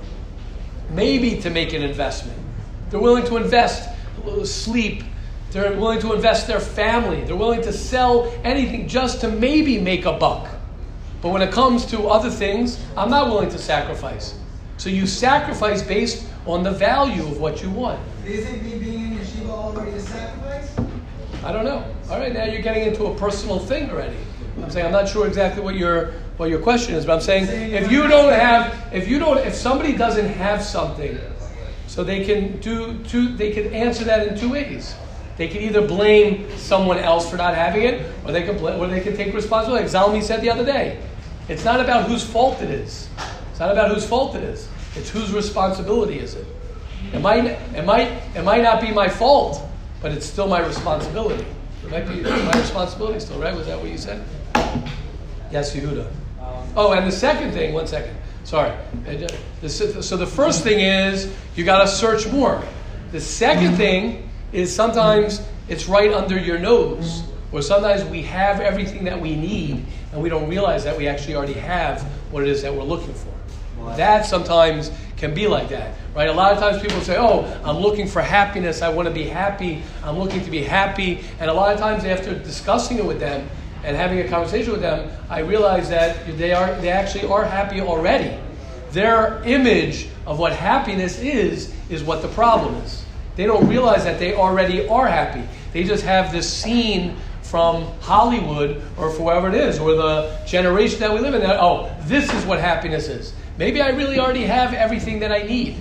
maybe 0.91 1.41
to 1.43 1.51
make 1.51 1.73
an 1.73 1.83
investment. 1.83 2.39
They're 2.91 3.01
willing 3.01 3.25
to 3.27 3.37
invest 3.37 3.89
sleep. 4.45 5.05
They're 5.51 5.73
willing 5.73 6.01
to 6.01 6.13
invest 6.13 6.47
their 6.47 6.61
family. 6.61 7.25
They're 7.25 7.37
willing 7.37 7.63
to 7.63 7.73
sell 7.73 8.33
anything 8.45 8.87
just 8.87 9.21
to 9.23 9.29
maybe 9.29 9.81
make 9.81 10.05
a 10.05 10.13
buck. 10.13 10.49
But 11.23 11.31
when 11.31 11.43
it 11.43 11.53
comes 11.53 11.85
to 11.87 12.09
other 12.09 12.31
things, 12.31 12.83
I'm 12.97 13.11
not 13.11 13.29
willing 13.29 13.51
to 13.51 13.59
sacrifice. 13.59 14.35
So 14.77 14.89
you 14.89 15.07
sacrifice 15.07 15.83
based 15.83 16.27
on 16.47 16.63
the 16.63 16.71
value 16.71 17.23
of 17.23 17.41
what 17.41 17.63
you 17.63 17.71
want. 17.71 18.01
You 18.25 18.43
think 18.43 18.63
me 18.63 18.79
being 18.79 19.13
in 19.13 19.19
yeshiva 19.19 19.51
already 19.51 19.93
a 19.93 20.01
sacrifice? 20.01 20.75
I 21.45 21.53
don't 21.53 21.65
know. 21.65 21.85
All 22.09 22.19
right, 22.19 22.33
now 22.33 22.45
you're 22.45 22.63
getting 22.63 22.87
into 22.87 23.07
a 23.07 23.15
personal 23.17 23.59
thing 23.59 23.91
already. 23.91 24.17
I'm 24.63 24.71
saying 24.71 24.87
I'm 24.87 24.93
not 24.93 25.09
sure 25.09 25.27
exactly 25.27 25.63
what 25.63 25.75
your 25.75 26.13
what 26.37 26.51
your 26.51 26.61
question 26.61 26.95
is, 26.95 27.05
but 27.05 27.15
I'm 27.15 27.21
saying 27.21 27.49
if 27.73 27.91
you 27.91 28.07
don't 28.07 28.33
have 28.33 28.75
if 28.93 29.09
you 29.09 29.19
don't 29.19 29.39
if 29.39 29.55
somebody 29.55 29.97
doesn't 29.97 30.29
have 30.29 30.63
something, 30.63 31.19
so 31.87 32.05
they 32.05 32.25
can 32.25 32.61
do 32.61 32.99
two 33.05 33.37
they 33.37 33.53
can 33.53 33.73
answer 33.73 34.05
that 34.05 34.27
in 34.27 34.39
two 34.39 34.51
ways. 34.51 34.95
They 35.37 35.49
can 35.49 35.63
either 35.63 35.87
blame 35.87 36.55
someone 36.59 36.99
else 36.99 37.31
for 37.31 37.37
not 37.37 37.55
having 37.55 37.85
it, 37.85 38.13
or 38.27 38.33
they 38.33 38.43
can 38.43 38.59
or 38.59 38.87
they 38.87 39.01
can 39.01 39.17
take 39.17 39.33
responsibility. 39.35 39.85
Like 39.85 39.93
Zalmi 39.93 40.23
said 40.23 40.43
the 40.43 40.51
other 40.51 40.65
day, 40.65 41.01
it's 41.49 41.65
not 41.65 41.81
about 41.81 42.09
whose 42.09 42.23
fault 42.23 42.61
it 42.61 42.71
is. 42.71 43.09
It's 43.51 43.61
not 43.61 43.73
about 43.73 43.91
whose 43.91 44.07
fault 44.07 44.35
it 44.37 44.45
is. 44.45 44.69
It's 44.97 45.09
whose 45.11 45.33
responsibility 45.33 46.19
is 46.19 46.35
it. 46.35 46.47
It 47.13 47.21
might, 47.21 47.45
it 47.45 47.85
might, 47.85 48.09
it 48.35 48.45
might 48.45 48.63
not 48.63 48.81
be 48.81 48.93
my 48.93 49.09
fault, 49.09 49.67
but 50.03 50.13
it's 50.13 50.27
still 50.27 50.47
my 50.47 50.61
responsibility. 50.61 51.47
It 51.85 51.91
might 51.91 52.07
be 52.09 52.21
my 52.23 52.53
responsibility 52.53 53.21
still, 53.21 53.39
right? 53.39 53.55
Was 53.55 53.67
that 53.67 53.81
what 53.81 53.91
you 53.91 53.99
said? 53.99 54.25
Yes, 55.51 55.75
Yehuda. 55.75 56.07
Oh, 56.77 56.93
and 56.93 57.07
the 57.07 57.13
second 57.13 57.53
thing, 57.53 57.73
one 57.75 57.87
second. 57.87 58.17
Sorry. 58.45 58.71
Uh, 59.07 59.15
ju- 59.15 59.27
the 59.61 59.67
s- 59.67 60.07
So 60.07 60.17
the 60.17 60.27
first 60.27 60.63
thing 60.63 60.81
is 60.81 61.33
you 61.57 61.65
got 61.65 61.81
to 61.83 61.89
search 61.89 62.27
more. 62.29 62.63
The 63.13 63.21
second 63.21 63.77
thing 63.77 64.31
is 64.53 64.75
sometimes 64.75 65.43
it's 65.69 65.89
right 65.89 66.13
under 66.13 66.39
your 66.39 66.59
nose, 66.59 67.23
or 67.53 67.63
sometimes 67.63 68.05
we 68.05 68.23
have 68.23 68.61
everything 68.61 69.05
that 69.05 69.21
we 69.21 69.35
need 69.35 69.85
and 70.13 70.23
we 70.23 70.29
don't 70.29 70.49
realize 70.49 70.85
that 70.85 70.97
we 70.97 71.09
actually 71.09 71.35
already 71.37 71.55
have 71.55 72.03
what 72.31 72.43
it 72.45 72.49
is 72.49 72.63
that 72.63 72.73
we're 72.75 72.85
looking 72.85 73.15
for. 73.15 73.31
That 73.97 74.27
sometimes 74.27 74.91
can 75.17 75.33
be 75.35 75.47
like 75.49 75.69
that, 75.71 75.95
right? 76.15 76.29
A 76.29 76.33
lot 76.33 76.53
of 76.53 76.59
times 76.59 76.81
people 76.83 77.01
say, 77.01 77.17
"Oh, 77.19 77.45
I'm 77.65 77.79
looking 77.79 78.07
for 78.07 78.21
happiness. 78.23 78.83
I 78.83 78.89
want 78.91 79.09
to 79.09 79.15
be 79.15 79.25
happy. 79.25 79.83
I'm 80.05 80.19
looking 80.19 80.45
to 80.45 80.51
be 80.51 80.63
happy." 80.63 81.21
And 81.41 81.51
a 81.51 81.53
lot 81.55 81.73
of 81.73 81.81
times, 81.81 82.05
after 82.05 82.35
discussing 82.35 82.99
it 82.99 83.05
with 83.05 83.21
them 83.21 83.49
and 83.85 83.97
having 83.97 84.19
a 84.21 84.29
conversation 84.29 84.73
with 84.73 84.83
them, 84.83 85.11
I 85.29 85.41
realize 85.41 85.89
that 85.91 86.37
they 86.39 86.53
are 86.53 86.75
they 86.81 86.91
actually 86.91 87.27
are 87.29 87.45
happy 87.45 87.81
already. 87.81 88.37
Their 88.93 89.43
image 89.45 90.09
of 90.27 90.39
what 90.39 90.53
happiness 90.53 91.19
is 91.21 91.73
is 91.89 92.03
what 92.03 92.23
the 92.23 92.29
problem 92.29 92.75
is. 92.77 93.05
They 93.37 93.47
don't 93.47 93.69
realize 93.69 94.05
that 94.05 94.19
they 94.19 94.35
already 94.35 94.87
are 94.89 95.07
happy. 95.07 95.43
They 95.73 95.85
just 95.85 96.05
have 96.05 96.33
this 96.33 96.53
scene 96.53 97.17
from 97.43 97.85
Hollywood 98.01 98.83
or 98.97 99.11
for 99.11 99.25
wherever 99.25 99.49
it 99.49 99.55
is, 99.55 99.79
or 99.79 99.95
the 99.95 100.41
generation 100.47 101.01
that 101.01 101.13
we 101.13 101.21
live 101.21 101.35
in. 101.35 101.41
That 101.41 101.59
oh, 101.61 101.91
this 102.03 102.33
is 102.33 102.45
what 102.45 102.61
happiness 102.61 103.09
is. 103.09 103.33
Maybe 103.59 103.81
I 103.81 103.89
really 103.91 104.19
already 104.19 104.45
have 104.45 104.73
everything 104.75 105.21
that 105.21 105.33
I 105.33 105.43
need, 105.43 105.77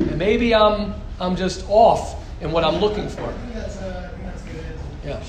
and 0.00 0.18
maybe 0.18 0.54
I'm 0.54 0.94
I'm 1.20 1.36
just 1.36 1.64
off 1.68 2.22
in 2.40 2.52
what 2.52 2.64
I'm 2.64 2.80
looking 2.80 3.08
for. 3.08 3.22
I 3.22 3.32
think 3.32 3.54
that's, 3.54 3.76
uh, 3.78 4.10
I 4.12 4.16
think 4.16 4.24
that's 4.24 4.42
good. 4.42 4.64
Yeah. 5.04 5.20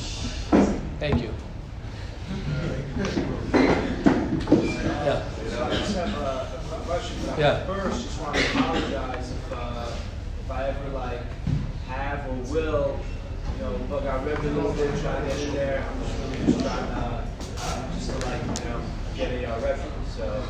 Thank 1.00 1.22
you. 1.22 1.34
Yeah. 5.08 5.24
I 5.64 5.70
just 5.70 5.96
have 5.96 6.14
a, 6.14 6.62
a 6.76 6.80
question. 6.86 7.18
Yeah. 7.38 7.66
First, 7.66 8.04
just 8.04 8.22
want 8.22 8.36
to 8.36 8.42
apologize 8.52 9.32
if, 9.32 9.54
uh, 9.54 9.92
if 10.44 10.52
I 10.52 10.68
ever 10.68 10.90
like 10.90 11.22
have 11.88 12.28
or 12.28 12.36
will, 12.52 13.00
you 13.56 13.64
know, 13.64 13.80
look, 13.90 14.04
I 14.04 14.24
read 14.24 14.40
a 14.40 14.42
little 14.42 14.74
bit, 14.74 15.00
try 15.02 15.20
to 15.22 15.26
get 15.28 15.40
in 15.40 15.54
there. 15.54 15.86
I'm 15.88 16.04
just 16.04 16.20
really 16.20 16.46
just 16.46 16.60
trying 16.60 16.88
to, 16.88 17.28
uh, 17.60 17.94
just 17.94 18.10
to 18.12 18.26
like, 18.28 18.42
you 18.42 18.70
know, 18.70 18.82
get 19.16 19.32
a 19.32 19.46
uh. 19.46 19.92
So, 20.16 20.44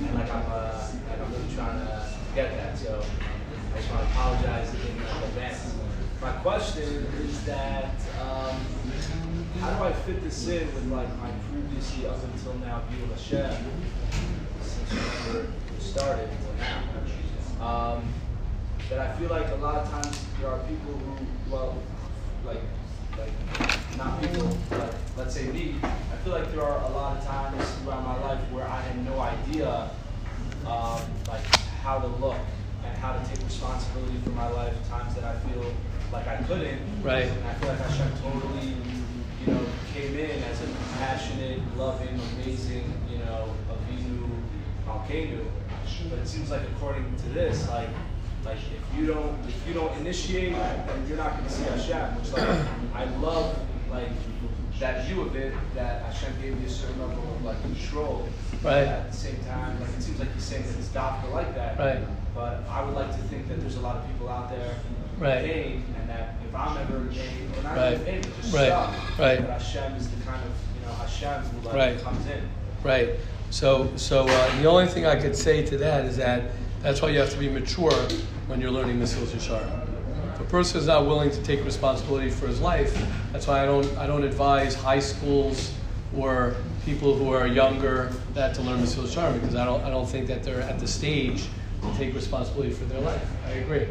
and 0.00 0.14
like 0.14 0.30
I'm, 0.32 0.44
uh, 0.46 0.88
like 1.08 1.20
I'm 1.20 1.32
really 1.32 1.54
trying 1.54 1.78
to 1.86 2.08
get 2.34 2.56
that. 2.56 2.76
So, 2.76 3.02
I 3.72 3.76
just 3.78 3.90
want 3.90 4.02
to 4.02 4.10
apologize 4.10 4.74
in 4.74 4.80
advance. 5.28 5.74
My 6.20 6.32
question 6.32 7.06
is 7.22 7.44
that, 7.46 7.94
um, 8.20 8.56
how 9.60 9.78
do 9.78 9.84
I 9.84 9.92
fit 9.92 10.22
this 10.22 10.48
in 10.48 10.66
with 10.74 10.86
like 10.86 11.14
my 11.18 11.30
previously 11.50 12.06
up 12.06 12.16
until 12.24 12.54
now 12.54 12.82
view 12.90 13.04
of 13.04 13.10
Hashem 13.10 13.56
since 14.62 14.90
we 14.90 15.80
started 15.80 16.30
until 16.30 16.54
now? 17.60 17.66
Um, 17.66 18.04
that 18.88 18.98
I 18.98 19.14
feel 19.16 19.28
like 19.28 19.50
a 19.50 19.56
lot 19.56 19.76
of 19.76 19.90
times 19.90 20.24
there 20.40 20.48
are 20.50 20.58
people 20.60 20.94
who, 20.94 21.52
well, 21.52 21.76
like, 22.46 22.62
like 23.18 23.98
not 23.98 24.20
people, 24.22 24.56
like 24.70 24.94
let's 25.18 25.34
say 25.34 25.46
me. 25.52 25.74
I 25.82 26.16
feel 26.24 26.32
like 26.32 26.50
there 26.52 26.62
are 26.62 26.82
a 26.90 26.94
lot 26.94 27.18
of 27.18 27.24
times 27.26 27.70
throughout 27.82 28.02
my 28.02 28.18
life 28.20 28.40
where 28.50 28.66
I 28.66 28.80
had 28.80 29.04
no 29.04 29.20
idea, 29.20 29.90
um, 30.66 31.00
like 31.28 31.44
how 31.82 31.98
to 31.98 32.06
look 32.06 32.38
and 32.84 32.96
how 32.96 33.12
to 33.12 33.28
take 33.28 33.44
responsibility 33.44 34.16
for 34.24 34.30
my 34.30 34.48
life. 34.48 34.74
Times 34.88 35.14
that 35.16 35.24
I 35.24 35.38
feel 35.40 35.70
like 36.12 36.26
I 36.26 36.42
couldn't. 36.44 36.80
Right. 37.02 37.24
And 37.24 37.46
I 37.46 37.54
feel 37.54 37.68
like 37.68 37.78
Hashem 37.78 38.10
totally, 38.22 38.74
you 39.40 39.52
know, 39.52 39.60
came 39.94 40.18
in 40.18 40.42
as 40.44 40.60
a 40.62 40.66
passionate, 40.98 41.60
loving, 41.76 42.20
amazing, 42.34 42.92
you 43.10 43.18
know, 43.18 43.54
Avinu 43.70 44.28
Malkeinu. 44.86 45.44
But 46.08 46.18
it 46.20 46.28
seems 46.28 46.50
like 46.50 46.62
according 46.76 47.14
to 47.16 47.28
this, 47.30 47.68
like, 47.68 47.88
like 48.44 48.56
if 48.56 48.98
you 48.98 49.06
don't, 49.06 49.38
if 49.46 49.68
you 49.68 49.74
don't 49.74 49.96
initiate, 49.98 50.54
then 50.54 51.06
you're 51.06 51.16
not 51.16 51.32
going 51.32 51.44
to 51.44 51.50
see 51.50 51.64
Hashem. 51.64 52.16
Which, 52.16 52.32
like, 52.32 52.66
I 52.94 53.04
love, 53.16 53.58
like, 53.90 54.08
that 54.80 55.06
view 55.06 55.20
of 55.20 55.36
it, 55.36 55.52
that 55.74 56.02
Hashem 56.02 56.32
gave 56.40 56.58
me 56.58 56.66
a 56.66 56.70
certain 56.70 56.98
level 57.00 57.22
of 57.22 57.44
like 57.44 57.60
control. 57.60 58.26
Right. 58.62 58.88
At 58.88 59.10
the 59.10 59.16
same 59.16 59.36
time, 59.44 59.78
like 59.78 59.90
it 59.90 60.02
seems 60.02 60.18
like 60.18 60.32
he's 60.32 60.42
saying 60.42 60.64
that 60.66 60.76
it's 60.78 60.88
doctor 60.88 61.28
like 61.28 61.54
that. 61.54 61.78
Right. 61.78 62.00
But 62.34 62.64
I 62.68 62.82
would 62.82 62.94
like 62.94 63.10
to 63.10 63.22
think 63.28 63.48
that 63.48 63.60
there's 63.60 63.76
a 63.76 63.80
lot 63.80 63.96
of 63.96 64.06
people 64.06 64.28
out 64.28 64.50
there 64.50 64.74
Right. 65.20 65.44
and 65.44 66.08
that 66.08 66.36
if 66.48 66.54
I'm 66.54 66.78
ever 66.78 66.96
in 66.96 67.52
or 67.58 67.62
not 67.62 67.76
Right. 67.76 68.06
in 68.08 68.22
but 68.22 68.36
just 68.36 68.54
Right. 68.54 68.66
stuck, 68.68 69.18
Right. 69.18 69.40
that 69.40 69.50
Hashem 69.50 69.94
is 69.94 70.08
the 70.08 70.24
kind 70.24 70.42
of, 70.42 70.52
you 70.74 70.80
know, 70.86 70.92
Hashem 70.94 71.42
who 71.42 71.68
like 71.68 71.74
Right. 71.76 72.02
comes 72.02 72.26
in. 72.26 72.40
Right. 72.82 73.10
So, 73.50 73.92
so 73.96 74.24
uh, 74.26 74.60
the 74.60 74.66
only 74.66 74.86
thing 74.86 75.04
I 75.04 75.16
could 75.16 75.36
say 75.36 75.62
to 75.66 75.76
that 75.76 76.06
is 76.06 76.16
that 76.16 76.52
that's 76.82 77.02
why 77.02 77.10
you 77.10 77.18
have 77.18 77.30
to 77.30 77.38
be 77.38 77.50
mature 77.50 77.92
when 78.46 78.60
you're 78.62 78.70
learning 78.70 78.98
Mesilas 78.98 79.34
Yesharim. 79.34 79.68
If 80.34 80.40
a 80.40 80.44
person 80.44 80.80
is 80.80 80.86
not 80.86 81.06
willing 81.06 81.30
to 81.30 81.42
take 81.42 81.64
responsibility 81.66 82.30
for 82.30 82.46
his 82.46 82.60
life, 82.60 82.96
that's 83.32 83.46
why 83.46 83.62
I 83.62 83.66
don't, 83.66 83.86
I 83.98 84.06
don't 84.06 84.24
advise 84.24 84.74
high 84.74 85.00
schools 85.00 85.74
or 86.16 86.56
people 86.86 87.14
who 87.14 87.30
are 87.30 87.46
younger 87.46 88.10
that 88.32 88.54
to 88.54 88.62
learn 88.62 88.78
Mesilas 88.80 89.14
Yesharim 89.14 89.34
because 89.34 89.54
I 89.54 89.66
don't, 89.66 89.84
I 89.84 89.90
don't 89.90 90.08
think 90.08 90.28
that 90.28 90.42
they're 90.44 90.62
at 90.62 90.78
the 90.80 90.88
stage 90.88 91.48
to 91.82 91.98
take 91.98 92.14
responsibility 92.14 92.72
for 92.72 92.84
their 92.86 93.00
life. 93.00 93.28
I 93.46 93.50
agree. 93.50 93.86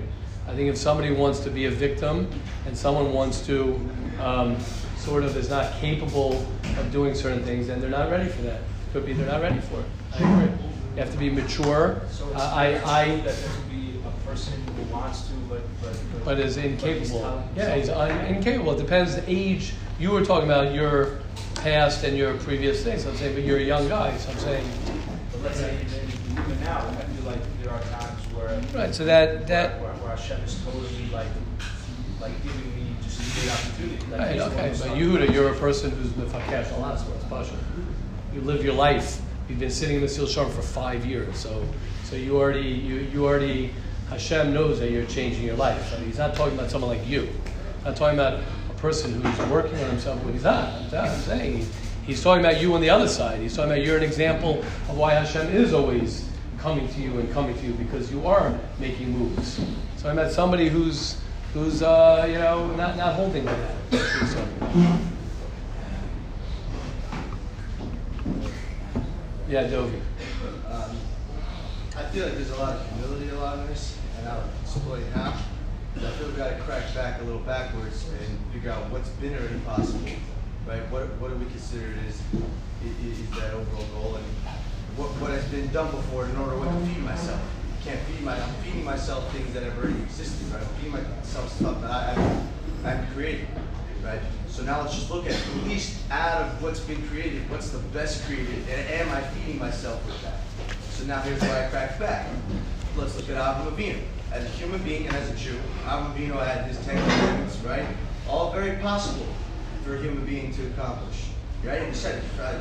I 0.49 0.55
think 0.55 0.67
if 0.67 0.77
somebody 0.77 1.11
wants 1.13 1.41
to 1.41 1.51
be 1.51 1.65
a 1.65 1.71
victim 1.71 2.27
and 2.65 2.75
someone 2.75 3.13
wants 3.13 3.45
to 3.45 3.79
um, 4.19 4.59
sort 4.97 5.23
of 5.23 5.37
is 5.37 5.47
not 5.47 5.73
capable 5.73 6.43
of 6.79 6.91
doing 6.91 7.13
certain 7.13 7.43
things, 7.43 7.67
then 7.67 7.79
they're 7.79 7.89
not 7.89 8.09
ready 8.09 8.27
for 8.27 8.41
that. 8.41 8.61
Could 8.91 9.05
be 9.05 9.13
they're 9.13 9.27
not 9.27 9.41
ready 9.41 9.59
for 9.59 9.79
it. 9.79 9.85
I 10.13 10.17
agree. 10.17 10.51
You 10.95 11.03
have 11.03 11.11
to 11.11 11.17
be 11.19 11.29
mature. 11.29 12.01
So 12.09 12.27
it's 12.29 12.35
Uh, 12.35 12.51
I, 12.55 12.65
I, 12.83 13.15
that 13.17 13.23
there 13.23 13.49
could 13.51 13.69
be 13.69 13.99
a 14.03 14.27
person 14.27 14.53
who 14.75 14.91
wants 14.91 15.27
to, 15.27 15.33
but 15.47 15.61
but 15.83 16.25
but 16.25 16.39
is 16.39 16.55
but 16.55 16.63
he's 16.63 16.73
incapable. 16.73 17.19
telling 17.19 17.49
Yeah, 17.55 17.75
he's 17.75 17.89
un- 17.89 18.25
incapable. 18.25 18.73
It 18.73 18.79
depends 18.79 19.15
the 19.15 19.23
age. 19.27 19.73
You 19.99 20.09
were 20.11 20.25
talking 20.25 20.49
about 20.49 20.73
your 20.73 21.19
past 21.55 22.03
and 22.03 22.17
your 22.17 22.33
previous 22.39 22.83
things. 22.83 23.05
I'm 23.05 23.15
saying, 23.17 23.35
but 23.35 23.43
you're 23.43 23.59
a 23.59 23.61
young 23.61 23.87
guy, 23.87 24.17
so 24.17 24.31
I'm 24.31 24.39
saying, 24.39 24.67
But 25.31 25.41
let's 25.43 25.59
say 25.59 25.77
even, 25.85 26.59
now, 26.61 26.79
I 26.79 27.03
feel 27.03 27.25
like 27.25 27.61
there 27.61 27.71
are 27.71 27.81
times 27.81 28.21
where 28.33 28.59
right. 28.73 28.95
So 28.95 29.05
that 29.05 29.45
that 29.47 29.79
Hashem 30.09 30.41
is 30.41 30.63
totally 30.63 31.09
like 31.11 31.27
like 32.19 32.43
giving 32.43 32.75
me 32.75 32.95
just 33.01 33.19
a 33.21 33.39
great 33.39 33.51
opportunity. 33.53 34.05
Like 34.11 34.19
Right, 34.19 34.35
he's 34.35 34.43
the 34.43 34.49
one 34.49 34.65
okay, 34.65 34.75
but 34.79 34.97
Yehuda, 34.97 35.33
you're 35.33 35.53
a 35.53 35.55
person 35.55 35.91
who's 35.91 36.09
mefakash 36.09 36.75
a 36.75 36.79
lot 36.79 36.93
of 36.93 36.99
sports, 36.99 37.23
pasha. 37.25 37.57
You 38.33 38.41
live 38.41 38.63
your 38.63 38.73
life. 38.73 39.21
You've 39.47 39.59
been 39.59 39.71
sitting 39.71 39.95
in 39.95 40.01
the 40.01 40.07
seal 40.07 40.25
sharm 40.25 40.51
for 40.51 40.61
five 40.61 41.05
years, 41.05 41.37
so 41.37 41.65
so 42.03 42.15
you 42.15 42.37
already 42.37 42.67
you, 42.67 42.95
you 43.13 43.25
already 43.25 43.73
Hashem 44.09 44.53
knows 44.53 44.79
that 44.79 44.91
you're 44.91 45.05
changing 45.05 45.43
your 45.43 45.55
life. 45.55 45.93
I 45.93 45.97
mean, 45.97 46.07
he's 46.07 46.17
not 46.17 46.35
talking 46.35 46.57
about 46.57 46.71
someone 46.71 46.89
like 46.89 47.07
you. 47.07 47.21
He's 47.21 47.85
not 47.85 47.95
talking 47.95 48.19
about 48.19 48.41
a 48.69 48.73
person 48.73 49.21
who's 49.21 49.49
working 49.49 49.77
on 49.79 49.89
himself, 49.91 50.19
but 50.23 50.33
he's 50.33 50.43
not. 50.43 50.73
I'm, 50.93 50.95
I'm 50.95 51.19
saying 51.19 51.67
he's 52.05 52.23
talking 52.23 52.43
about 52.43 52.59
you 52.59 52.73
on 52.73 52.81
the 52.81 52.89
other 52.89 53.07
side. 53.07 53.39
He's 53.39 53.55
talking 53.55 53.71
about 53.71 53.83
you're 53.83 53.97
an 53.97 54.03
example 54.03 54.59
of 54.89 54.97
why 54.97 55.13
Hashem 55.13 55.47
is 55.55 55.73
always 55.73 56.27
coming 56.57 56.87
to 56.89 57.01
you 57.01 57.19
and 57.19 57.31
coming 57.31 57.57
to 57.57 57.65
you 57.65 57.73
because 57.73 58.11
you 58.11 58.27
are 58.27 58.57
making 58.79 59.17
moves. 59.17 59.61
So 59.99 60.09
I 60.09 60.13
met 60.13 60.31
somebody 60.31 60.69
who's 60.69 61.17
who's 61.53 61.81
uh, 61.83 62.25
you 62.25 62.35
know 62.39 62.67
not 62.75 62.95
not 62.95 63.15
holding 63.15 63.43
to 63.43 63.49
that. 63.51 63.75
About. 63.91 64.99
Yeah, 69.49 69.63
Dovi. 69.67 69.99
Um, 70.69 70.95
I 71.97 72.03
feel 72.11 72.25
like 72.27 72.35
there's 72.35 72.51
a 72.51 72.55
lot 72.57 72.75
of 72.75 72.87
humility 72.93 73.29
a 73.29 73.35
lot 73.35 73.55
along 73.55 73.67
this, 73.67 73.97
and 74.17 74.27
I'll 74.29 74.43
explain 74.63 75.03
how. 75.11 75.33
I 75.97 76.11
feel 76.11 76.27
we've 76.27 76.37
gotta 76.37 76.55
crack 76.61 76.93
back 76.95 77.19
a 77.19 77.23
little 77.25 77.41
backwards 77.41 78.07
and 78.07 78.53
figure 78.53 78.71
out 78.71 78.89
what's 78.91 79.09
been 79.19 79.33
already 79.33 79.59
possible, 79.65 80.07
right? 80.65 80.79
What, 80.91 81.07
what 81.19 81.29
do 81.31 81.35
we 81.35 81.45
consider 81.51 81.91
is, 82.07 82.21
i- 82.31 82.87
i- 82.87 83.09
is 83.11 83.29
that 83.31 83.53
overall 83.53 83.83
goal, 83.91 84.15
and 84.15 84.23
what, 84.95 85.09
what 85.19 85.31
has 85.31 85.43
been 85.45 85.67
done 85.73 85.91
before 85.91 86.23
in 86.25 86.37
order 86.37 86.55
to 86.63 86.85
feed 86.85 87.03
myself. 87.03 87.41
Can't 87.83 87.99
feed 88.01 88.21
my, 88.21 88.33
I'm 88.35 88.53
feeding 88.55 88.83
myself 88.83 89.31
things 89.31 89.53
that 89.53 89.63
have 89.63 89.77
already 89.77 90.01
existed, 90.03 90.51
right? 90.53 90.61
I'm 90.61 90.67
feeding 90.75 90.91
myself 90.91 91.51
stuff 91.55 91.81
that 91.81 91.91
I, 91.91 92.11
I've, 92.11 92.85
I've 92.85 93.13
created, 93.13 93.47
right? 94.03 94.19
So 94.47 94.63
now 94.63 94.81
let's 94.81 94.95
just 94.95 95.09
look 95.09 95.25
at 95.25 95.31
at 95.31 95.63
least 95.63 95.99
out 96.11 96.41
of 96.41 96.61
what's 96.61 96.81
been 96.81 97.01
created, 97.07 97.49
what's 97.49 97.69
the 97.69 97.79
best 97.89 98.25
created, 98.25 98.67
and 98.69 98.89
am 98.89 99.09
I 99.15 99.21
feeding 99.21 99.59
myself 99.59 100.05
with 100.05 100.21
that? 100.23 100.41
So 100.91 101.05
now 101.05 101.21
here's 101.21 101.41
where 101.41 101.65
I 101.65 101.69
crack 101.69 101.97
back. 101.97 102.27
Let's 102.97 103.15
look 103.15 103.29
at 103.29 103.37
Avram 103.37 103.71
Avinu. 103.71 104.01
As 104.31 104.43
a 104.43 104.49
human 104.49 104.83
being 104.83 105.07
and 105.07 105.15
as 105.15 105.31
a 105.31 105.35
Jew, 105.35 105.57
Avram 105.85 106.13
Avinu 106.13 106.45
had 106.45 106.65
his 106.65 106.77
Ten 106.85 106.97
Commandments, 106.97 107.57
right? 107.59 107.85
All 108.27 108.51
very 108.51 108.77
possible 108.77 109.27
for 109.83 109.95
a 109.95 110.01
human 110.01 110.25
being 110.25 110.53
to 110.53 110.67
accomplish. 110.67 111.29
Right? 111.63 111.79
And 111.79 111.89
he 111.89 111.95
said, 111.95 112.23
uh, 112.39 112.53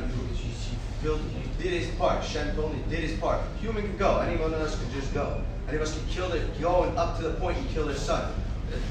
he 1.01 1.63
did 1.63 1.81
his 1.81 1.89
part. 1.95 2.23
Shem 2.23 2.55
did 2.89 2.99
his 2.99 3.19
part. 3.19 3.41
Human 3.61 3.83
can 3.83 3.97
go. 3.97 4.19
Anyone 4.19 4.53
else 4.53 4.79
can 4.79 4.91
just 4.91 5.13
go. 5.13 5.41
Any 5.67 5.77
of 5.77 5.83
us 5.83 5.97
can 5.97 6.07
kill 6.07 6.29
their, 6.29 6.45
go 6.59 6.83
and 6.83 6.97
up 6.97 7.17
to 7.17 7.23
the 7.23 7.33
point 7.35 7.57
and 7.57 7.69
kill 7.69 7.85
their 7.85 7.95
son. 7.95 8.33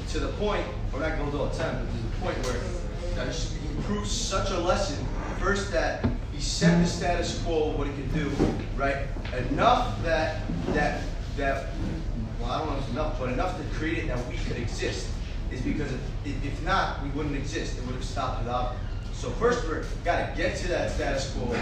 To 0.09 0.19
the 0.19 0.29
point, 0.33 0.65
we're 0.91 0.99
not 0.99 1.17
going 1.17 1.31
to 1.31 1.57
time, 1.57 1.85
but 1.85 1.91
to 1.91 2.03
the 2.03 2.17
point 2.21 2.37
where 2.45 2.79
he 3.25 3.81
proves 3.83 4.11
such 4.11 4.49
a 4.51 4.59
lesson. 4.59 5.05
First, 5.39 5.71
that 5.71 6.05
he 6.33 6.41
set 6.41 6.81
the 6.81 6.87
status 6.87 7.41
quo 7.43 7.71
of 7.71 7.77
what 7.77 7.87
he 7.87 7.93
could 7.93 8.13
do, 8.13 8.31
right? 8.75 9.07
Enough 9.51 10.01
that 10.03 10.41
that 10.73 11.03
that 11.37 11.67
well, 12.39 12.51
I 12.51 12.59
don't 12.59 12.69
know 12.69 12.77
if 12.77 12.83
it's 12.83 12.91
enough, 12.91 13.19
but 13.19 13.29
enough 13.29 13.57
to 13.57 13.63
create 13.75 13.99
it 13.99 14.07
that 14.07 14.25
we 14.27 14.35
could 14.37 14.57
exist 14.57 15.09
is 15.51 15.61
because 15.61 15.91
if, 16.25 16.45
if 16.45 16.63
not, 16.63 17.03
we 17.03 17.09
wouldn't 17.09 17.35
exist. 17.35 17.77
It 17.77 17.85
would 17.85 17.95
have 17.95 18.03
stopped 18.03 18.39
without. 18.43 18.75
So 19.13 19.29
first, 19.31 19.67
we're 19.67 19.83
got 20.05 20.29
to 20.29 20.37
get 20.37 20.55
to 20.57 20.67
that 20.69 20.91
status 20.91 21.33
quo, 21.33 21.53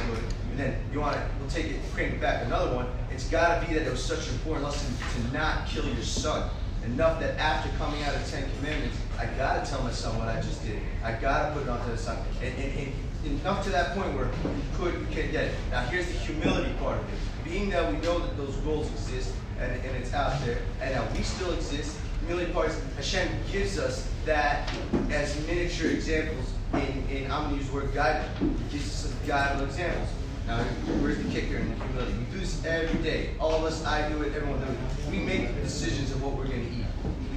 and 0.57 0.73
then 0.73 0.81
you 0.91 0.99
want 0.99 1.15
to 1.15 1.21
we'll 1.39 1.49
take 1.49 1.67
it, 1.67 1.79
crank 1.93 2.13
it 2.13 2.21
back 2.21 2.43
another 2.45 2.75
one. 2.75 2.87
It's 3.11 3.29
got 3.29 3.61
to 3.61 3.67
be 3.67 3.75
that 3.75 3.85
it 3.85 3.91
was 3.91 4.03
such 4.03 4.27
an 4.27 4.33
important 4.33 4.65
lesson 4.65 4.93
to 5.13 5.33
not 5.33 5.67
kill 5.67 5.85
your 5.85 6.03
son. 6.03 6.49
Enough 6.83 7.19
that 7.19 7.37
after 7.37 7.69
coming 7.77 8.01
out 8.03 8.15
of 8.15 8.25
Ten 8.29 8.49
Commandments, 8.57 8.97
I 9.19 9.25
got 9.37 9.63
to 9.63 9.69
tell 9.69 9.83
my 9.83 9.91
son 9.91 10.17
what 10.17 10.29
I 10.29 10.41
just 10.41 10.63
did. 10.63 10.79
I 11.03 11.11
got 11.13 11.49
to 11.49 11.53
put 11.53 11.63
it 11.63 11.69
onto 11.69 11.91
the 11.91 11.97
son, 11.97 12.17
and, 12.41 12.53
and, 12.57 12.93
and 13.25 13.39
enough 13.41 13.63
to 13.65 13.69
that 13.71 13.93
point 13.93 14.15
where 14.15 14.25
you 14.25 14.61
could, 14.75 14.93
you 14.93 15.05
can 15.07 15.31
get 15.31 15.45
it. 15.45 15.55
Now 15.69 15.81
here's 15.87 16.07
the 16.07 16.13
humility 16.13 16.71
part 16.79 16.97
of 16.99 17.13
it. 17.13 17.19
Being 17.43 17.69
that 17.71 17.91
we 17.91 17.99
know 17.99 18.19
that 18.19 18.37
those 18.37 18.55
goals 18.57 18.89
exist 18.91 19.33
and, 19.59 19.71
and 19.71 19.97
it's 19.97 20.13
out 20.13 20.39
there, 20.45 20.59
and 20.81 20.95
that 20.95 21.11
we 21.13 21.23
still 21.23 21.51
exist, 21.53 21.97
humility 22.21 22.51
part 22.53 22.69
is 22.69 22.81
Hashem 22.95 23.27
gives 23.51 23.77
us 23.77 24.09
that 24.25 24.71
as 25.09 25.45
miniature 25.45 25.89
examples 25.91 26.53
in, 26.73 27.07
in 27.09 27.31
I'm 27.31 27.45
gonna 27.45 27.57
use 27.57 27.67
the 27.67 27.73
word 27.73 27.93
guidance. 27.93 28.27
He 28.39 28.77
gives 28.77 29.05
us 29.05 29.11
some 29.11 29.63
examples. 29.63 30.09
Now 30.47 30.63
where's 31.03 31.17
the 31.17 31.29
kicker 31.29 31.57
in 31.57 31.69
the 31.69 31.75
humility? 31.85 32.13
We 32.13 32.25
do 32.33 32.39
this 32.39 32.65
every 32.65 33.01
day. 33.03 33.31
All 33.39 33.53
of 33.53 33.63
us, 33.65 33.85
I 33.85 34.07
do 34.09 34.21
it, 34.21 34.33
everyone 34.33 34.59
does 34.61 34.69
it. 34.69 35.11
We 35.11 35.19
make 35.19 35.53
decisions 35.61 36.11
of 36.11 36.23
what 36.23 36.33
we're 36.33 36.45
gonna 36.45 36.63
eat. 36.63 36.85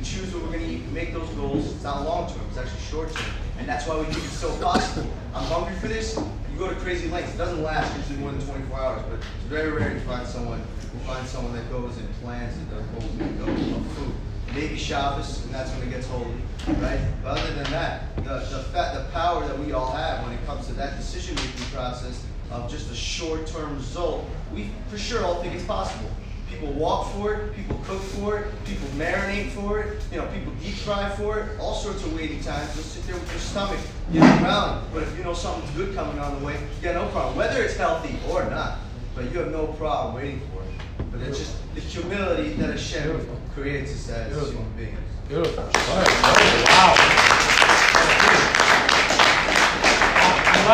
We 0.00 0.06
choose 0.06 0.32
what 0.32 0.44
we're 0.44 0.52
going 0.52 0.64
to 0.64 0.66
eat. 0.66 0.82
We 0.86 0.92
make 0.92 1.12
those 1.12 1.28
goals. 1.30 1.72
It's 1.74 1.84
not 1.84 2.06
long 2.06 2.26
term. 2.26 2.40
It's 2.48 2.56
actually 2.56 2.80
short 2.80 3.12
term, 3.12 3.30
and 3.58 3.68
that's 3.68 3.86
why 3.86 3.98
we 3.98 4.06
keep 4.06 4.24
it 4.24 4.30
so 4.30 4.50
possible. 4.56 5.06
I'm 5.34 5.44
hungry 5.44 5.74
for 5.74 5.88
this. 5.88 6.16
You 6.16 6.58
go 6.58 6.70
to 6.70 6.74
crazy 6.76 7.08
lengths. 7.08 7.34
It 7.34 7.36
doesn't 7.36 7.62
last 7.62 7.94
usually 7.98 8.16
more 8.16 8.32
than 8.32 8.40
24 8.46 8.80
hours, 8.80 9.02
but 9.10 9.16
it's 9.16 9.26
very 9.44 9.70
rare 9.72 9.92
to 9.92 10.00
find 10.00 10.26
someone 10.26 10.58
who 10.92 10.98
finds 11.00 11.30
someone 11.30 11.52
that 11.52 11.70
goes 11.70 11.98
and 11.98 12.10
plans 12.22 12.56
the 12.70 12.76
whole 12.82 13.10
week 13.10 13.40
of, 13.40 13.76
of 13.76 13.92
food. 13.92 14.12
Maybe 14.54 14.78
Shabbos, 14.78 15.44
and 15.44 15.52
that's 15.54 15.70
when 15.72 15.86
it 15.86 15.90
gets 15.90 16.06
holy, 16.06 16.32
right? 16.80 17.00
But 17.22 17.38
other 17.38 17.52
than 17.52 17.70
that, 17.70 18.16
the 18.16 18.22
the, 18.22 18.62
fa- 18.72 19.04
the 19.04 19.12
power 19.12 19.46
that 19.46 19.58
we 19.58 19.72
all 19.72 19.92
have 19.92 20.24
when 20.24 20.32
it 20.32 20.46
comes 20.46 20.66
to 20.68 20.72
that 20.74 20.96
decision 20.96 21.34
making 21.34 21.66
process 21.72 22.24
of 22.50 22.70
just 22.70 22.90
a 22.90 22.94
short 22.94 23.46
term 23.46 23.76
result, 23.76 24.24
we 24.52 24.70
for 24.88 24.98
sure 24.98 25.24
all 25.24 25.42
think 25.42 25.54
it's 25.54 25.64
possible. 25.64 26.10
People 26.48 26.72
walk 26.72 27.12
for 27.14 27.34
it, 27.34 27.54
people 27.54 27.80
cook 27.84 28.00
for 28.02 28.38
it, 28.38 28.64
people 28.64 28.88
marinate 28.96 29.50
for 29.50 29.80
it, 29.80 30.02
you 30.10 30.18
know, 30.18 30.26
people 30.28 30.52
deep 30.60 30.74
fry 30.74 31.08
for 31.10 31.38
it, 31.38 31.60
all 31.60 31.74
sorts 31.74 32.02
of 32.04 32.12
waiting 32.14 32.40
times. 32.42 32.74
You'll 32.74 32.84
sit 32.84 33.06
there 33.06 33.14
with 33.14 33.30
your 33.30 33.40
stomach, 33.40 33.78
you 34.10 34.18
know. 34.18 34.82
But 34.92 35.04
if 35.04 35.16
you 35.16 35.22
know 35.22 35.32
something's 35.32 35.70
good 35.76 35.94
coming 35.94 36.18
on 36.18 36.40
the 36.40 36.44
way, 36.46 36.54
you 36.54 36.82
got 36.82 36.96
no 36.96 37.08
problem. 37.12 37.36
Whether 37.36 37.62
it's 37.62 37.76
healthy 37.76 38.18
or 38.28 38.44
not, 38.50 38.78
but 39.14 39.32
you 39.32 39.38
have 39.38 39.52
no 39.52 39.68
problem 39.68 40.16
waiting 40.16 40.40
for 40.52 40.62
it. 40.62 41.06
But 41.12 41.20
it's 41.20 41.38
just 41.38 41.56
the 41.74 41.80
humility 41.80 42.54
that 42.54 42.70
Hashem 42.70 43.04
Beautiful. 43.04 43.36
creates 43.54 43.92
us 43.92 44.08
as 44.10 44.28
Beautiful. 44.32 44.62
human 44.62 44.76
beings. 44.76 44.98
Beautiful. 45.28 45.64
Wow. 45.64 46.99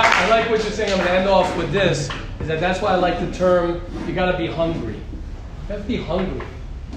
I 0.05 0.29
like 0.29 0.51
what 0.51 0.63
you're 0.63 0.73
saying. 0.73 0.93
I'm 0.93 0.99
going 0.99 1.09
to 1.09 1.15
end 1.15 1.29
off 1.29 1.57
with 1.57 1.73
this. 1.73 2.11
Is 2.41 2.49
that 2.49 2.61
that's 2.61 2.83
why 2.83 2.91
I 2.91 2.97
like 2.97 3.19
the 3.19 3.33
term. 3.33 3.81
You 4.07 4.15
got 4.15 4.31
to 4.31 4.37
be 4.37 4.47
hungry. 4.47 4.95
You 4.95 5.69
have 5.69 5.83
to 5.83 5.89
be 5.89 5.97
hungry. 5.97 6.47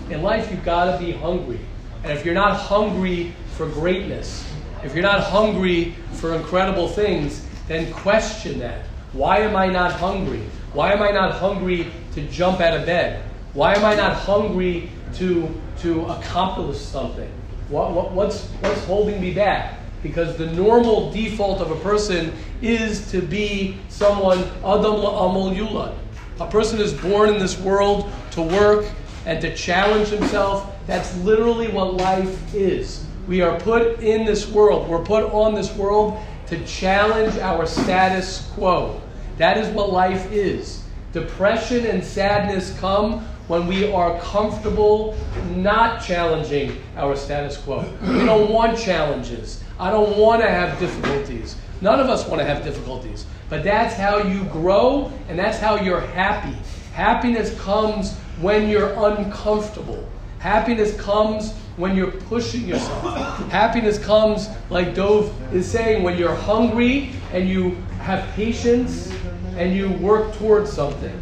In 0.09 0.21
life, 0.21 0.51
you 0.51 0.57
got 0.57 0.91
to 0.91 1.03
be 1.03 1.11
hungry. 1.11 1.59
And 2.03 2.11
if 2.11 2.25
you're 2.25 2.33
not 2.33 2.57
hungry 2.57 3.33
for 3.55 3.67
greatness, 3.67 4.45
if 4.83 4.93
you're 4.93 5.03
not 5.03 5.21
hungry 5.21 5.95
for 6.13 6.35
incredible 6.35 6.87
things, 6.87 7.45
then 7.67 7.91
question 7.93 8.59
that. 8.59 8.85
Why 9.13 9.39
am 9.39 9.55
I 9.55 9.67
not 9.67 9.93
hungry? 9.93 10.41
Why 10.73 10.93
am 10.93 11.01
I 11.01 11.11
not 11.11 11.33
hungry 11.33 11.91
to 12.13 12.21
jump 12.27 12.59
out 12.59 12.77
of 12.77 12.85
bed? 12.85 13.23
Why 13.53 13.75
am 13.75 13.85
I 13.85 13.95
not 13.95 14.13
hungry 14.13 14.89
to, 15.15 15.49
to 15.79 16.05
accomplish 16.05 16.79
something? 16.79 17.31
What, 17.69 17.91
what, 17.91 18.11
what's, 18.11 18.47
what's 18.47 18.83
holding 18.85 19.21
me 19.21 19.33
back? 19.33 19.78
Because 20.01 20.37
the 20.37 20.47
normal 20.47 21.11
default 21.11 21.61
of 21.61 21.71
a 21.71 21.75
person 21.77 22.33
is 22.61 23.09
to 23.11 23.21
be 23.21 23.77
someone, 23.89 24.39
Adam 24.63 24.95
la'amal 24.95 25.55
yulad. 25.55 25.95
A 26.39 26.47
person 26.47 26.79
is 26.79 26.93
born 26.93 27.29
in 27.29 27.39
this 27.39 27.59
world 27.59 28.09
to 28.31 28.41
work 28.41 28.85
and 29.25 29.41
to 29.41 29.53
challenge 29.55 30.07
himself. 30.07 30.73
That's 30.87 31.15
literally 31.17 31.67
what 31.67 31.95
life 31.95 32.55
is. 32.55 33.05
We 33.27 33.41
are 33.41 33.59
put 33.59 33.99
in 33.99 34.25
this 34.25 34.47
world, 34.49 34.89
we're 34.89 35.03
put 35.03 35.25
on 35.25 35.53
this 35.53 35.71
world 35.75 36.17
to 36.47 36.63
challenge 36.65 37.37
our 37.37 37.67
status 37.67 38.49
quo. 38.53 39.01
That 39.37 39.57
is 39.57 39.67
what 39.69 39.91
life 39.91 40.31
is. 40.31 40.83
Depression 41.13 41.85
and 41.85 42.03
sadness 42.03 42.77
come 42.79 43.19
when 43.47 43.67
we 43.67 43.91
are 43.91 44.19
comfortable 44.19 45.15
not 45.49 46.03
challenging 46.03 46.81
our 46.95 47.15
status 47.15 47.57
quo. 47.57 47.85
We 48.01 48.25
don't 48.25 48.51
want 48.51 48.77
challenges. 48.77 49.63
I 49.79 49.89
don't 49.91 50.17
want 50.17 50.41
to 50.41 50.49
have 50.49 50.77
difficulties. 50.79 51.55
None 51.81 51.99
of 51.99 52.09
us 52.09 52.27
want 52.27 52.41
to 52.41 52.45
have 52.45 52.63
difficulties. 52.63 53.25
But 53.49 53.63
that's 53.63 53.95
how 53.95 54.17
you 54.17 54.43
grow 54.45 55.11
and 55.29 55.39
that's 55.39 55.57
how 55.57 55.77
you're 55.77 56.01
happy. 56.01 56.57
Happiness 56.93 57.57
comes 57.61 58.17
when 58.41 58.69
you're 58.69 58.93
uncomfortable. 59.05 60.07
Happiness 60.39 60.99
comes 60.99 61.53
when 61.77 61.95
you're 61.95 62.11
pushing 62.11 62.67
yourself. 62.67 63.49
Happiness 63.49 63.97
comes, 63.97 64.49
like 64.69 64.93
Dove 64.93 65.33
is 65.53 65.69
saying, 65.69 66.03
when 66.03 66.17
you're 66.17 66.35
hungry 66.35 67.11
and 67.31 67.47
you 67.47 67.75
have 68.01 68.27
patience 68.35 69.11
and 69.55 69.73
you 69.73 69.91
work 69.93 70.33
towards 70.35 70.71
something. 70.71 71.21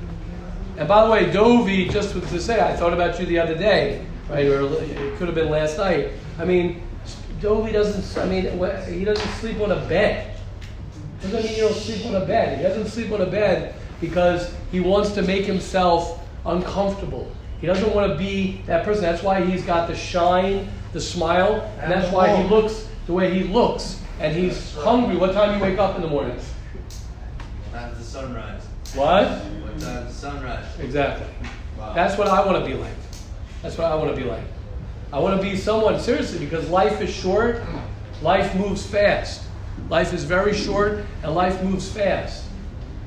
And 0.78 0.88
by 0.88 1.06
the 1.06 1.12
way, 1.12 1.32
Dovey, 1.32 1.90
just 1.90 2.14
to 2.14 2.40
say, 2.40 2.60
I 2.60 2.76
thought 2.76 2.94
about 2.94 3.20
you 3.20 3.26
the 3.26 3.40
other 3.40 3.56
day, 3.56 4.06
right? 4.30 4.46
Or 4.46 4.62
it 4.64 5.18
could 5.18 5.28
have 5.28 5.36
been 5.36 5.50
last 5.50 5.78
night. 5.78 6.12
I 6.38 6.46
mean, 6.46 6.84
Dovey 7.42 7.72
doesn't. 7.72 8.22
I 8.22 8.26
mean, 8.26 8.44
he 8.92 9.06
doesn't 9.06 9.32
sleep 9.40 9.60
on 9.60 9.72
a 9.72 9.86
bed. 9.88 10.36
Doesn't 11.22 11.44
mean 11.44 11.56
you 11.56 11.62
don't 11.62 11.74
sleep 11.74 12.06
on 12.06 12.16
a 12.16 12.26
bed. 12.26 12.58
He 12.58 12.64
doesn't 12.64 12.88
sleep 12.88 13.12
on 13.12 13.22
a 13.22 13.26
bed 13.26 13.76
because 14.00 14.54
he 14.72 14.80
wants 14.80 15.12
to 15.12 15.22
make 15.22 15.46
himself 15.46 16.24
uncomfortable. 16.46 17.32
He 17.60 17.68
doesn't 17.68 17.94
want 17.94 18.12
to 18.12 18.18
be 18.18 18.62
that 18.68 18.86
person. 18.86 19.02
That's 19.02 19.24
why 19.24 19.44
he's 19.44 19.64
got 19.64 19.88
the 19.88 19.96
shine, 19.96 20.70
the 20.94 21.02
smile, 21.02 21.72
and 21.80 21.92
that's 21.92 22.12
why 22.14 22.36
he 22.36 22.48
looks 22.48 22.88
the 23.08 23.14
way 23.14 23.34
he 23.34 23.46
looks. 23.46 24.00
And 24.20 24.36
he's 24.36 24.76
hungry. 24.76 25.16
What 25.18 25.34
time 25.34 25.50
do 25.52 25.58
you 25.58 25.64
wake 25.64 25.80
up 25.80 25.96
in 25.96 26.02
the 26.02 26.08
morning? 26.08 26.38
After 27.74 27.98
the 27.98 28.04
sunrise. 28.04 28.62
What? 28.94 29.28
What 29.28 29.80
time 29.80 30.06
the 30.06 30.12
sunrise? 30.12 30.66
Exactly. 30.80 31.28
Wow. 31.78 31.94
That's 31.94 32.18
what 32.18 32.28
I 32.28 32.44
want 32.46 32.64
to 32.64 32.70
be 32.70 32.76
like. 32.76 32.94
That's 33.62 33.78
what 33.78 33.92
I 33.92 33.96
want 33.96 34.16
to 34.16 34.16
be 34.16 34.28
like. 34.28 34.44
I 35.12 35.20
want 35.20 35.40
to 35.40 35.42
be 35.42 35.56
someone, 35.56 36.00
seriously, 36.00 36.40
because 36.40 36.70
life 36.70 37.02
is 37.02 37.10
short, 37.10 37.62
life 38.22 38.54
moves 38.56 38.86
fast. 38.86 39.44
Life 39.90 40.14
is 40.14 40.26
very 40.26 40.54
short, 40.54 41.06
and 41.24 41.34
life 41.34 41.64
moves 41.64 41.90
fast. 41.90 42.44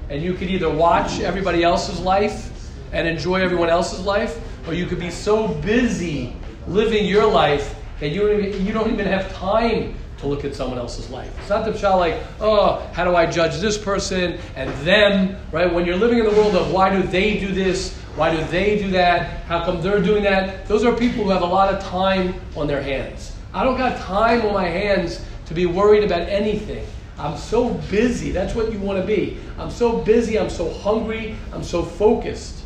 And 0.08 0.22
you 0.22 0.32
could 0.32 0.48
either 0.48 0.70
watch 0.70 1.20
everybody 1.20 1.62
else's 1.62 2.00
life 2.00 2.72
and 2.92 3.06
enjoy 3.06 3.42
everyone 3.42 3.68
else's 3.68 4.04
life, 4.04 4.40
or 4.66 4.72
you 4.72 4.86
could 4.86 4.98
be 4.98 5.10
so 5.10 5.48
busy 5.48 6.34
living 6.66 7.04
your 7.04 7.30
life 7.30 7.76
that 8.00 8.08
you 8.08 8.26
don't 8.26 8.44
even, 8.44 8.66
you 8.66 8.72
don't 8.72 8.90
even 8.90 9.06
have 9.06 9.30
time 9.34 9.94
to 10.18 10.26
look 10.26 10.44
at 10.44 10.54
someone 10.54 10.78
else's 10.78 11.10
life. 11.10 11.30
It's 11.38 11.48
not 11.48 11.64
the 11.64 11.72
child 11.72 12.00
like, 12.00 12.18
oh, 12.40 12.86
how 12.92 13.04
do 13.04 13.14
I 13.14 13.26
judge 13.26 13.58
this 13.58 13.76
person 13.76 14.38
and 14.56 14.70
them, 14.86 15.36
right? 15.52 15.72
When 15.72 15.84
you're 15.84 15.96
living 15.96 16.18
in 16.18 16.24
the 16.24 16.32
world 16.32 16.54
of 16.56 16.72
why 16.72 16.94
do 16.94 17.02
they 17.02 17.38
do 17.38 17.52
this, 17.52 17.98
why 18.16 18.34
do 18.34 18.42
they 18.44 18.78
do 18.78 18.90
that, 18.90 19.44
how 19.44 19.64
come 19.64 19.80
they're 19.82 20.02
doing 20.02 20.22
that, 20.24 20.66
those 20.66 20.84
are 20.84 20.94
people 20.94 21.24
who 21.24 21.30
have 21.30 21.42
a 21.42 21.46
lot 21.46 21.72
of 21.72 21.82
time 21.82 22.34
on 22.56 22.66
their 22.66 22.82
hands. 22.82 23.36
I 23.52 23.64
don't 23.64 23.76
got 23.76 24.00
time 24.00 24.42
on 24.42 24.52
my 24.52 24.66
hands 24.66 25.24
to 25.46 25.54
be 25.54 25.66
worried 25.66 26.04
about 26.04 26.22
anything. 26.22 26.86
I'm 27.18 27.36
so 27.36 27.74
busy. 27.90 28.30
That's 28.30 28.54
what 28.54 28.72
you 28.72 28.78
want 28.78 28.98
to 29.00 29.06
be. 29.06 29.36
I'm 29.58 29.70
so 29.70 29.98
busy. 29.98 30.38
I'm 30.38 30.48
so 30.48 30.72
hungry. 30.72 31.36
I'm 31.52 31.62
so 31.62 31.82
focused 31.82 32.62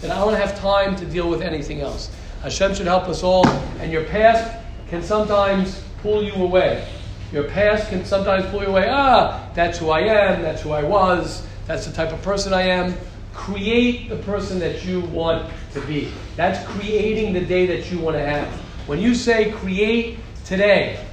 that 0.00 0.10
I 0.10 0.18
don't 0.18 0.34
have 0.34 0.58
time 0.58 0.96
to 0.96 1.04
deal 1.04 1.28
with 1.28 1.42
anything 1.42 1.80
else. 1.80 2.10
Hashem 2.42 2.74
should 2.74 2.86
help 2.86 3.08
us 3.08 3.22
all. 3.22 3.46
And 3.80 3.92
your 3.92 4.04
past 4.04 4.56
can 4.88 5.02
sometimes 5.02 5.82
pull 6.00 6.22
you 6.22 6.32
away. 6.34 6.88
Your 7.32 7.44
past 7.44 7.88
can 7.88 8.04
sometimes 8.04 8.46
pull 8.46 8.62
you 8.62 8.68
away. 8.68 8.88
Ah, 8.88 9.48
that's 9.54 9.78
who 9.78 9.90
I 9.90 10.00
am. 10.00 10.42
That's 10.42 10.62
who 10.62 10.70
I 10.70 10.82
was. 10.82 11.46
That's 11.66 11.86
the 11.86 11.92
type 11.92 12.12
of 12.12 12.22
person 12.22 12.52
I 12.52 12.62
am. 12.62 12.94
Create 13.34 14.08
the 14.08 14.16
person 14.16 14.58
that 14.58 14.84
you 14.84 15.00
want 15.00 15.50
to 15.72 15.80
be. 15.82 16.12
That's 16.36 16.64
creating 16.68 17.32
the 17.32 17.40
day 17.40 17.66
that 17.66 17.90
you 17.90 17.98
want 17.98 18.16
to 18.16 18.24
have. 18.24 18.48
When 18.86 19.00
you 19.00 19.14
say 19.14 19.52
create 19.52 20.18
today, 20.44 21.04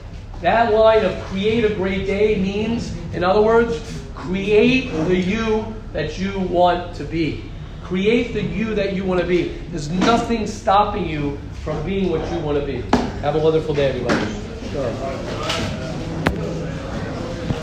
that 0.42 0.74
line 0.74 1.06
of 1.06 1.18
create 1.26 1.66
a 1.66 1.74
great 1.76 2.06
day 2.06 2.40
means, 2.42 2.96
in 3.14 3.24
other 3.24 3.42
words, 3.42 4.02
create 4.16 4.92
the 5.08 5.18
you 5.18 5.74
that 5.94 6.18
you 6.20 6.40
want 6.40 6.96
to 6.96 7.04
be. 7.04 7.44
Create 7.84 8.34
the 8.34 8.44
you 8.44 8.76
that 8.76 8.94
you 8.94 9.04
want 9.04 9.20
to 9.20 9.28
be. 9.28 9.50
There's 9.70 9.90
nothing 9.90 10.46
stopping 10.46 11.08
you 11.08 11.38
from 11.64 11.84
being 11.86 12.10
what 12.10 12.32
you 12.32 12.40
want 12.40 12.60
to 12.60 12.66
be. 12.66 12.82
Have 13.22 13.36
a 13.36 13.40
wonderful 13.40 13.74
day, 13.74 13.88
everybody. 13.90 14.32
Sure. 14.72 15.79